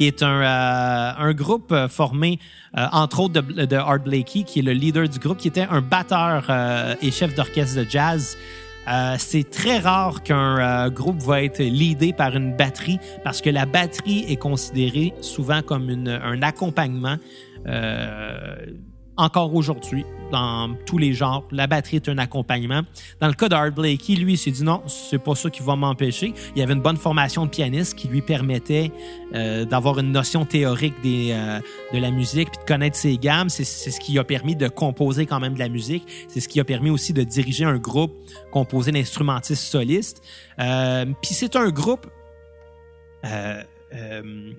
qui 0.00 0.06
est 0.06 0.22
un, 0.22 0.40
euh, 0.40 1.12
un 1.18 1.34
groupe 1.34 1.72
euh, 1.72 1.86
formé, 1.86 2.38
euh, 2.74 2.86
entre 2.90 3.20
autres, 3.20 3.42
de, 3.42 3.66
de 3.66 3.76
Art 3.76 3.98
Blakey, 3.98 4.44
qui 4.44 4.60
est 4.60 4.62
le 4.62 4.72
leader 4.72 5.06
du 5.06 5.18
groupe, 5.18 5.36
qui 5.36 5.48
était 5.48 5.66
un 5.70 5.82
batteur 5.82 6.46
euh, 6.48 6.94
et 7.02 7.10
chef 7.10 7.34
d'orchestre 7.34 7.76
de 7.76 7.86
jazz. 7.86 8.38
Euh, 8.88 9.16
c'est 9.18 9.50
très 9.50 9.78
rare 9.78 10.22
qu'un 10.22 10.86
euh, 10.86 10.88
groupe 10.88 11.20
va 11.20 11.42
être 11.42 11.58
leadé 11.58 12.14
par 12.14 12.34
une 12.34 12.56
batterie 12.56 12.98
parce 13.24 13.42
que 13.42 13.50
la 13.50 13.66
batterie 13.66 14.24
est 14.26 14.36
considérée 14.36 15.12
souvent 15.20 15.60
comme 15.60 15.90
une, 15.90 16.08
un 16.08 16.40
accompagnement. 16.40 17.18
Encore 19.16 19.54
aujourd'hui, 19.54 20.04
dans 20.30 20.74
tous 20.86 20.96
les 20.96 21.12
genres, 21.12 21.44
la 21.50 21.66
batterie 21.66 21.96
est 21.96 22.08
un 22.08 22.18
accompagnement. 22.18 22.82
Dans 23.20 23.26
le 23.26 23.34
cas 23.34 23.48
d'Art 23.48 23.72
Blakey, 23.72 24.14
lui, 24.14 24.34
il 24.34 24.38
s'est 24.38 24.50
dit 24.50 24.62
non, 24.62 24.82
c'est 24.86 25.18
pas 25.18 25.34
ça 25.34 25.50
qui 25.50 25.62
va 25.62 25.76
m'empêcher. 25.76 26.32
Il 26.54 26.60
y 26.60 26.62
avait 26.62 26.72
une 26.72 26.80
bonne 26.80 26.96
formation 26.96 27.44
de 27.44 27.50
pianiste 27.50 27.96
qui 27.96 28.08
lui 28.08 28.22
permettait 28.22 28.92
euh, 29.34 29.64
d'avoir 29.64 29.98
une 29.98 30.12
notion 30.12 30.44
théorique 30.44 30.94
des, 31.02 31.30
euh, 31.32 31.60
de 31.92 31.98
la 31.98 32.10
musique 32.10 32.50
puis 32.50 32.60
de 32.60 32.64
connaître 32.64 32.96
ses 32.96 33.18
gammes. 33.18 33.48
C'est 33.48 33.64
c'est 33.64 33.90
ce 33.90 34.00
qui 34.00 34.18
a 34.18 34.24
permis 34.24 34.56
de 34.56 34.68
composer 34.68 35.26
quand 35.26 35.40
même 35.40 35.54
de 35.54 35.58
la 35.58 35.68
musique. 35.68 36.06
C'est 36.28 36.40
ce 36.40 36.48
qui 36.48 36.60
a 36.60 36.64
permis 36.64 36.90
aussi 36.90 37.12
de 37.12 37.22
diriger 37.22 37.64
un 37.64 37.78
groupe 37.78 38.12
composé 38.52 38.92
d'instrumentistes 38.92 39.62
solistes. 39.62 40.22
Euh, 40.58 41.06
puis 41.20 41.34
c'est 41.34 41.56
un 41.56 41.70
groupe 41.70 42.06
euh, 43.24 43.62
euh, 43.94 44.52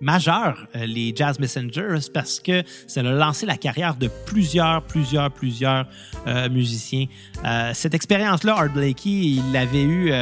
majeur, 0.00 0.66
euh, 0.74 0.86
les 0.86 1.12
Jazz 1.14 1.38
Messengers, 1.38 2.10
parce 2.12 2.40
que 2.40 2.62
ça 2.86 3.00
a 3.00 3.02
lancé 3.02 3.46
la 3.46 3.56
carrière 3.56 3.96
de 3.96 4.08
plusieurs, 4.26 4.82
plusieurs, 4.82 5.30
plusieurs 5.30 5.86
euh, 6.26 6.48
musiciens. 6.48 7.06
Euh, 7.44 7.72
cette 7.74 7.94
expérience-là, 7.94 8.54
Art 8.56 8.70
Blakey, 8.72 9.10
il 9.10 9.52
l'avait 9.52 9.82
eu 9.82 10.12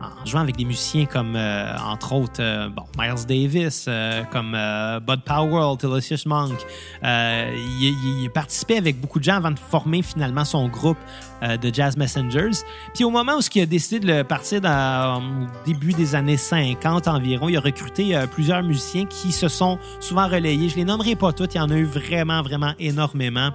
en 0.00 0.26
jouant 0.26 0.40
avec 0.42 0.56
des 0.56 0.64
musiciens 0.64 1.06
comme, 1.06 1.34
euh, 1.36 1.74
entre 1.78 2.12
autres, 2.12 2.40
euh, 2.40 2.68
bon, 2.68 2.82
Miles 2.98 3.24
Davis, 3.26 3.86
euh, 3.88 4.22
comme 4.30 4.52
euh, 4.54 5.00
Bud 5.00 5.22
Powell, 5.22 5.76
Thelonious 5.78 6.22
Monk. 6.26 6.52
Euh, 7.02 7.50
il, 7.56 8.22
il- 8.24 8.30
participait 8.30 8.76
avec 8.76 9.00
beaucoup 9.00 9.18
de 9.18 9.24
gens 9.24 9.36
avant 9.36 9.50
de 9.52 9.58
former 9.58 10.02
finalement 10.02 10.44
son 10.44 10.68
groupe 10.68 10.98
de 11.42 11.72
Jazz 11.72 11.96
Messengers. 11.96 12.50
Puis 12.94 13.04
au 13.04 13.10
moment 13.10 13.34
où 13.36 13.40
il 13.54 13.62
a 13.62 13.66
décidé 13.66 14.00
de 14.00 14.22
partir 14.22 14.60
dans, 14.60 15.22
au 15.22 15.46
début 15.66 15.92
des 15.92 16.14
années 16.14 16.36
50 16.36 17.08
environ, 17.08 17.48
il 17.48 17.56
a 17.56 17.60
recruté 17.60 18.18
plusieurs 18.32 18.62
musiciens 18.62 19.06
qui 19.06 19.32
se 19.32 19.48
sont 19.48 19.78
souvent 20.00 20.26
relayés. 20.28 20.68
Je 20.68 20.76
les 20.76 20.84
nommerai 20.84 21.14
pas 21.14 21.32
tous, 21.32 21.48
il 21.54 21.56
y 21.56 21.60
en 21.60 21.70
a 21.70 21.76
eu 21.76 21.84
vraiment, 21.84 22.42
vraiment 22.42 22.72
énormément. 22.78 23.50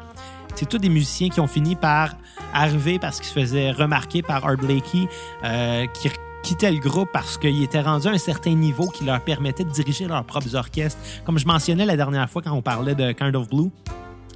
C'est 0.55 0.67
tous 0.67 0.77
des 0.79 0.89
musiciens 0.89 1.29
qui 1.29 1.39
ont 1.39 1.47
fini 1.47 1.75
par 1.75 2.09
arriver 2.53 2.97
parce 2.99 3.17
qu'ils 3.19 3.27
se 3.29 3.33
faisaient 3.39 3.71
remarquer 3.71 4.21
par 4.21 4.45
Art 4.45 4.57
Blakey, 4.57 5.07
euh, 5.43 5.85
qui 5.87 6.09
quittaient 6.43 6.71
le 6.71 6.79
groupe 6.79 7.09
parce 7.13 7.37
qu'ils 7.37 7.63
étaient 7.63 7.81
rendus 7.81 8.07
à 8.07 8.11
un 8.11 8.17
certain 8.17 8.53
niveau 8.53 8.87
qui 8.87 9.03
leur 9.03 9.21
permettait 9.21 9.63
de 9.63 9.69
diriger 9.69 10.05
leurs 10.05 10.23
propres 10.23 10.55
orchestres. 10.55 10.99
Comme 11.25 11.37
je 11.37 11.45
mentionnais 11.45 11.85
la 11.85 11.95
dernière 11.95 12.29
fois 12.29 12.41
quand 12.41 12.51
on 12.51 12.61
parlait 12.61 12.95
de 12.95 13.11
Kind 13.11 13.35
of 13.35 13.49
Blue, 13.49 13.71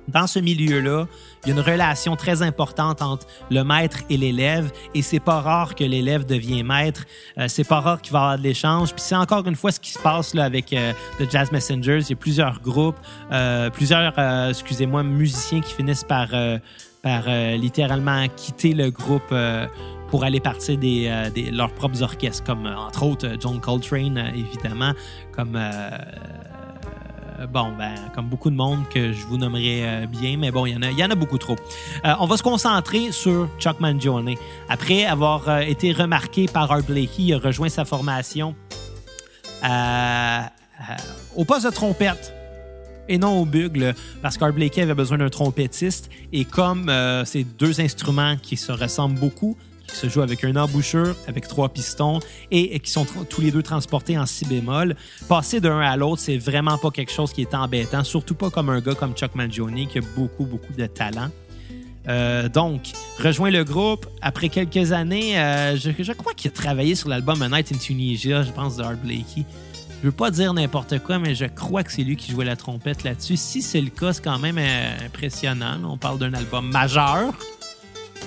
dans 0.08 0.28
ce 0.28 0.40
milieu-là, 0.40 1.08
il 1.44 1.50
y 1.50 1.52
a 1.52 1.56
une 1.56 1.62
relation 1.62 2.16
très 2.16 2.42
importante 2.42 3.02
entre 3.02 3.26
le 3.50 3.64
maître 3.64 4.00
et 4.10 4.18
l'élève, 4.18 4.72
et 4.94 5.02
c'est 5.02 5.20
pas 5.20 5.42
rare 5.42 5.76
que 5.76 5.84
l'élève 5.84 6.26
devient 6.26 6.64
maître. 6.64 7.06
Euh, 7.38 7.48
c'est 7.48 7.64
pas 7.64 7.80
rare 7.80 8.02
qu'il 8.02 8.14
va 8.14 8.20
y 8.20 8.22
avoir 8.22 8.38
de 8.38 8.44
l'échange. 8.44 8.92
Puis 8.92 9.02
c'est 9.02 9.16
encore 9.16 9.48
une 9.48 9.56
fois 9.56 9.72
ce 9.72 9.80
qui 9.80 9.92
se 9.92 10.00
passe 10.00 10.34
là 10.34 10.44
avec 10.44 10.74
euh, 10.74 10.94
The 11.20 11.32
Jazz 11.32 11.52
Messengers. 11.52 12.00
Il 12.02 12.10
y 12.12 12.14
a 12.14 12.18
plusieurs 12.18 12.62
groupes, 12.62 12.98
euh, 13.32 13.70
plusieurs, 13.70 14.14
euh, 14.18 14.50
excusez-moi, 14.50 15.04
musiciens 15.04 15.62
qui 15.62 15.74
finissent 15.74 16.04
par, 16.04 16.28
euh, 16.34 16.60
par 17.02 17.28
littéralement 17.58 18.28
quitter 18.36 18.74
le 18.74 18.90
groupe. 18.90 19.32
Pour 20.10 20.24
aller 20.24 20.40
partir 20.40 20.78
euh, 20.84 21.30
des- 21.30 21.52
leurs 21.52 21.72
propres 21.74 22.02
orchestres, 22.04 22.44
comme 22.44 22.66
euh, 22.66 22.76
entre 22.78 23.04
autres 23.04 23.28
euh, 23.28 23.38
John 23.40 23.60
Coltrane, 23.60 24.32
évidemment, 24.36 24.94
comme 25.32 25.60
bon, 27.52 27.74
ben, 27.78 27.96
comme 28.14 28.28
beaucoup 28.30 28.50
de 28.50 28.56
monde 28.56 28.88
que 28.90 29.12
je 29.12 29.26
vous 29.26 29.38
nommerai 29.38 30.08
bien, 30.08 30.38
mais 30.38 30.52
bon, 30.52 30.66
il 30.66 30.74
y 30.74 30.78
en 30.78 30.82
a, 30.82 30.92
y 30.92 31.04
en 31.04 31.10
a 31.12 31.16
beaucoup 31.16 31.38
trop. 31.38 31.58
On 32.20 32.26
va 32.28 32.38
se 32.38 32.44
concentrer 32.44 33.12
sur 33.12 33.50
Chuck 33.60 33.80
Mangione. 33.82 34.36
Après 34.70 35.04
avoir 35.06 35.60
été 35.60 35.92
remarqué 35.92 36.46
par 36.46 36.72
Art 36.72 36.84
Blakey, 36.84 37.24
il 37.24 37.34
a 37.34 37.38
rejoint 37.40 37.68
sa 37.70 37.84
formation 37.84 38.56
au 41.36 41.44
poste 41.46 41.66
de 41.66 41.72
trompette 41.72 42.34
et 43.08 43.18
non 43.18 43.40
au 43.42 43.46
bugle, 43.46 43.94
parce 44.22 44.38
qu'Art 44.38 44.54
Blakey 44.54 44.82
avait 44.82 44.96
besoin 44.96 45.18
d'un 45.18 45.30
trompettiste. 45.30 46.10
Et 46.34 46.46
comme 46.46 46.92
c'est 47.26 47.44
deux 47.44 47.82
instruments 47.82 48.36
qui 48.42 48.58
se 48.58 48.72
ressemblent 48.72 49.20
beaucoup, 49.20 49.58
qui 49.88 49.96
se 49.96 50.08
jouent 50.10 50.22
avec 50.22 50.44
une 50.44 50.58
embouchure, 50.58 51.16
avec 51.28 51.48
trois 51.48 51.70
pistons, 51.70 52.20
et, 52.52 52.80
qui 52.80 52.92
sont 52.92 53.06
tous 53.30 53.42
les 53.42 53.52
deux 53.52 53.64
transportés 53.64 54.18
en 54.18 54.26
si 54.26 54.46
bémol, 54.46 54.96
passer 55.28 55.60
d'un 55.60 55.80
à 55.80 55.96
l'autre, 55.98 56.22
c'est 56.22 56.38
vraiment 56.38 56.78
pas 56.78 56.92
quelque 56.92 57.12
chose 57.12 57.34
qui 57.34 57.42
est 57.42 57.54
embêtant, 57.54 58.04
surtout 58.04 58.36
pas 58.36 58.50
comme 58.50 58.70
un 58.70 58.82
gars 58.82 58.96
comme 58.96 59.14
Chuck 59.14 59.36
Mangione 59.36 59.88
qui 59.88 60.00
a 60.00 60.02
beaucoup, 60.16 60.46
beaucoup 60.46 60.74
de 60.74 60.86
talent. 60.86 61.30
Euh, 62.08 62.50
donc, 62.50 62.82
rejoint 63.20 63.50
le 63.50 63.64
groupe. 63.64 64.06
Après 64.22 64.50
quelques 64.50 64.92
années, 64.92 65.40
euh, 65.40 65.76
je, 65.76 65.92
je 65.98 66.12
crois 66.14 66.34
qu'il 66.34 66.50
a 66.50 66.54
travaillé 66.54 66.96
sur 66.96 67.10
l'album 67.10 67.42
A 67.42 67.50
Night 67.50 67.72
in 67.74 67.78
Tunisia, 67.78 68.44
je 68.44 68.52
pense, 68.52 68.78
de 68.78 68.84
Art 68.84 68.98
Blakey. 68.98 69.46
Je 70.02 70.10
veux 70.10 70.16
pas 70.16 70.30
dire 70.30 70.54
n'importe 70.54 71.00
quoi, 71.00 71.18
mais 71.18 71.34
je 71.34 71.46
crois 71.46 71.84
que 71.84 71.92
c'est 71.92 72.04
lui 72.04 72.16
qui 72.16 72.32
jouait 72.32 72.46
la 72.46 72.56
trompette 72.56 73.04
là-dessus. 73.04 73.38
Si 73.38 73.62
c'est 73.62 73.82
le 73.82 73.90
cas, 73.90 74.14
c'est 74.14 74.24
quand 74.24 74.38
même 74.38 74.58
euh, 74.60 75.06
impressionnant. 75.06 75.80
On 75.84 75.98
parle 75.98 76.20
d'un 76.20 76.34
album 76.34 76.70
majeur 76.70 77.34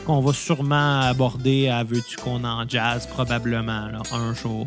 qu'on 0.05 0.21
va 0.21 0.33
sûrement 0.33 1.01
aborder 1.01 1.69
à 1.69 1.85
Veux-tu 1.85 2.17
qu'on 2.17 2.45
en 2.45 2.69
jazz, 2.69 3.07
probablement, 3.07 3.89
là, 3.89 4.03
un 4.13 4.35
jour. 4.35 4.67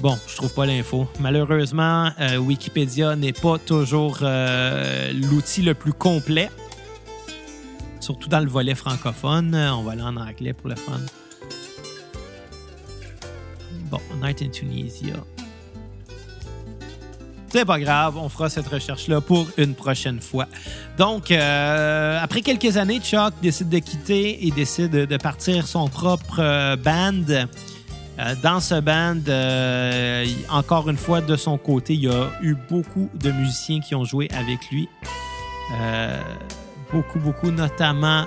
Bon, 0.00 0.18
je 0.26 0.36
trouve 0.36 0.54
pas 0.54 0.64
l'info. 0.64 1.06
Malheureusement, 1.20 2.10
euh, 2.20 2.36
Wikipédia 2.38 3.16
n'est 3.16 3.34
pas 3.34 3.58
toujours 3.58 4.20
euh, 4.22 5.12
l'outil 5.12 5.62
le 5.62 5.74
plus 5.74 5.92
complet. 5.92 6.50
Surtout 8.00 8.30
dans 8.30 8.40
le 8.40 8.48
volet 8.48 8.74
francophone. 8.74 9.54
On 9.54 9.82
va 9.82 9.92
aller 9.92 10.02
en 10.02 10.16
anglais 10.16 10.54
pour 10.54 10.70
le 10.70 10.76
fun. 10.76 11.00
Bon, 13.90 14.00
Night 14.22 14.40
in 14.40 14.48
Tunisia. 14.48 15.16
C'est 17.52 17.64
pas 17.64 17.80
grave, 17.80 18.16
on 18.16 18.28
fera 18.28 18.48
cette 18.48 18.68
recherche-là 18.68 19.20
pour 19.20 19.46
une 19.56 19.74
prochaine 19.74 20.20
fois. 20.20 20.46
Donc, 20.98 21.30
euh, 21.30 22.18
après 22.22 22.42
quelques 22.42 22.76
années, 22.76 23.00
Chuck 23.00 23.34
décide 23.42 23.68
de 23.68 23.78
quitter 23.78 24.46
et 24.46 24.50
décide 24.52 24.92
de 24.92 25.16
partir 25.16 25.66
son 25.66 25.88
propre 25.88 26.38
euh, 26.38 26.76
band. 26.76 27.24
Euh, 27.28 28.34
dans 28.42 28.60
ce 28.60 28.80
band, 28.80 29.20
encore 30.48 30.88
une 30.88 30.96
fois, 30.96 31.20
de 31.20 31.36
son 31.36 31.58
côté, 31.58 31.94
il 31.94 32.04
y 32.04 32.08
a 32.08 32.30
eu 32.40 32.54
beaucoup 32.68 33.10
de 33.14 33.32
musiciens 33.32 33.80
qui 33.80 33.94
ont 33.94 34.04
joué 34.04 34.28
avec 34.32 34.70
lui. 34.70 34.88
Beaucoup, 36.92 37.20
beaucoup, 37.20 37.50
notamment 37.50 38.26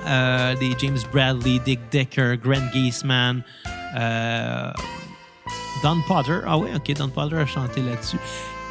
des 0.60 0.74
James 0.80 0.98
Bradley, 1.12 1.60
Dick 1.66 1.80
Decker, 1.92 2.38
Grant 2.38 2.72
Geisman, 2.74 3.44
euh, 3.96 4.72
Don 5.84 6.02
Potter. 6.08 6.40
Ah 6.46 6.58
oui, 6.58 6.70
ok, 6.76 6.94
Don 6.94 7.10
Potter 7.10 7.38
a 7.38 7.46
chanté 7.46 7.82
là-dessus. 7.82 8.18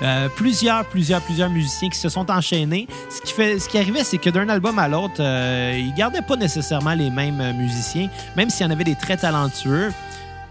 Euh, 0.02 0.28
plusieurs, 0.34 0.84
plusieurs, 0.86 1.20
plusieurs 1.20 1.50
musiciens 1.50 1.88
qui 1.88 1.98
se 1.98 2.08
sont 2.08 2.30
enchaînés. 2.30 2.88
Ce 3.08 3.20
qui, 3.22 3.32
fait, 3.32 3.58
ce 3.58 3.68
qui 3.68 3.78
arrivait, 3.78 4.04
c'est 4.04 4.18
que 4.18 4.30
d'un 4.30 4.48
album 4.48 4.78
à 4.78 4.88
l'autre, 4.88 5.20
euh, 5.20 5.78
ils 5.78 5.94
gardaient 5.94 6.22
pas 6.22 6.36
nécessairement 6.36 6.94
les 6.94 7.10
mêmes 7.10 7.40
euh, 7.40 7.52
musiciens, 7.52 8.08
même 8.36 8.50
s'il 8.50 8.66
y 8.66 8.68
en 8.68 8.72
avait 8.72 8.84
des 8.84 8.96
très 8.96 9.16
talentueux. 9.16 9.92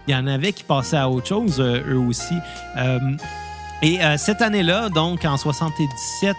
Il 0.07 0.13
y 0.13 0.15
en 0.15 0.25
avait 0.25 0.53
qui 0.53 0.63
passaient 0.63 0.97
à 0.97 1.09
autre 1.09 1.27
chose, 1.27 1.59
euh, 1.59 1.83
eux 1.87 1.99
aussi. 1.99 2.35
Et 3.83 3.97
cette 4.17 4.43
année-là, 4.43 4.89
donc 4.89 5.25
en 5.25 5.37
77, 5.37 6.35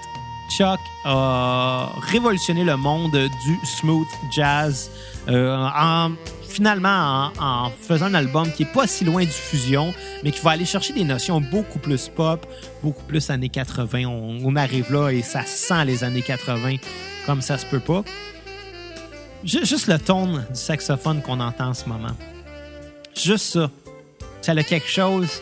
Chuck 0.56 0.78
a 1.04 1.88
révolutionné 2.02 2.62
le 2.62 2.76
monde 2.76 3.10
du 3.10 3.58
smooth 3.64 4.06
jazz 4.30 4.90
en 5.28 6.12
finalement 6.52 7.30
en, 7.38 7.70
faisant 7.70 8.06
un 8.06 8.14
album 8.14 8.50
qui 8.52 8.62
est 8.64 8.72
pas 8.72 8.86
si 8.86 9.04
loin 9.04 9.22
du 9.24 9.30
fusion, 9.30 9.92
mais 10.22 10.30
qui 10.30 10.40
va 10.40 10.50
aller 10.52 10.64
chercher 10.64 10.92
des 10.92 11.04
notions 11.04 11.40
beaucoup 11.40 11.78
plus 11.78 12.08
pop, 12.08 12.46
beaucoup 12.82 13.02
plus 13.04 13.30
années 13.30 13.48
80. 13.48 14.04
On, 14.06 14.38
on 14.44 14.56
arrive 14.56 14.92
là 14.92 15.10
et 15.10 15.22
ça 15.22 15.44
sent 15.46 15.84
les 15.86 16.04
années 16.04 16.22
80 16.22 16.76
comme 17.26 17.40
ça 17.42 17.56
se 17.58 17.66
peut 17.66 17.80
pas. 17.80 18.02
Ju- 19.44 19.64
Juste 19.64 19.86
le 19.88 19.98
ton 19.98 20.26
du 20.38 20.42
saxophone 20.54 21.22
qu'on 21.22 21.40
entend 21.40 21.68
en 21.68 21.74
ce 21.74 21.86
moment. 21.88 22.14
Juste 23.16 23.46
ça. 23.46 23.70
Ça 24.40 24.52
a 24.52 24.62
quelque 24.62 24.88
chose 24.88 25.40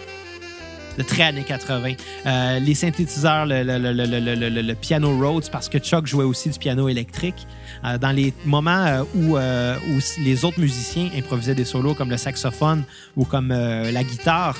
de 0.98 1.02
très 1.02 1.22
années 1.24 1.44
80. 1.44 1.92
Euh, 2.26 2.58
les 2.58 2.74
synthétiseurs, 2.74 3.46
le, 3.46 3.62
le- 3.62 3.78
le- 3.78 4.62
le- 4.62 4.74
piano 4.74 5.16
Rhodes, 5.18 5.48
parce 5.50 5.68
que 5.68 5.78
Chuck 5.78 6.06
jouait 6.06 6.24
aussi 6.24 6.50
du 6.50 6.58
piano 6.58 6.88
électrique. 6.88 7.46
Euh, 7.84 7.98
dans 7.98 8.10
les 8.10 8.32
moments 8.44 8.84
euh, 8.86 9.02
où, 9.14 9.36
euh, 9.36 9.76
où 9.90 9.98
les 10.22 10.44
autres 10.44 10.60
musiciens 10.60 11.08
improvisaient 11.16 11.54
des 11.54 11.64
solos 11.64 11.94
comme 11.94 12.10
le 12.10 12.16
saxophone 12.16 12.82
ou 13.16 13.24
comme 13.24 13.48
la 13.50 14.04
guitare, 14.04 14.56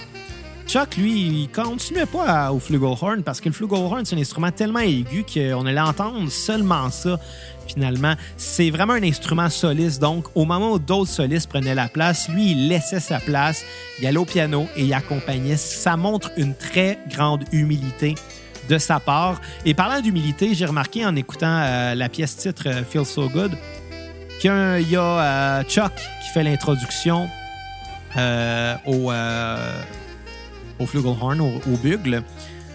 Chuck, 0.71 0.97
lui, 0.99 1.27
il 1.27 1.49
continuait 1.49 2.07
pas 2.07 2.53
au 2.53 2.61
flugelhorn 2.61 3.25
parce 3.25 3.41
que 3.41 3.49
le 3.49 3.53
flugelhorn, 3.53 4.05
c'est 4.05 4.15
un 4.15 4.21
instrument 4.21 4.53
tellement 4.53 4.79
aigu 4.79 5.25
qu'on 5.25 5.67
allait 5.67 5.81
entendre 5.81 6.31
seulement 6.31 6.89
ça, 6.91 7.19
finalement. 7.67 8.15
C'est 8.37 8.71
vraiment 8.71 8.93
un 8.93 9.03
instrument 9.03 9.51
soliste. 9.51 10.01
Donc, 10.01 10.27
au 10.37 10.45
moment 10.45 10.71
où 10.71 10.79
d'autres 10.79 11.11
solistes 11.11 11.49
prenaient 11.49 11.75
la 11.75 11.89
place, 11.89 12.29
lui, 12.29 12.53
il 12.53 12.69
laissait 12.69 13.01
sa 13.01 13.19
place, 13.19 13.65
il 13.99 14.07
allait 14.07 14.17
au 14.17 14.25
piano 14.25 14.69
et 14.77 14.85
il 14.85 14.95
accompagnait. 14.95 15.57
Ça 15.57 15.97
montre 15.97 16.31
une 16.37 16.55
très 16.55 17.01
grande 17.09 17.43
humilité 17.51 18.15
de 18.69 18.79
sa 18.79 19.01
part. 19.01 19.41
Et 19.65 19.75
parlant 19.75 20.01
d'humilité, 20.01 20.55
j'ai 20.55 20.67
remarqué 20.67 21.05
en 21.05 21.17
écoutant 21.17 21.63
euh, 21.65 21.97
la 21.97 22.09
pièce 22.09 22.37
titre 22.37 22.69
euh, 22.69 22.85
Feel 22.85 23.05
So 23.05 23.29
Good 23.29 23.51
qu'il 24.39 24.53
y 24.89 24.97
a, 24.97 25.03
euh, 25.03 25.63
Chuck 25.65 25.97
qui 25.97 26.29
fait 26.33 26.45
l'introduction 26.45 27.29
au, 28.87 29.11
au 30.81 30.87
flugelhorn, 30.87 31.41
au, 31.41 31.77
bugle. 31.83 32.23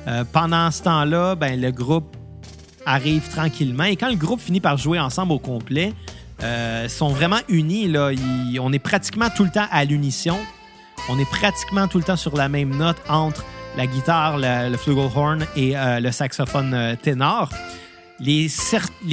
Euh, 0.07 0.23
pendant 0.31 0.71
ce 0.71 0.83
temps-là, 0.83 1.35
ben, 1.35 1.59
le 1.59 1.71
groupe 1.71 2.15
arrive 2.85 3.27
tranquillement. 3.29 3.85
Et 3.85 3.95
quand 3.95 4.09
le 4.09 4.15
groupe 4.15 4.39
finit 4.39 4.61
par 4.61 4.77
jouer 4.77 4.99
ensemble 4.99 5.33
au 5.33 5.39
complet, 5.39 5.93
euh, 6.43 6.87
sont 6.87 7.09
vraiment 7.09 7.39
unis. 7.47 7.87
Là. 7.87 8.11
On 8.59 8.73
est 8.73 8.79
pratiquement 8.79 9.29
tout 9.35 9.43
le 9.43 9.51
temps 9.51 9.67
à 9.71 9.85
l'unisson. 9.85 10.37
On 11.09 11.17
est 11.19 11.29
pratiquement 11.29 11.87
tout 11.87 11.97
le 11.97 12.03
temps 12.03 12.15
sur 12.15 12.35
la 12.35 12.49
même 12.49 12.75
note 12.75 12.97
entre 13.09 13.43
la 13.77 13.87
guitare, 13.87 14.37
le, 14.37 14.69
le 14.69 14.77
flugelhorn 14.77 15.45
et 15.55 15.77
euh, 15.77 15.99
le 15.99 16.11
saxophone 16.11 16.73
euh, 16.73 16.95
ténor. 16.95 17.49
Les, 18.22 18.47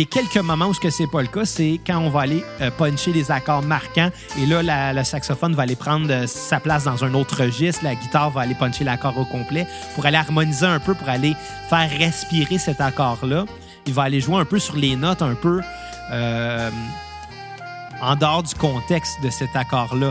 quelques 0.08 0.36
moments 0.36 0.66
où 0.66 0.74
ce 0.74 0.78
que 0.80 0.88
c'est 0.90 1.08
pas 1.08 1.22
le 1.22 1.26
cas, 1.28 1.44
c'est 1.44 1.80
quand 1.84 1.98
on 1.98 2.08
va 2.08 2.20
aller 2.20 2.44
euh, 2.60 2.70
puncher 2.70 3.12
les 3.12 3.32
accords 3.32 3.62
marquants 3.62 4.10
et 4.38 4.46
là, 4.46 4.62
la- 4.62 4.92
le 4.92 5.02
saxophone 5.02 5.56
va 5.56 5.64
aller 5.64 5.74
prendre 5.74 6.06
euh, 6.08 6.26
sa 6.28 6.60
place 6.60 6.84
dans 6.84 7.02
un 7.04 7.12
autre 7.14 7.42
registre, 7.42 7.82
la 7.82 7.96
guitare 7.96 8.30
va 8.30 8.42
aller 8.42 8.54
puncher 8.54 8.84
l'accord 8.84 9.18
au 9.18 9.24
complet 9.24 9.66
pour 9.96 10.06
aller 10.06 10.18
harmoniser 10.18 10.66
un 10.66 10.78
peu, 10.78 10.94
pour 10.94 11.08
aller 11.08 11.34
faire 11.68 11.90
respirer 11.98 12.58
cet 12.58 12.80
accord-là. 12.80 13.44
Il 13.86 13.92
va 13.92 14.04
aller 14.04 14.20
jouer 14.20 14.36
un 14.36 14.44
peu 14.44 14.60
sur 14.60 14.76
les 14.76 14.94
notes, 14.94 15.22
un 15.22 15.34
peu 15.34 15.60
euh, 16.12 16.70
en 18.00 18.14
dehors 18.14 18.44
du 18.44 18.54
contexte 18.54 19.20
de 19.20 19.30
cet 19.30 19.56
accord-là. 19.56 20.10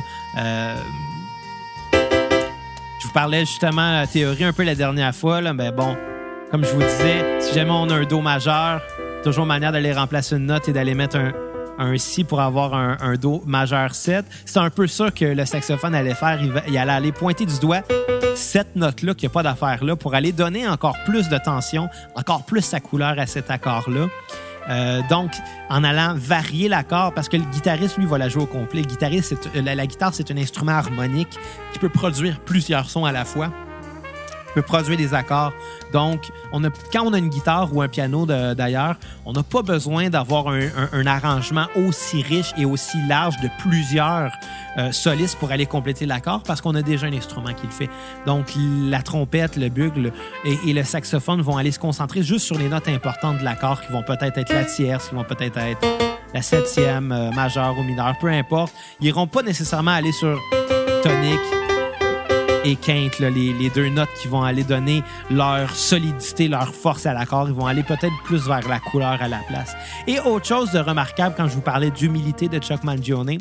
Je 3.00 3.08
vous 3.08 3.14
parlais 3.14 3.46
justement 3.46 3.94
la 3.94 4.06
théorie 4.06 4.44
un 4.44 4.54
peu 4.54 4.64
la 4.64 4.76
dernière 4.76 5.16
fois, 5.16 5.42
mais 5.54 5.72
bon, 5.72 5.96
comme 6.52 6.66
je 6.66 6.72
vous 6.74 6.82
disais, 6.82 7.40
si 7.40 7.54
jamais 7.54 7.72
on 7.72 7.90
a 7.90 7.96
un 7.96 8.04
Do 8.04 8.20
majeur, 8.20 8.82
toujours 9.24 9.46
manière 9.46 9.72
d'aller 9.72 9.94
remplacer 9.94 10.36
une 10.36 10.48
note 10.48 10.68
et 10.68 10.74
d'aller 10.74 10.94
mettre 10.94 11.18
un, 11.18 11.98
Si 11.98 12.26
pour 12.26 12.42
avoir 12.42 12.74
un, 12.74 13.16
Do 13.16 13.42
majeur 13.46 13.96
7. 13.96 14.26
C'est 14.46 14.60
un 14.60 14.70
peu 14.70 14.86
ça 14.86 15.10
que 15.12 15.26
le 15.26 15.46
saxophone 15.46 15.96
allait 15.96 16.14
faire. 16.14 16.40
Il, 16.68 16.78
allait 16.78 16.92
aller 16.92 17.12
pointer 17.14 17.46
du 17.46 17.58
doigt 17.60 17.82
cette 18.36 18.76
note-là, 18.76 19.14
qu'il 19.14 19.28
n'y 19.28 19.32
a 19.32 19.34
pas 19.34 19.44
d'affaire 19.44 19.84
là, 19.84 19.96
pour 19.96 20.14
aller 20.14 20.34
donner 20.34 20.68
encore 20.68 20.98
plus 21.06 21.30
de 21.30 21.38
tension, 21.38 21.90
encore 22.16 22.46
plus 22.46 22.62
sa 22.62 22.82
couleur 22.82 23.18
à 23.18 23.26
cet 23.26 23.50
accord-là. 23.50 24.08
Euh, 24.70 25.02
donc, 25.10 25.32
en 25.70 25.84
allant 25.84 26.14
varier 26.16 26.68
l'accord, 26.68 27.14
parce 27.14 27.30
que 27.30 27.38
le 27.38 27.44
guitariste, 27.46 27.98
lui, 27.98 28.06
va 28.06 28.18
la 28.18 28.30
jouer 28.30 28.44
au 28.44 28.48
complet. 28.48 28.82
Le 28.82 28.88
guitariste, 28.88 29.50
euh, 29.56 29.62
la 29.62 29.88
guitare, 29.88 30.14
c'est 30.14 30.30
un 30.32 30.38
instrument 30.38 30.74
harmonique 30.74 31.40
qui 31.72 31.80
peut 31.80 31.90
produire 31.90 32.40
plusieurs 32.42 32.90
sons 32.90 33.06
à 33.06 33.12
la 33.12 33.26
fois 33.26 33.52
peut 34.54 34.62
produire 34.62 34.98
des 34.98 35.14
accords. 35.14 35.54
Donc, 35.94 36.32
on 36.52 36.64
a, 36.64 36.70
quand 36.92 37.04
on 37.06 37.14
a 37.14 37.18
une 37.18 37.30
guitare 37.30 37.74
ou 37.76 37.82
un 37.82 37.88
piano 37.88 38.26
d'ailleurs, 38.26 38.96
on 39.26 39.34
n'a 39.34 39.44
pas 39.44 39.62
besoin 39.62 40.10
d'avoir 40.10 40.48
un, 40.48 40.60
un- 40.62 40.90
un 40.94 41.06
arrangement 41.06 41.68
aussi 41.76 42.22
riche 42.22 42.52
et 42.58 42.66
aussi 42.66 42.98
large 43.08 43.36
de 43.42 43.50
plusieurs 43.60 44.32
euh, 44.78 44.92
solistes 44.92 45.38
pour 45.40 45.52
aller 45.52 45.66
compléter 45.66 46.06
l'accord 46.06 46.44
parce 46.44 46.62
qu'on 46.62 46.76
a 46.76 46.82
déjà 46.82 47.08
un 47.08 47.14
instrument 47.14 47.54
qui 47.54 47.66
le 47.68 47.72
fait. 47.72 47.90
Donc, 48.26 48.48
la 48.58 49.02
trompette, 49.02 49.56
le 49.58 49.70
bugle 49.70 50.12
et, 50.46 50.74
le 50.74 50.84
saxophone 50.84 51.42
vont 51.42 51.58
aller 51.58 51.72
se 51.72 51.80
concentrer 51.80 52.24
juste 52.24 52.46
sur 52.46 52.58
les 52.58 52.70
notes 52.70 52.88
importantes 52.88 53.40
de 53.40 53.44
l'accord 53.44 53.82
qui 53.82 53.92
vont 53.92 54.04
peut-être 54.04 54.38
être 54.38 54.54
la 54.54 54.64
tierce, 54.66 55.10
qui 55.10 55.16
vont 55.16 55.24
peut-être 55.24 55.58
être 55.58 55.86
la 56.34 56.42
septième, 56.42 57.12
euh, 57.12 57.32
majeure 57.32 57.78
ou 57.78 57.84
mineure, 57.84 58.16
peu 58.20 58.30
importe. 58.30 58.74
Ils 59.02 59.08
iront 59.08 59.28
pas 59.28 59.42
nécessairement 59.42 59.92
aller 59.92 60.14
sur 60.14 60.40
tonique, 61.04 61.40
et 62.64 62.76
quinte, 62.76 63.20
les, 63.20 63.70
deux 63.70 63.90
notes 63.90 64.10
qui 64.22 64.28
vont 64.28 64.44
aller 64.44 64.64
donner 64.64 65.04
leur 65.30 65.70
solidité, 65.76 66.48
leur 66.48 66.74
force 66.74 67.06
à 67.06 67.14
l'accord. 67.14 67.48
Ils 67.48 67.54
vont 67.54 67.66
aller 67.66 67.84
peut-être 67.84 68.14
plus 68.24 68.48
vers 68.48 68.68
la 68.68 68.80
couleur 68.80 69.22
à 69.22 69.28
la 69.28 69.40
place. 69.48 69.76
Et 70.08 70.20
autre 70.20 70.46
chose 70.46 70.72
de 70.72 70.80
remarquable 70.80 71.36
quand 71.36 71.48
je 71.48 71.56
vous 71.56 71.62
parlais 71.62 71.92
d'humilité 71.92 72.48
de 72.48 72.60
Chuck 72.60 72.84
Mangione, 72.84 73.38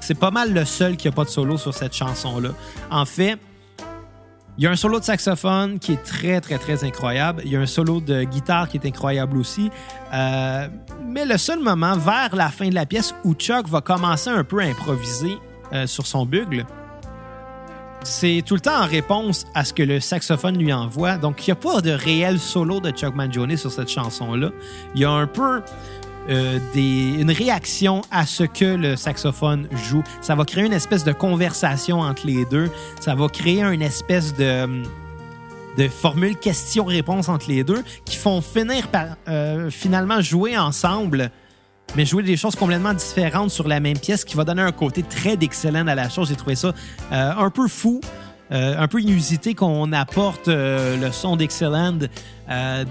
c'est 0.00 0.18
pas 0.18 0.30
mal 0.30 0.52
le 0.52 0.64
seul 0.64 0.96
qui 0.96 1.08
a 1.08 1.12
pas 1.12 1.24
de 1.24 1.28
solo 1.28 1.58
sur 1.58 1.74
cette 1.74 1.94
chanson-là. 1.94 2.50
En 2.90 3.04
fait, 3.04 3.38
il 4.58 4.64
y 4.64 4.66
a 4.66 4.70
un 4.70 4.76
solo 4.76 5.00
de 5.00 5.04
saxophone 5.04 5.78
qui 5.78 5.92
est 5.92 6.02
très, 6.02 6.40
très, 6.40 6.58
très 6.58 6.82
incroyable. 6.84 7.42
Il 7.44 7.50
y 7.50 7.56
a 7.56 7.60
un 7.60 7.66
solo 7.66 8.00
de 8.00 8.22
guitare 8.22 8.68
qui 8.68 8.78
est 8.78 8.86
incroyable 8.86 9.36
aussi. 9.36 9.70
Euh, 10.14 10.68
mais 11.04 11.26
le 11.26 11.36
seul 11.36 11.58
moment 11.58 11.96
vers 11.96 12.34
la 12.34 12.48
fin 12.48 12.68
de 12.68 12.74
la 12.74 12.86
pièce 12.86 13.14
où 13.24 13.34
Chuck 13.34 13.68
va 13.68 13.80
commencer 13.80 14.30
un 14.30 14.44
peu 14.44 14.60
à 14.60 14.64
improviser 14.64 15.36
euh, 15.72 15.86
sur 15.86 16.06
son 16.06 16.24
bugle, 16.24 16.64
c'est 18.06 18.42
tout 18.46 18.54
le 18.54 18.60
temps 18.60 18.82
en 18.82 18.86
réponse 18.86 19.44
à 19.54 19.64
ce 19.64 19.72
que 19.72 19.82
le 19.82 20.00
saxophone 20.00 20.56
lui 20.56 20.72
envoie. 20.72 21.16
Donc, 21.16 21.46
il 21.46 21.50
n'y 21.50 21.52
a 21.52 21.56
pas 21.56 21.80
de 21.80 21.90
réel 21.90 22.38
solo 22.38 22.80
de 22.80 22.90
Chuck 22.90 23.14
Mangione 23.14 23.56
sur 23.56 23.70
cette 23.70 23.88
chanson-là. 23.90 24.50
Il 24.94 25.00
y 25.00 25.04
a 25.04 25.10
un 25.10 25.26
peu 25.26 25.60
euh, 26.28 26.58
une 26.74 27.30
réaction 27.30 28.02
à 28.10 28.24
ce 28.24 28.44
que 28.44 28.64
le 28.64 28.96
saxophone 28.96 29.68
joue. 29.72 30.04
Ça 30.20 30.34
va 30.34 30.44
créer 30.44 30.64
une 30.64 30.72
espèce 30.72 31.04
de 31.04 31.12
conversation 31.12 32.00
entre 32.00 32.26
les 32.26 32.44
deux. 32.44 32.70
Ça 33.00 33.14
va 33.14 33.28
créer 33.28 33.62
une 33.62 33.82
espèce 33.82 34.34
de, 34.34 34.84
de 35.76 35.88
formule 35.88 36.36
question-réponse 36.36 37.28
entre 37.28 37.48
les 37.48 37.64
deux 37.64 37.82
qui 38.04 38.16
font 38.16 38.40
finir 38.40 38.88
par 38.88 39.16
euh, 39.28 39.68
finalement 39.70 40.20
jouer 40.20 40.56
ensemble 40.56 41.30
mais 41.94 42.04
jouer 42.04 42.22
des 42.22 42.36
choses 42.36 42.56
complètement 42.56 42.94
différentes 42.94 43.50
sur 43.50 43.68
la 43.68 43.80
même 43.80 43.98
pièce 43.98 44.24
qui 44.24 44.36
va 44.36 44.44
donner 44.44 44.62
un 44.62 44.72
côté 44.72 45.02
très 45.02 45.36
d'excellent 45.36 45.86
à 45.86 45.94
la 45.94 46.08
chose. 46.08 46.28
J'ai 46.28 46.36
trouvé 46.36 46.56
ça 46.56 46.72
euh, 47.12 47.32
un 47.36 47.50
peu 47.50 47.68
fou, 47.68 48.00
euh, 48.52 48.74
un 48.78 48.88
peu 48.88 49.00
inusité 49.00 49.54
qu'on 49.54 49.92
apporte 49.92 50.48
euh, 50.48 50.96
le 50.96 51.12
son 51.12 51.36
d'Excellent 51.36 51.98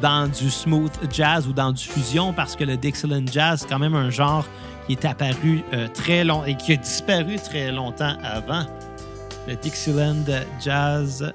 dans 0.01 0.29
du 0.29 0.49
smooth 0.49 0.91
jazz 1.11 1.47
ou 1.47 1.53
dans 1.53 1.71
du 1.71 1.83
fusion 1.83 2.33
parce 2.33 2.55
que 2.55 2.63
le 2.63 2.77
Dixieland 2.77 3.25
jazz, 3.31 3.61
c'est 3.61 3.69
quand 3.69 3.79
même 3.79 3.95
un 3.95 4.09
genre 4.09 4.45
qui 4.85 4.93
est 4.93 5.05
apparu 5.05 5.63
très 5.93 6.23
long 6.23 6.43
et 6.45 6.55
qui 6.55 6.73
a 6.73 6.75
disparu 6.75 7.37
très 7.37 7.71
longtemps 7.71 8.17
avant. 8.21 8.65
Le 9.47 9.55
Dixieland 9.55 10.25
jazz. 10.61 11.31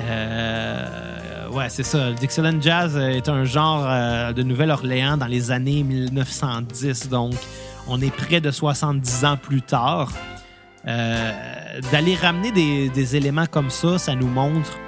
Euh, 0.00 1.48
ouais, 1.50 1.68
c'est 1.68 1.82
ça. 1.82 2.10
Le 2.10 2.14
Dixieland 2.14 2.60
Jazz 2.60 2.96
euh, 2.96 3.08
est 3.10 3.28
un 3.28 3.44
genre 3.44 3.84
euh, 3.86 4.32
de 4.32 4.42
Nouvelle-Orléans 4.42 5.16
dans 5.16 5.26
les 5.26 5.50
années 5.50 5.82
1910. 5.82 7.08
Donc, 7.08 7.34
on 7.86 8.00
est 8.00 8.14
près 8.14 8.40
de 8.40 8.50
70 8.50 9.24
ans 9.24 9.36
plus 9.36 9.62
tard. 9.62 10.10
Euh, 10.86 11.32
D'aller 11.90 12.14
ramener 12.14 12.52
des, 12.52 12.88
des 12.88 13.16
éléments 13.16 13.46
comme 13.46 13.70
ça, 13.70 13.98
ça 13.98 14.14
nous 14.14 14.28
montre 14.28 14.78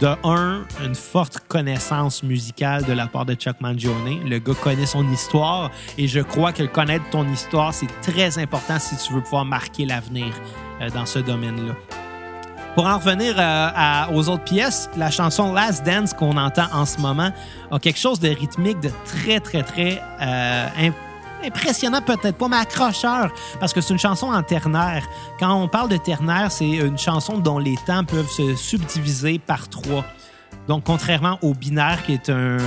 de 0.00 0.08
un, 0.24 0.64
une 0.84 0.94
forte 0.94 1.40
connaissance 1.46 2.22
musicale 2.22 2.84
de 2.84 2.92
la 2.92 3.06
part 3.06 3.26
de 3.26 3.34
Chuck 3.34 3.60
Mangione. 3.60 4.28
Le 4.28 4.38
gars 4.38 4.54
connaît 4.54 4.86
son 4.86 5.06
histoire 5.10 5.70
et 5.98 6.08
je 6.08 6.20
crois 6.20 6.52
que 6.52 6.62
connaître 6.64 7.08
ton 7.10 7.26
histoire, 7.30 7.72
c'est 7.72 7.86
très 8.02 8.38
important 8.38 8.78
si 8.78 8.96
tu 8.96 9.12
veux 9.12 9.20
pouvoir 9.22 9.44
marquer 9.44 9.84
l'avenir 9.84 10.32
dans 10.94 11.04
ce 11.04 11.18
domaine-là. 11.18 11.74
Pour 12.74 12.86
en 12.86 12.98
revenir 12.98 13.34
euh, 13.36 14.14
aux 14.14 14.28
autres 14.28 14.44
pièces, 14.44 14.88
la 14.96 15.10
chanson 15.10 15.52
Last 15.52 15.84
Dance 15.84 16.14
qu'on 16.14 16.36
entend 16.36 16.66
en 16.72 16.86
ce 16.86 16.98
moment 16.98 17.30
a 17.70 17.78
quelque 17.78 17.98
chose 17.98 18.20
de 18.20 18.28
rythmique, 18.28 18.80
de 18.80 18.90
très, 19.04 19.40
très, 19.40 19.62
très 19.62 20.00
euh, 20.22 20.66
im- 20.78 20.94
impressionnant, 21.44 22.00
peut-être 22.00 22.36
pas, 22.38 22.48
mais 22.48 22.56
accrocheur, 22.58 23.32
parce 23.58 23.72
que 23.72 23.80
c'est 23.80 23.92
une 23.92 23.98
chanson 23.98 24.28
en 24.28 24.42
ternaire. 24.42 25.04
Quand 25.38 25.52
on 25.52 25.68
parle 25.68 25.88
de 25.88 25.96
ternaire, 25.96 26.50
c'est 26.52 26.68
une 26.68 26.96
chanson 26.96 27.38
dont 27.38 27.58
les 27.58 27.76
temps 27.86 28.04
peuvent 28.04 28.30
se 28.30 28.54
subdiviser 28.54 29.38
par 29.40 29.68
trois. 29.68 30.04
Donc, 30.68 30.84
contrairement 30.84 31.38
au 31.42 31.52
binaire, 31.54 32.02
qui 32.06 32.14
est 32.14 32.30
un, 32.30 32.58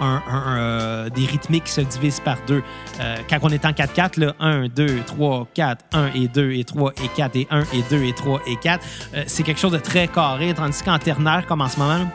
un- 0.00 0.22
un, 0.28 0.56
euh, 0.56 1.08
des 1.10 1.26
rythmiques 1.26 1.64
qui 1.64 1.72
se 1.72 1.80
divisent 1.82 2.20
par 2.20 2.36
deux. 2.46 2.62
Euh, 3.00 3.16
quand 3.28 3.38
on 3.42 3.48
est 3.50 3.64
en 3.64 3.72
4-4, 3.72 4.16
là, 4.18 4.32
1, 4.40 4.68
2, 4.68 5.00
3, 5.06 5.46
4, 5.54 5.84
1 5.92 6.06
et 6.14 6.28
2 6.28 6.52
et 6.52 6.64
3 6.64 6.92
et 7.04 7.08
4 7.08 7.36
et 7.36 7.46
1 7.50 7.60
et 7.72 7.82
2 7.90 8.02
et 8.04 8.12
3 8.12 8.40
et 8.46 8.56
4, 8.56 8.84
euh, 9.14 9.22
c'est 9.26 9.42
quelque 9.42 9.60
chose 9.60 9.72
de 9.72 9.78
très 9.78 10.08
carré, 10.08 10.52
tandis 10.54 10.82
qu'en 10.82 10.98
ternaire, 10.98 11.46
comme 11.46 11.60
en 11.60 11.68
ce 11.68 11.78
moment, 11.78 11.98
là, 11.98 12.06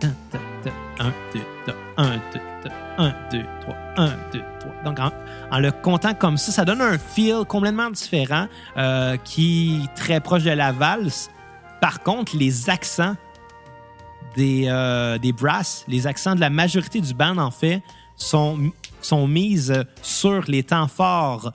ta, 0.00 0.08
ta, 0.30 0.38
ta, 0.64 1.04
1, 1.04 1.12
2, 1.34 1.40
3, 1.66 1.74
1, 1.96 2.10
2, 2.12 2.20
3, 2.60 2.72
1, 2.98 3.12
2, 3.32 3.44
3, 3.62 3.74
1, 3.96 4.06
2, 4.32 4.42
3. 4.60 4.72
Donc, 4.84 4.98
en, 5.00 5.10
en 5.50 5.58
le 5.58 5.70
comptant 5.72 6.14
comme 6.14 6.36
ça, 6.36 6.52
ça 6.52 6.64
donne 6.64 6.80
un 6.80 6.98
feel 6.98 7.44
complètement 7.46 7.90
différent 7.90 8.46
euh, 8.76 9.16
qui 9.24 9.82
est 9.84 9.94
très 9.94 10.20
proche 10.20 10.42
de 10.44 10.50
la 10.50 10.72
valse. 10.72 11.30
Par 11.80 12.00
contre, 12.02 12.36
les 12.36 12.70
accents 12.70 13.14
des, 14.36 14.64
euh, 14.66 15.18
des 15.18 15.32
brasses, 15.32 15.84
les 15.88 16.06
accents 16.06 16.34
de 16.34 16.40
la 16.40 16.50
majorité 16.50 17.00
du 17.00 17.14
band, 17.14 17.38
en 17.38 17.50
fait, 17.50 17.82
sont, 18.16 18.70
sont 19.00 19.26
mises 19.26 19.84
sur 20.02 20.44
les 20.48 20.62
temps 20.62 20.88
forts 20.88 21.52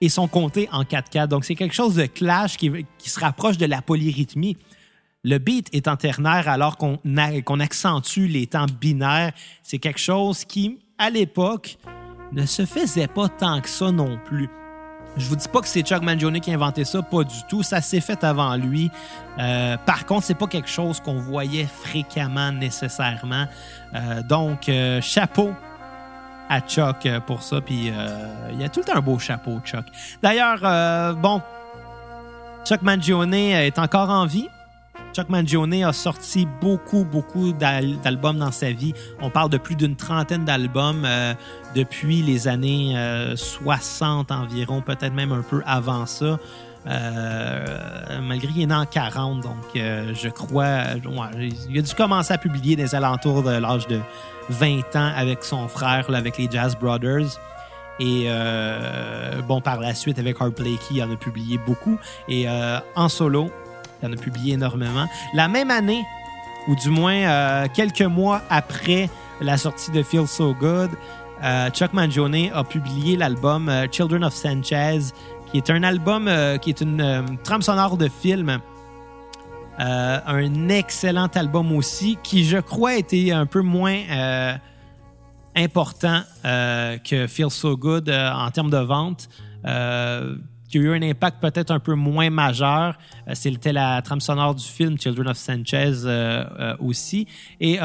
et 0.00 0.08
sont 0.08 0.28
comptés 0.28 0.68
en 0.72 0.82
4-4. 0.82 1.28
Donc, 1.28 1.44
c'est 1.44 1.54
quelque 1.54 1.74
chose 1.74 1.94
de 1.94 2.06
clash 2.06 2.56
qui, 2.56 2.70
qui 2.98 3.10
se 3.10 3.20
rapproche 3.20 3.58
de 3.58 3.66
la 3.66 3.82
polyrythmie. 3.82 4.56
Le 5.24 5.38
beat 5.38 5.68
est 5.72 5.88
en 5.88 5.96
ternaire 5.96 6.48
alors 6.48 6.76
qu'on 6.76 6.98
accentue 7.58 8.26
les 8.28 8.46
temps 8.46 8.66
binaires. 8.80 9.32
C'est 9.62 9.78
quelque 9.78 9.98
chose 9.98 10.44
qui, 10.44 10.78
à 10.98 11.10
l'époque, 11.10 11.78
ne 12.32 12.46
se 12.46 12.64
faisait 12.64 13.08
pas 13.08 13.28
tant 13.28 13.60
que 13.60 13.68
ça 13.68 13.90
non 13.90 14.18
plus. 14.24 14.48
Je 15.16 15.28
vous 15.28 15.36
dis 15.36 15.48
pas 15.48 15.60
que 15.60 15.68
c'est 15.68 15.82
Chuck 15.82 16.02
Mangione 16.02 16.40
qui 16.40 16.50
a 16.50 16.54
inventé 16.54 16.84
ça, 16.84 17.00
pas 17.00 17.24
du 17.24 17.42
tout. 17.48 17.62
Ça 17.62 17.80
s'est 17.80 18.00
fait 18.00 18.22
avant 18.22 18.54
lui. 18.56 18.90
Euh, 19.38 19.76
par 19.86 20.04
contre, 20.04 20.24
c'est 20.24 20.34
pas 20.34 20.46
quelque 20.46 20.68
chose 20.68 21.00
qu'on 21.00 21.20
voyait 21.20 21.66
fréquemment 21.66 22.52
nécessairement. 22.52 23.46
Euh, 23.94 24.22
donc, 24.22 24.68
euh, 24.68 25.00
chapeau 25.00 25.52
à 26.50 26.60
Chuck 26.60 27.08
pour 27.26 27.42
ça. 27.42 27.60
Puis, 27.60 27.90
il 28.52 28.60
y 28.60 28.64
a 28.64 28.68
tout 28.68 28.80
le 28.80 28.84
temps 28.84 28.96
un 28.96 29.00
beau 29.00 29.18
chapeau, 29.18 29.58
Chuck. 29.64 29.86
D'ailleurs, 30.22 31.16
bon, 31.16 31.42
Chuck 32.64 32.82
Mangione 32.82 33.34
est 33.34 33.78
encore 33.78 34.10
en 34.10 34.26
vie. 34.26 34.48
Chuck 35.16 35.30
Mangione 35.30 35.82
a 35.82 35.94
sorti 35.94 36.46
beaucoup, 36.60 37.06
beaucoup 37.06 37.54
d'al- 37.54 37.98
d'albums 38.02 38.36
dans 38.36 38.52
sa 38.52 38.70
vie. 38.70 38.92
On 39.22 39.30
parle 39.30 39.48
de 39.48 39.56
plus 39.56 39.74
d'une 39.74 39.96
trentaine 39.96 40.44
d'albums 40.44 41.04
euh, 41.06 41.32
depuis 41.74 42.20
les 42.20 42.48
années 42.48 42.92
euh, 42.98 43.34
60 43.34 44.30
environ, 44.30 44.82
peut-être 44.82 45.14
même 45.14 45.32
un 45.32 45.40
peu 45.40 45.62
avant 45.64 46.04
ça. 46.04 46.38
Euh, 46.86 48.20
malgré 48.20 48.52
qu'il 48.52 48.64
est 48.64 48.66
né 48.66 48.74
en 48.74 48.84
40, 48.84 49.40
donc 49.40 49.54
euh, 49.76 50.12
je 50.12 50.28
crois, 50.28 50.82
il 51.70 51.78
a 51.78 51.82
dû 51.82 51.94
commencer 51.94 52.34
à 52.34 52.38
publier 52.38 52.76
des 52.76 52.94
alentours 52.94 53.42
de 53.42 53.52
l'âge 53.52 53.86
de 53.86 53.98
20 54.50 54.96
ans 54.96 55.12
avec 55.16 55.44
son 55.44 55.66
frère, 55.66 56.04
avec 56.14 56.36
les 56.36 56.46
Jazz 56.50 56.76
Brothers. 56.78 57.40
Et 57.98 58.26
euh, 58.28 59.40
bon, 59.48 59.62
par 59.62 59.80
la 59.80 59.94
suite, 59.94 60.18
avec 60.18 60.36
Art 60.42 60.50
Blakey, 60.50 60.96
il 60.96 61.02
en 61.02 61.10
a 61.10 61.16
publié 61.16 61.56
beaucoup. 61.56 61.98
Et 62.28 62.46
euh, 62.46 62.78
en 62.94 63.08
solo, 63.08 63.50
il 64.02 64.08
en 64.08 64.12
a 64.12 64.16
publié 64.16 64.54
énormément. 64.54 65.06
La 65.34 65.48
même 65.48 65.70
année, 65.70 66.04
ou 66.68 66.74
du 66.74 66.90
moins 66.90 67.14
euh, 67.14 67.66
quelques 67.72 68.02
mois 68.02 68.42
après 68.50 69.08
la 69.40 69.56
sortie 69.56 69.90
de 69.90 70.02
Feel 70.02 70.26
So 70.26 70.54
Good, 70.54 70.90
euh, 71.42 71.70
Chuck 71.70 71.92
Mangione 71.92 72.50
a 72.54 72.64
publié 72.64 73.16
l'album 73.16 73.68
euh, 73.68 73.86
Children 73.90 74.24
of 74.24 74.34
Sanchez, 74.34 74.98
qui 75.50 75.58
est 75.58 75.70
un 75.70 75.82
album 75.82 76.28
qui 76.60 76.70
est 76.70 76.80
une 76.80 77.38
trame 77.44 77.62
sonore 77.62 77.96
de 77.96 78.08
film. 78.08 78.58
Un 79.78 80.68
excellent 80.68 81.28
album 81.34 81.70
aussi, 81.70 82.18
qui 82.24 82.44
je 82.44 82.58
crois 82.58 82.96
était 82.96 83.30
un 83.30 83.46
peu 83.46 83.60
moins 83.60 84.00
important 85.54 86.22
que 86.42 87.26
Feel 87.28 87.50
So 87.50 87.76
Good 87.76 88.10
en 88.10 88.50
termes 88.50 88.70
de 88.70 88.78
vente. 88.78 89.28
Qui 90.68 90.78
a 90.78 90.80
eu 90.80 90.90
un 90.90 91.02
impact 91.02 91.40
peut-être 91.40 91.70
un 91.70 91.78
peu 91.78 91.94
moins 91.94 92.30
majeur. 92.30 92.98
Euh, 93.28 93.32
C'était 93.34 93.72
la 93.72 94.02
trame 94.02 94.20
sonore 94.20 94.54
du 94.54 94.64
film 94.64 94.98
Children 94.98 95.28
of 95.28 95.36
Sanchez 95.36 95.92
euh, 96.04 96.44
euh, 96.58 96.76
aussi. 96.80 97.26
Et 97.60 97.78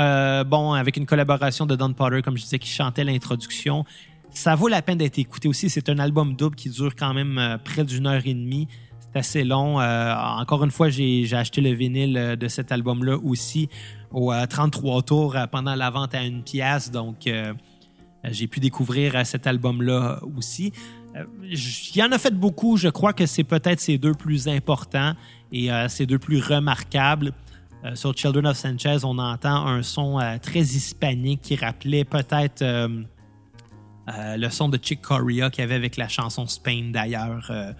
bon, 0.46 0.74
avec 0.74 0.98
une 0.98 1.06
collaboration 1.06 1.66
de 1.66 1.76
Don 1.76 1.94
Potter, 1.94 2.22
comme 2.22 2.38
je 2.38 2.44
disais, 2.44 2.60
qui 2.60 2.70
chantait 2.70 3.04
l'introduction. 3.04 3.86
Ça 4.32 4.56
vaut 4.56 4.70
la 4.70 4.82
peine 4.82 4.98
d'être 4.98 5.20
écouté 5.20 5.48
aussi. 5.48 5.70
C'est 5.70 5.90
un 5.90 6.00
album 6.00 6.36
double 6.36 6.56
qui 6.56 6.70
dure 6.70 6.96
quand 6.96 7.14
même 7.14 7.60
près 7.64 7.84
d'une 7.84 8.08
heure 8.08 8.22
et 8.26 8.34
demie. 8.34 8.68
C'est 9.00 9.20
assez 9.20 9.44
long. 9.44 9.80
Encore 9.80 10.64
une 10.64 10.72
fois, 10.72 10.90
j'ai 10.90 11.28
acheté 11.34 11.60
le 11.60 11.72
vinyle 11.72 12.38
de 12.40 12.48
cet 12.48 12.72
album-là 12.72 13.18
aussi 13.18 13.70
au 14.14 14.32
euh, 14.32 14.46
33 14.46 15.02
tours 15.04 15.36
pendant 15.52 15.76
la 15.76 15.90
vente 15.90 16.16
à 16.16 16.24
une 16.24 16.44
pièce. 16.44 16.92
Donc, 16.92 17.30
j'ai 18.24 18.48
pu 18.48 18.60
découvrir 18.60 19.26
cet 19.26 19.48
album-là 19.48 20.20
aussi. 20.38 20.74
Euh, 21.16 21.26
Il 21.44 21.98
y 21.98 22.04
en 22.04 22.12
a 22.12 22.18
fait 22.18 22.34
beaucoup. 22.34 22.78
Je 22.78 22.90
crois 22.90 23.14
que 23.14 23.26
c'est 23.26 23.44
peut-être 23.44 23.80
ces 23.80 23.98
deux 23.98 24.14
plus 24.14 24.48
importants 24.48 25.14
et 25.52 25.72
euh, 25.72 25.88
ces 25.88 26.06
deux 26.06 26.20
plus 26.20 26.40
remarquables. 26.40 27.34
Euh, 27.84 27.96
sur 27.96 28.16
Children 28.16 28.48
of 28.48 28.58
Sanchez, 28.58 29.00
on 29.04 29.18
entend 29.18 29.66
un 29.66 29.82
son 29.82 30.20
euh, 30.20 30.38
très 30.38 30.60
hispanique 30.60 31.42
qui 31.42 31.56
rappelait 31.56 32.06
peut-être 32.06 32.62
euh, 32.62 32.88
euh, 34.10 34.38
le 34.38 34.50
son 34.50 34.70
de 34.70 34.78
Chick 34.82 35.02
Corea 35.02 35.50
qu'il 35.50 35.62
y 35.62 35.64
avait 35.64 35.76
avec 35.76 35.98
la 35.98 36.08
chanson 36.08 36.46
Spain 36.48 36.92
d'ailleurs. 36.92 37.48
Euh, 37.50 37.74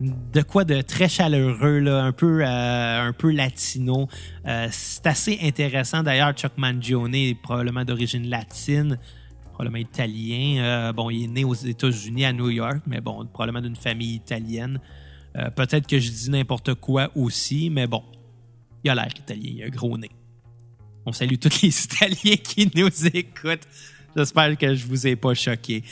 de 0.00 0.42
quoi 0.42 0.64
de 0.64 0.80
très 0.80 1.08
chaleureux, 1.08 1.78
là, 1.78 2.02
un, 2.02 2.12
peu, 2.12 2.42
euh, 2.44 3.08
un 3.08 3.12
peu 3.12 3.30
latino. 3.30 4.08
Euh, 4.46 4.66
c'est 4.70 5.06
assez 5.06 5.38
intéressant. 5.42 6.02
D'ailleurs, 6.02 6.32
Chuck 6.32 6.52
Mangione 6.56 7.14
est 7.14 7.34
probablement 7.40 7.84
d'origine 7.84 8.28
latine, 8.28 8.98
probablement 9.62 9.88
italien. 9.88 10.62
Euh, 10.62 10.92
bon, 10.92 11.10
il 11.10 11.24
est 11.24 11.28
né 11.28 11.44
aux 11.44 11.54
États-Unis, 11.54 12.24
à 12.24 12.32
New 12.32 12.50
York, 12.50 12.80
mais 12.86 13.00
bon, 13.00 13.26
probablement 13.26 13.60
d'une 13.60 13.76
famille 13.76 14.16
italienne. 14.16 14.80
Euh, 15.36 15.50
Peut-être 15.50 15.86
que 15.86 15.98
je 15.98 16.10
dis 16.10 16.30
n'importe 16.30 16.74
quoi 16.74 17.10
aussi, 17.14 17.70
mais 17.70 17.86
bon, 17.86 18.02
il 18.82 18.90
a 18.90 18.94
l'air 18.94 19.08
italien, 19.16 19.52
il 19.54 19.62
a 19.62 19.66
un 19.66 19.70
gros 19.70 19.96
nez. 19.96 20.10
On 21.06 21.12
salue 21.12 21.36
tous 21.40 21.62
les 21.62 21.84
Italiens 21.84 22.36
qui 22.42 22.70
nous 22.74 23.06
écoutent. 23.06 23.66
J'espère 24.16 24.58
que 24.58 24.74
je 24.74 24.86
vous 24.86 25.06
ai 25.06 25.16
pas 25.16 25.34
choqué. 25.34 25.82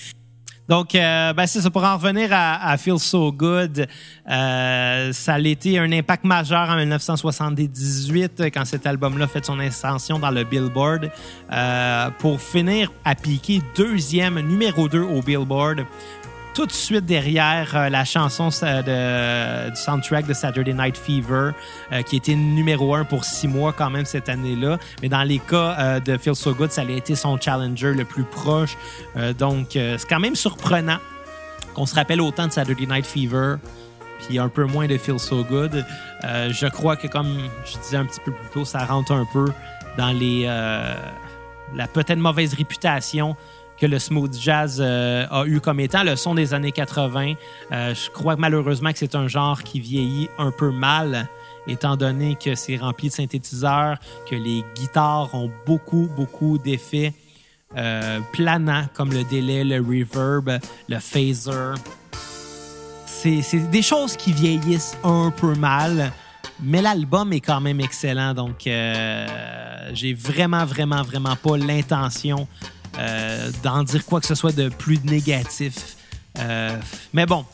Donc, 0.71 0.95
euh, 0.95 1.33
ben 1.33 1.49
c'est 1.49 1.63
ça. 1.63 1.69
Pour 1.69 1.83
en 1.83 1.97
revenir 1.97 2.29
à, 2.33 2.71
à 2.71 2.77
Feel 2.77 3.01
So 3.01 3.33
Good, 3.33 3.89
euh, 4.31 5.13
ça 5.13 5.35
a 5.35 5.39
été 5.41 5.81
un 5.81 5.91
impact 5.91 6.23
majeur 6.23 6.71
en 6.71 6.77
1978 6.77 8.43
quand 8.55 8.65
cet 8.65 8.87
album-là 8.87 9.27
fait 9.27 9.45
son 9.45 9.59
ascension 9.59 10.21
dans 10.21 10.31
le 10.31 10.45
Billboard 10.45 11.11
euh, 11.53 12.11
pour 12.21 12.41
finir 12.41 12.93
à 13.05 13.17
piquer 13.17 13.61
deuxième, 13.77 14.39
numéro 14.39 14.89
2 14.89 15.01
au 15.01 15.21
Billboard. 15.23 15.87
Tout 16.61 16.67
de 16.67 16.73
suite 16.73 17.07
derrière 17.07 17.75
euh, 17.75 17.89
la 17.89 18.05
chanson 18.05 18.51
euh, 18.65 19.71
du 19.71 19.77
soundtrack 19.77 20.27
de 20.27 20.35
Saturday 20.35 20.75
Night 20.75 20.95
Fever, 20.95 21.53
euh, 21.91 22.03
qui 22.03 22.17
était 22.17 22.35
numéro 22.35 22.95
un 22.95 23.07
pour 23.07 23.25
six 23.25 23.49
mois 23.49 23.73
quand 23.73 23.89
même 23.89 24.05
cette 24.05 24.29
année-là. 24.29 24.77
Mais 25.01 25.09
dans 25.09 25.23
les 25.23 25.39
cas 25.39 26.01
de 26.01 26.19
Feel 26.19 26.37
So 26.37 26.53
Good, 26.53 26.71
ça 26.71 26.83
a 26.83 26.91
été 26.91 27.15
son 27.15 27.41
challenger 27.41 27.95
le 27.95 28.05
plus 28.05 28.25
proche. 28.25 28.77
Donc, 29.39 29.69
c'est 29.73 30.07
quand 30.07 30.21
même 30.21 30.37
surprenant 30.37 30.99
qu'on 31.73 31.87
se 31.87 31.95
rappelle 31.95 32.21
autant 32.21 32.47
de 32.47 32.53
Saturday 32.53 32.85
Night 32.85 33.07
Fever, 33.07 33.55
puis 34.19 34.39
un 34.39 34.51
peu 34.51 34.65
moins 34.65 34.87
de 34.87 34.99
Feel 34.99 35.19
So 35.19 35.43
Good. 35.43 35.87
Je 36.23 36.67
crois 36.69 36.97
que, 36.97 37.07
comme 37.07 37.39
je 37.65 37.79
disais 37.79 37.97
un 37.97 38.05
petit 38.05 38.21
peu 38.21 38.33
plus 38.33 38.51
tôt, 38.53 38.67
ça 38.67 38.85
rentre 38.85 39.13
un 39.13 39.25
peu 39.33 39.47
dans 39.97 40.13
les 40.13 40.45
la 41.75 41.87
peut-être 41.87 42.19
mauvaise 42.19 42.55
réputation 42.55 43.37
que 43.81 43.87
le 43.87 43.99
smooth 43.99 44.39
jazz 44.39 44.79
euh, 44.79 45.27
a 45.31 45.47
eu 45.47 45.61
comme 45.61 45.81
étant 45.81 46.03
le 46.03 46.15
son 46.15 46.35
des 46.35 46.53
années 46.53 46.71
80. 46.71 47.33
Euh, 47.73 47.95
je 47.95 48.11
crois 48.11 48.37
malheureusement 48.37 48.93
que 48.93 48.99
c'est 48.99 49.15
un 49.15 49.27
genre 49.27 49.63
qui 49.63 49.81
vieillit 49.81 50.29
un 50.39 50.51
peu 50.51 50.71
mal, 50.71 51.29
étant 51.67 51.97
donné 51.97 52.37
que 52.37 52.55
c'est 52.55 52.77
rempli 52.77 53.09
de 53.09 53.15
synthétiseurs, 53.15 53.97
que 54.29 54.37
les 54.37 54.63
guitares 54.75 55.35
ont 55.35 55.51
beaucoup, 55.65 56.11
beaucoup 56.15 56.59
d'effets 56.59 57.15
euh, 57.77 58.21
planants, 58.33 58.85
comme 58.93 59.13
le 59.13 59.25
délai, 59.25 59.65
le 59.65 59.77
reverb, 59.77 60.61
le 60.89 60.99
phaser. 60.99 61.75
C'est 63.07 63.71
des 63.71 63.83
choses 63.83 64.17
qui 64.17 64.33
vieillissent 64.33 64.97
un 65.05 65.31
peu 65.31 65.55
mal, 65.55 66.11
mais 66.63 66.81
l'album 66.81 67.33
est 67.35 67.41
quand 67.41 67.61
même 67.61 67.81
excellent. 67.81 68.33
Donc, 68.33 68.63
j'ai 68.65 70.15
vraiment, 70.15 70.65
vraiment, 70.65 71.03
vraiment 71.03 71.37
pas 71.37 71.59
l'intention 71.59 72.49
euh, 72.99 73.51
d'en 73.63 73.83
dire 73.83 74.05
quoi 74.05 74.21
que 74.21 74.27
ce 74.27 74.35
soit 74.35 74.53
de 74.53 74.69
plus 74.69 75.03
négatif. 75.05 75.97
Euh, 76.39 76.77
mais 77.13 77.25
bon, 77.25 77.45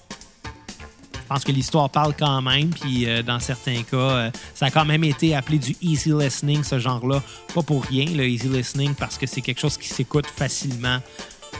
je 1.15 1.27
pense 1.29 1.45
que 1.45 1.53
l'histoire 1.53 1.91
parle 1.91 2.15
quand 2.19 2.41
même, 2.41 2.71
puis 2.71 3.09
euh, 3.09 3.23
dans 3.23 3.39
certains 3.39 3.83
cas, 3.83 4.31
ça 4.55 4.67
a 4.67 4.71
quand 4.71 4.85
même 4.85 5.05
été 5.05 5.35
appelé 5.35 5.59
du 5.59 5.77
easy 5.83 6.13
listening, 6.13 6.65
ce 6.65 6.79
genre-là. 6.79 7.23
Pas 7.55 7.63
pour 7.63 7.85
rien, 7.85 8.07
le 8.07 8.27
easy 8.27 8.49
listening, 8.49 8.95
parce 8.95 9.19
que 9.19 9.27
c'est 9.27 9.41
quelque 9.41 9.61
chose 9.61 9.77
qui 9.77 9.89
s'écoute 9.89 10.27
facilement, 10.27 10.99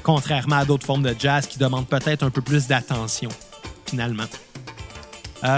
contrairement 0.03 0.57
à 0.57 0.65
d'autres 0.65 0.87
formes 0.87 1.03
de 1.03 1.15
jazz 1.19 1.47
qui 1.47 1.59
demandent 1.59 1.89
peut-être 1.89 2.23
un 2.23 2.31
peu 2.31 2.43
plus 2.43 2.67
d'attention, 2.67 3.29
finalement. 3.87 4.25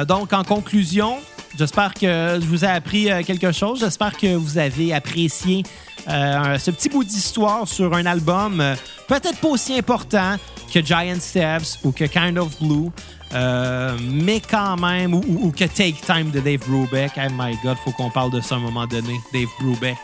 Donc, 0.06 0.34
en 0.34 0.44
conclusion, 0.44 1.16
j'espère 1.56 1.94
que 1.94 2.38
je 2.42 2.46
vous 2.46 2.62
ai 2.62 2.68
appris 2.68 3.08
quelque 3.24 3.52
chose. 3.52 3.80
J'espère 3.80 4.14
que 4.14 4.34
vous 4.34 4.58
avez 4.58 4.92
apprécié 4.92 5.62
euh, 6.08 6.58
ce 6.58 6.70
petit 6.70 6.88
bout 6.88 7.04
d'histoire 7.04 7.66
sur 7.68 7.94
un 7.94 8.06
album 8.06 8.60
euh, 8.60 8.74
peut-être 9.06 9.38
pas 9.38 9.48
aussi 9.48 9.76
important 9.78 10.36
que 10.72 10.82
Giant 10.84 11.20
Steps 11.20 11.78
ou 11.84 11.92
que 11.92 12.04
Kind 12.04 12.38
of 12.38 12.58
Blue, 12.60 12.90
euh, 13.34 13.96
mais 14.00 14.40
quand 14.40 14.76
même, 14.76 15.14
ou, 15.14 15.50
que 15.50 15.64
Take 15.64 15.96
Time 16.06 16.30
de 16.30 16.40
Dave 16.40 16.60
Brubeck. 16.66 17.12
Oh 17.16 17.20
my 17.38 17.58
God, 17.62 17.76
faut 17.84 17.92
qu'on 17.92 18.10
parle 18.10 18.30
de 18.32 18.40
ça 18.40 18.54
à 18.54 18.58
un 18.58 18.62
moment 18.62 18.86
donné, 18.86 19.14
Dave 19.32 19.48
Brubeck. 19.60 19.96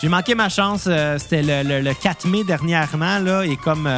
J'ai 0.00 0.08
manqué 0.08 0.34
ma 0.34 0.48
chance. 0.48 0.88
C'était 1.18 1.42
le, 1.42 1.62
le- 1.68 1.80
le 1.82 1.94
4 1.94 2.26
mai 2.26 2.42
dernièrement, 2.44 3.18
là, 3.18 3.44
et 3.44 3.56
comme, 3.56 3.88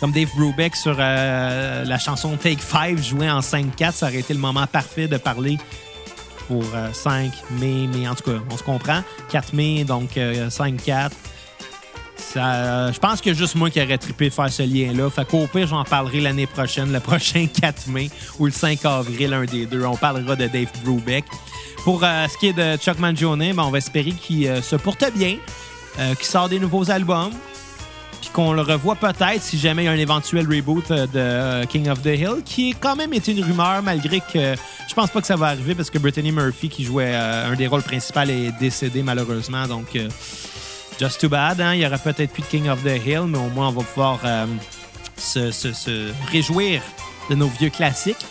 comme 0.00 0.12
Dave 0.12 0.28
Brubeck 0.36 0.76
sur 0.76 0.94
la 0.96 1.98
chanson 1.98 2.36
Take 2.36 2.60
5 2.60 2.98
jouait 2.98 3.30
en 3.30 3.40
5-4, 3.40 3.92
ça 3.92 4.06
aurait 4.06 4.18
été 4.18 4.34
le 4.34 4.40
moment 4.40 4.66
parfait 4.66 5.08
de 5.08 5.16
parler 5.16 5.58
pour 6.48 6.64
euh, 6.74 6.92
5 6.92 7.30
mai, 7.60 7.88
mais 7.94 8.08
en 8.08 8.14
tout 8.14 8.24
cas, 8.24 8.38
on 8.50 8.56
se 8.56 8.62
comprend. 8.64 9.02
4 9.30 9.52
mai, 9.52 9.84
donc 9.84 10.16
euh, 10.16 10.48
5-4. 10.48 11.10
Ça, 12.16 12.54
euh, 12.54 12.92
je 12.92 12.98
pense 12.98 13.24
a 13.24 13.32
juste 13.32 13.54
moi 13.54 13.70
qui 13.70 13.80
aurais 13.80 13.96
trippé 13.96 14.28
de 14.28 14.34
faire 14.34 14.50
ce 14.50 14.62
lien-là. 14.62 15.08
Fait 15.08 15.26
qu'au 15.26 15.46
pire, 15.46 15.66
j'en 15.68 15.84
parlerai 15.84 16.20
l'année 16.20 16.46
prochaine, 16.46 16.92
le 16.92 17.00
prochain 17.10 17.46
4 17.46 17.88
mai 17.88 18.10
ou 18.38 18.46
le 18.46 18.52
5 18.52 18.84
avril, 18.84 19.32
un 19.32 19.44
des 19.44 19.66
deux. 19.66 19.84
On 19.84 19.96
parlera 19.96 20.34
de 20.34 20.46
Dave 20.46 20.68
Brubeck. 20.84 21.24
Pour 21.84 22.02
euh, 22.02 22.26
ce 22.28 22.36
qui 22.36 22.48
est 22.48 22.52
de 22.52 22.76
Chuck 22.76 22.98
Mangione, 22.98 23.52
ben, 23.54 23.62
on 23.62 23.70
va 23.70 23.78
espérer 23.78 24.12
qu'il 24.12 24.46
euh, 24.46 24.60
se 24.60 24.76
porte 24.76 25.04
bien, 25.16 25.36
euh, 25.98 26.14
qu'il 26.14 26.26
sort 26.26 26.48
des 26.48 26.58
nouveaux 26.58 26.90
albums, 26.90 27.30
qu'on 28.32 28.52
le 28.52 28.62
revoit 28.62 28.96
peut-être 28.96 29.42
si 29.42 29.58
jamais 29.58 29.82
il 29.82 29.86
y 29.86 29.88
a 29.88 29.92
un 29.92 29.96
éventuel 29.96 30.46
reboot 30.46 30.90
euh, 30.90 31.06
de 31.06 31.10
euh, 31.16 31.64
King 31.66 31.88
of 31.88 32.02
the 32.02 32.06
Hill, 32.06 32.42
qui 32.44 32.70
est 32.70 32.74
quand 32.74 32.96
même 32.96 33.12
été 33.12 33.32
une 33.32 33.44
rumeur, 33.44 33.82
malgré 33.82 34.20
que 34.20 34.54
je 34.88 34.94
pense 34.94 35.10
pas 35.10 35.20
que 35.20 35.26
ça 35.26 35.36
va 35.36 35.48
arriver 35.48 35.74
parce 35.74 35.90
que 35.90 35.98
Brittany 35.98 36.32
Murphy, 36.32 36.68
qui 36.68 36.84
jouait 36.84 37.12
euh, 37.12 37.52
un 37.52 37.54
des 37.54 37.66
rôles 37.66 37.82
principaux, 37.82 38.20
est 38.20 38.52
décédé 38.58 39.02
malheureusement. 39.02 39.66
Donc, 39.66 39.96
just 40.98 41.20
too 41.20 41.28
bad. 41.28 41.60
hein. 41.60 41.74
Il 41.74 41.80
y 41.80 41.86
aura 41.86 41.98
peut-être 41.98 42.32
plus 42.32 42.42
de 42.42 42.46
King 42.48 42.68
of 42.68 42.82
the 42.82 42.96
Hill, 43.06 43.24
mais 43.26 43.38
au 43.38 43.50
moins 43.50 43.68
on 43.68 43.72
va 43.72 43.82
pouvoir 43.82 44.20
se, 45.16 46.12
réjouir 46.30 46.82
de 47.30 47.34
nos 47.34 47.48
vieux 47.48 47.70
classiques 47.70 48.24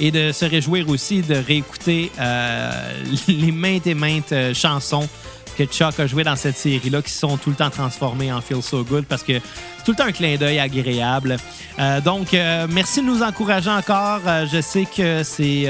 et 0.00 0.10
de 0.10 0.32
se 0.32 0.44
réjouir 0.44 0.88
aussi 0.88 1.22
de 1.22 1.34
réécouter 1.34 2.10
les 3.28 3.52
maintes 3.52 3.86
et 3.86 3.94
maintes 3.94 4.34
chansons 4.54 5.08
que 5.56 5.64
Chuck 5.64 5.98
a 6.00 6.06
jouées 6.06 6.24
dans 6.24 6.36
cette 6.36 6.56
série-là 6.56 7.02
qui 7.02 7.12
sont 7.12 7.36
tout 7.36 7.50
le 7.50 7.56
temps 7.56 7.70
transformées 7.70 8.32
en 8.32 8.40
Feel 8.40 8.62
So 8.62 8.84
Good 8.84 9.04
parce 9.06 9.22
que 9.22 9.34
c'est 9.34 9.84
tout 9.84 9.92
le 9.92 9.96
temps 9.96 10.04
un 10.04 10.12
clin 10.12 10.36
d'œil 10.36 10.58
agréable. 10.58 11.36
Euh, 11.78 12.00
donc, 12.00 12.34
euh, 12.34 12.66
merci 12.70 13.00
de 13.00 13.06
nous 13.06 13.22
encourager 13.22 13.70
encore. 13.70 14.20
Euh, 14.26 14.46
je 14.50 14.60
sais 14.60 14.86
que 14.86 15.22
c'est... 15.22 15.68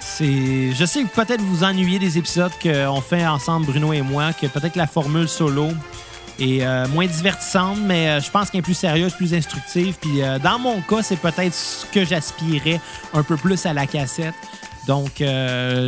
c'est, 0.00 0.72
je 0.72 0.84
sais 0.84 1.02
que 1.02 1.08
peut-être 1.08 1.42
vous 1.42 1.64
ennuyez 1.64 1.98
des 1.98 2.18
épisodes 2.18 2.52
qu'on 2.62 3.00
fait 3.00 3.26
ensemble, 3.26 3.66
Bruno 3.66 3.92
et 3.92 4.02
moi, 4.02 4.32
que 4.32 4.46
peut-être 4.46 4.76
la 4.76 4.86
formule 4.86 5.28
solo 5.28 5.68
est 6.38 6.66
moins 6.88 7.06
divertissante, 7.06 7.78
mais 7.80 8.20
je 8.20 8.30
pense 8.30 8.50
qu'elle 8.50 8.60
est 8.60 8.62
plus 8.62 8.74
sérieuse, 8.74 9.14
plus 9.14 9.34
instructive. 9.34 9.96
Puis 10.00 10.20
dans 10.42 10.58
mon 10.58 10.80
cas, 10.82 11.02
c'est 11.02 11.16
peut-être 11.16 11.54
ce 11.54 11.86
que 11.86 12.04
j'aspirais 12.04 12.80
un 13.14 13.22
peu 13.22 13.36
plus 13.36 13.64
à 13.66 13.72
la 13.72 13.86
cassette. 13.86 14.34
Donc 14.86 15.22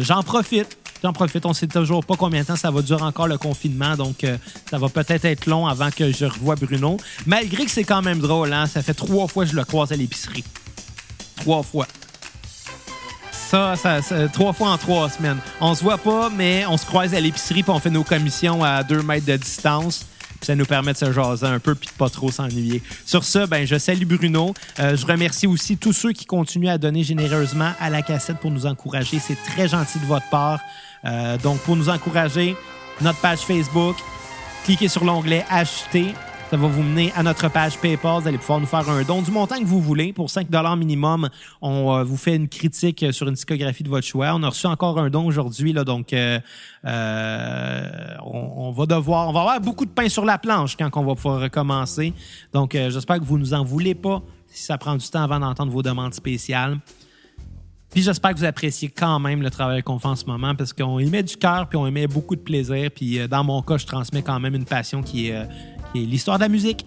j'en 0.00 0.22
profite. 0.22 0.76
J'en 1.02 1.12
profite. 1.12 1.46
On 1.46 1.52
sait 1.52 1.66
toujours 1.66 2.04
pas 2.04 2.16
combien 2.16 2.42
de 2.42 2.46
temps 2.46 2.56
ça 2.56 2.70
va 2.70 2.82
durer 2.82 3.02
encore 3.02 3.28
le 3.28 3.38
confinement, 3.38 3.96
donc 3.96 4.24
euh, 4.24 4.36
ça 4.70 4.78
va 4.78 4.88
peut-être 4.88 5.24
être 5.24 5.46
long 5.46 5.66
avant 5.66 5.90
que 5.90 6.12
je 6.12 6.24
revoie 6.24 6.56
Bruno. 6.56 6.96
Malgré 7.26 7.64
que 7.64 7.70
c'est 7.70 7.84
quand 7.84 8.02
même 8.02 8.18
drôle, 8.18 8.52
hein? 8.52 8.66
Ça 8.66 8.82
fait 8.82 8.94
trois 8.94 9.28
fois 9.28 9.44
que 9.44 9.50
je 9.50 9.56
le 9.56 9.64
croise 9.64 9.92
à 9.92 9.96
l'épicerie. 9.96 10.44
Trois 11.36 11.62
fois. 11.62 11.86
Ça, 13.30 13.76
ça, 13.76 14.00
trois 14.32 14.52
fois 14.52 14.70
en 14.70 14.78
trois 14.78 15.08
semaines. 15.08 15.38
On 15.60 15.74
se 15.74 15.82
voit 15.82 15.96
pas, 15.96 16.28
mais 16.28 16.66
on 16.66 16.76
se 16.76 16.84
croise 16.84 17.14
à 17.14 17.20
l'épicerie 17.20 17.62
puis 17.62 17.72
on 17.72 17.78
fait 17.78 17.90
nos 17.90 18.04
commissions 18.04 18.62
à 18.62 18.82
deux 18.82 19.02
mètres 19.02 19.24
de 19.24 19.36
distance. 19.36 20.04
Ça 20.40 20.54
nous 20.54 20.66
permet 20.66 20.92
de 20.92 20.98
se 20.98 21.12
jaser 21.12 21.46
un 21.46 21.58
peu 21.58 21.74
puis 21.74 21.88
de 21.88 21.92
pas 21.92 22.08
trop 22.08 22.30
s'ennuyer. 22.30 22.82
Sur 23.04 23.24
ce, 23.24 23.46
ben, 23.46 23.66
je 23.66 23.76
salue 23.76 24.04
Bruno. 24.04 24.54
Euh, 24.78 24.96
je 24.96 25.04
remercie 25.06 25.46
aussi 25.46 25.76
tous 25.76 25.92
ceux 25.92 26.12
qui 26.12 26.24
continuent 26.24 26.68
à 26.68 26.78
donner 26.78 27.02
généreusement 27.02 27.72
à 27.80 27.90
la 27.90 28.02
cassette 28.02 28.38
pour 28.38 28.50
nous 28.50 28.66
encourager. 28.66 29.18
C'est 29.18 29.42
très 29.42 29.68
gentil 29.68 29.98
de 29.98 30.06
votre 30.06 30.28
part. 30.30 30.60
Euh, 31.04 31.36
donc, 31.38 31.58
pour 31.60 31.76
nous 31.76 31.88
encourager, 31.88 32.56
notre 33.00 33.20
page 33.20 33.40
Facebook, 33.40 33.96
cliquez 34.64 34.88
sur 34.88 35.04
l'onglet 35.04 35.44
Acheter. 35.50 36.14
Ça 36.50 36.56
va 36.56 36.66
vous 36.66 36.82
mener 36.82 37.12
à 37.14 37.22
notre 37.22 37.50
page 37.50 37.76
PayPal. 37.76 38.22
Vous 38.22 38.26
allez 38.26 38.38
pouvoir 38.38 38.58
nous 38.58 38.64
faire 38.64 38.88
un 38.88 39.02
don 39.02 39.20
du 39.20 39.30
montant 39.30 39.58
que 39.58 39.66
vous 39.66 39.82
voulez. 39.82 40.14
Pour 40.14 40.30
5 40.30 40.48
minimum, 40.78 41.28
on 41.60 41.94
euh, 41.94 42.04
vous 42.04 42.16
fait 42.16 42.36
une 42.36 42.48
critique 42.48 43.02
euh, 43.02 43.12
sur 43.12 43.28
une 43.28 43.34
discographie 43.34 43.82
de 43.82 43.90
votre 43.90 44.06
choix. 44.06 44.32
On 44.32 44.42
a 44.42 44.48
reçu 44.48 44.66
encore 44.66 44.98
un 44.98 45.10
don 45.10 45.26
aujourd'hui, 45.26 45.74
là, 45.74 45.84
donc 45.84 46.14
euh, 46.14 46.38
on, 46.84 48.52
on 48.56 48.70
va 48.70 48.86
devoir, 48.86 49.28
on 49.28 49.32
va 49.32 49.40
avoir 49.40 49.60
beaucoup 49.60 49.84
de 49.84 49.90
pain 49.90 50.08
sur 50.08 50.24
la 50.24 50.38
planche 50.38 50.74
quand 50.74 50.88
on 50.96 51.04
va 51.04 51.14
pouvoir 51.14 51.42
recommencer. 51.42 52.14
Donc, 52.54 52.72
j'espère 52.72 53.18
que 53.18 53.24
vous 53.24 53.36
nous 53.36 53.52
en 53.52 53.62
voulez 53.62 53.94
pas 53.94 54.22
si 54.46 54.62
ça 54.62 54.78
prend 54.78 54.96
du 54.96 55.06
temps 55.06 55.24
avant 55.24 55.40
d'entendre 55.40 55.70
vos 55.70 55.82
demandes 55.82 56.14
spéciales. 56.14 56.78
Puis 57.90 58.02
j'espère 58.02 58.32
que 58.32 58.38
vous 58.38 58.44
appréciez 58.44 58.88
quand 58.88 59.18
même 59.18 59.42
le 59.42 59.50
travail 59.50 59.82
qu'on 59.82 59.98
fait 59.98 60.08
en 60.08 60.16
ce 60.16 60.24
moment 60.24 60.54
parce 60.54 60.72
qu'on 60.72 60.98
y 60.98 61.10
met 61.10 61.22
du 61.22 61.36
cœur 61.36 61.68
puis 61.68 61.76
on 61.76 61.86
y 61.86 61.90
met 61.90 62.06
beaucoup 62.06 62.36
de 62.36 62.40
plaisir. 62.40 62.90
Puis 62.90 63.26
dans 63.28 63.44
mon 63.44 63.60
cas, 63.62 63.78
je 63.78 63.86
transmets 63.86 64.22
quand 64.22 64.38
même 64.40 64.54
une 64.54 64.66
passion 64.66 65.02
qui 65.02 65.28
est, 65.28 65.46
qui 65.92 66.02
est 66.02 66.06
l'histoire 66.06 66.38
de 66.38 66.44
la 66.44 66.48
musique. 66.48 66.86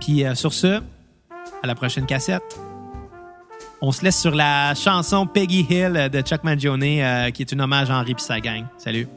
Puis 0.00 0.24
euh, 0.24 0.34
sur 0.34 0.52
ce, 0.52 0.80
à 1.62 1.66
la 1.66 1.74
prochaine 1.74 2.06
cassette. 2.06 2.58
On 3.80 3.92
se 3.92 4.02
laisse 4.04 4.20
sur 4.20 4.34
la 4.34 4.74
chanson 4.74 5.26
Peggy 5.26 5.66
Hill 5.68 6.08
de 6.12 6.20
Chuck 6.20 6.42
Mangione 6.42 6.82
euh, 6.82 7.30
qui 7.30 7.42
est 7.42 7.52
un 7.52 7.60
hommage 7.60 7.90
à 7.90 7.98
Henri 7.98 8.12
et 8.12 8.20
sa 8.20 8.40
gang. 8.40 8.64
Salut! 8.76 9.08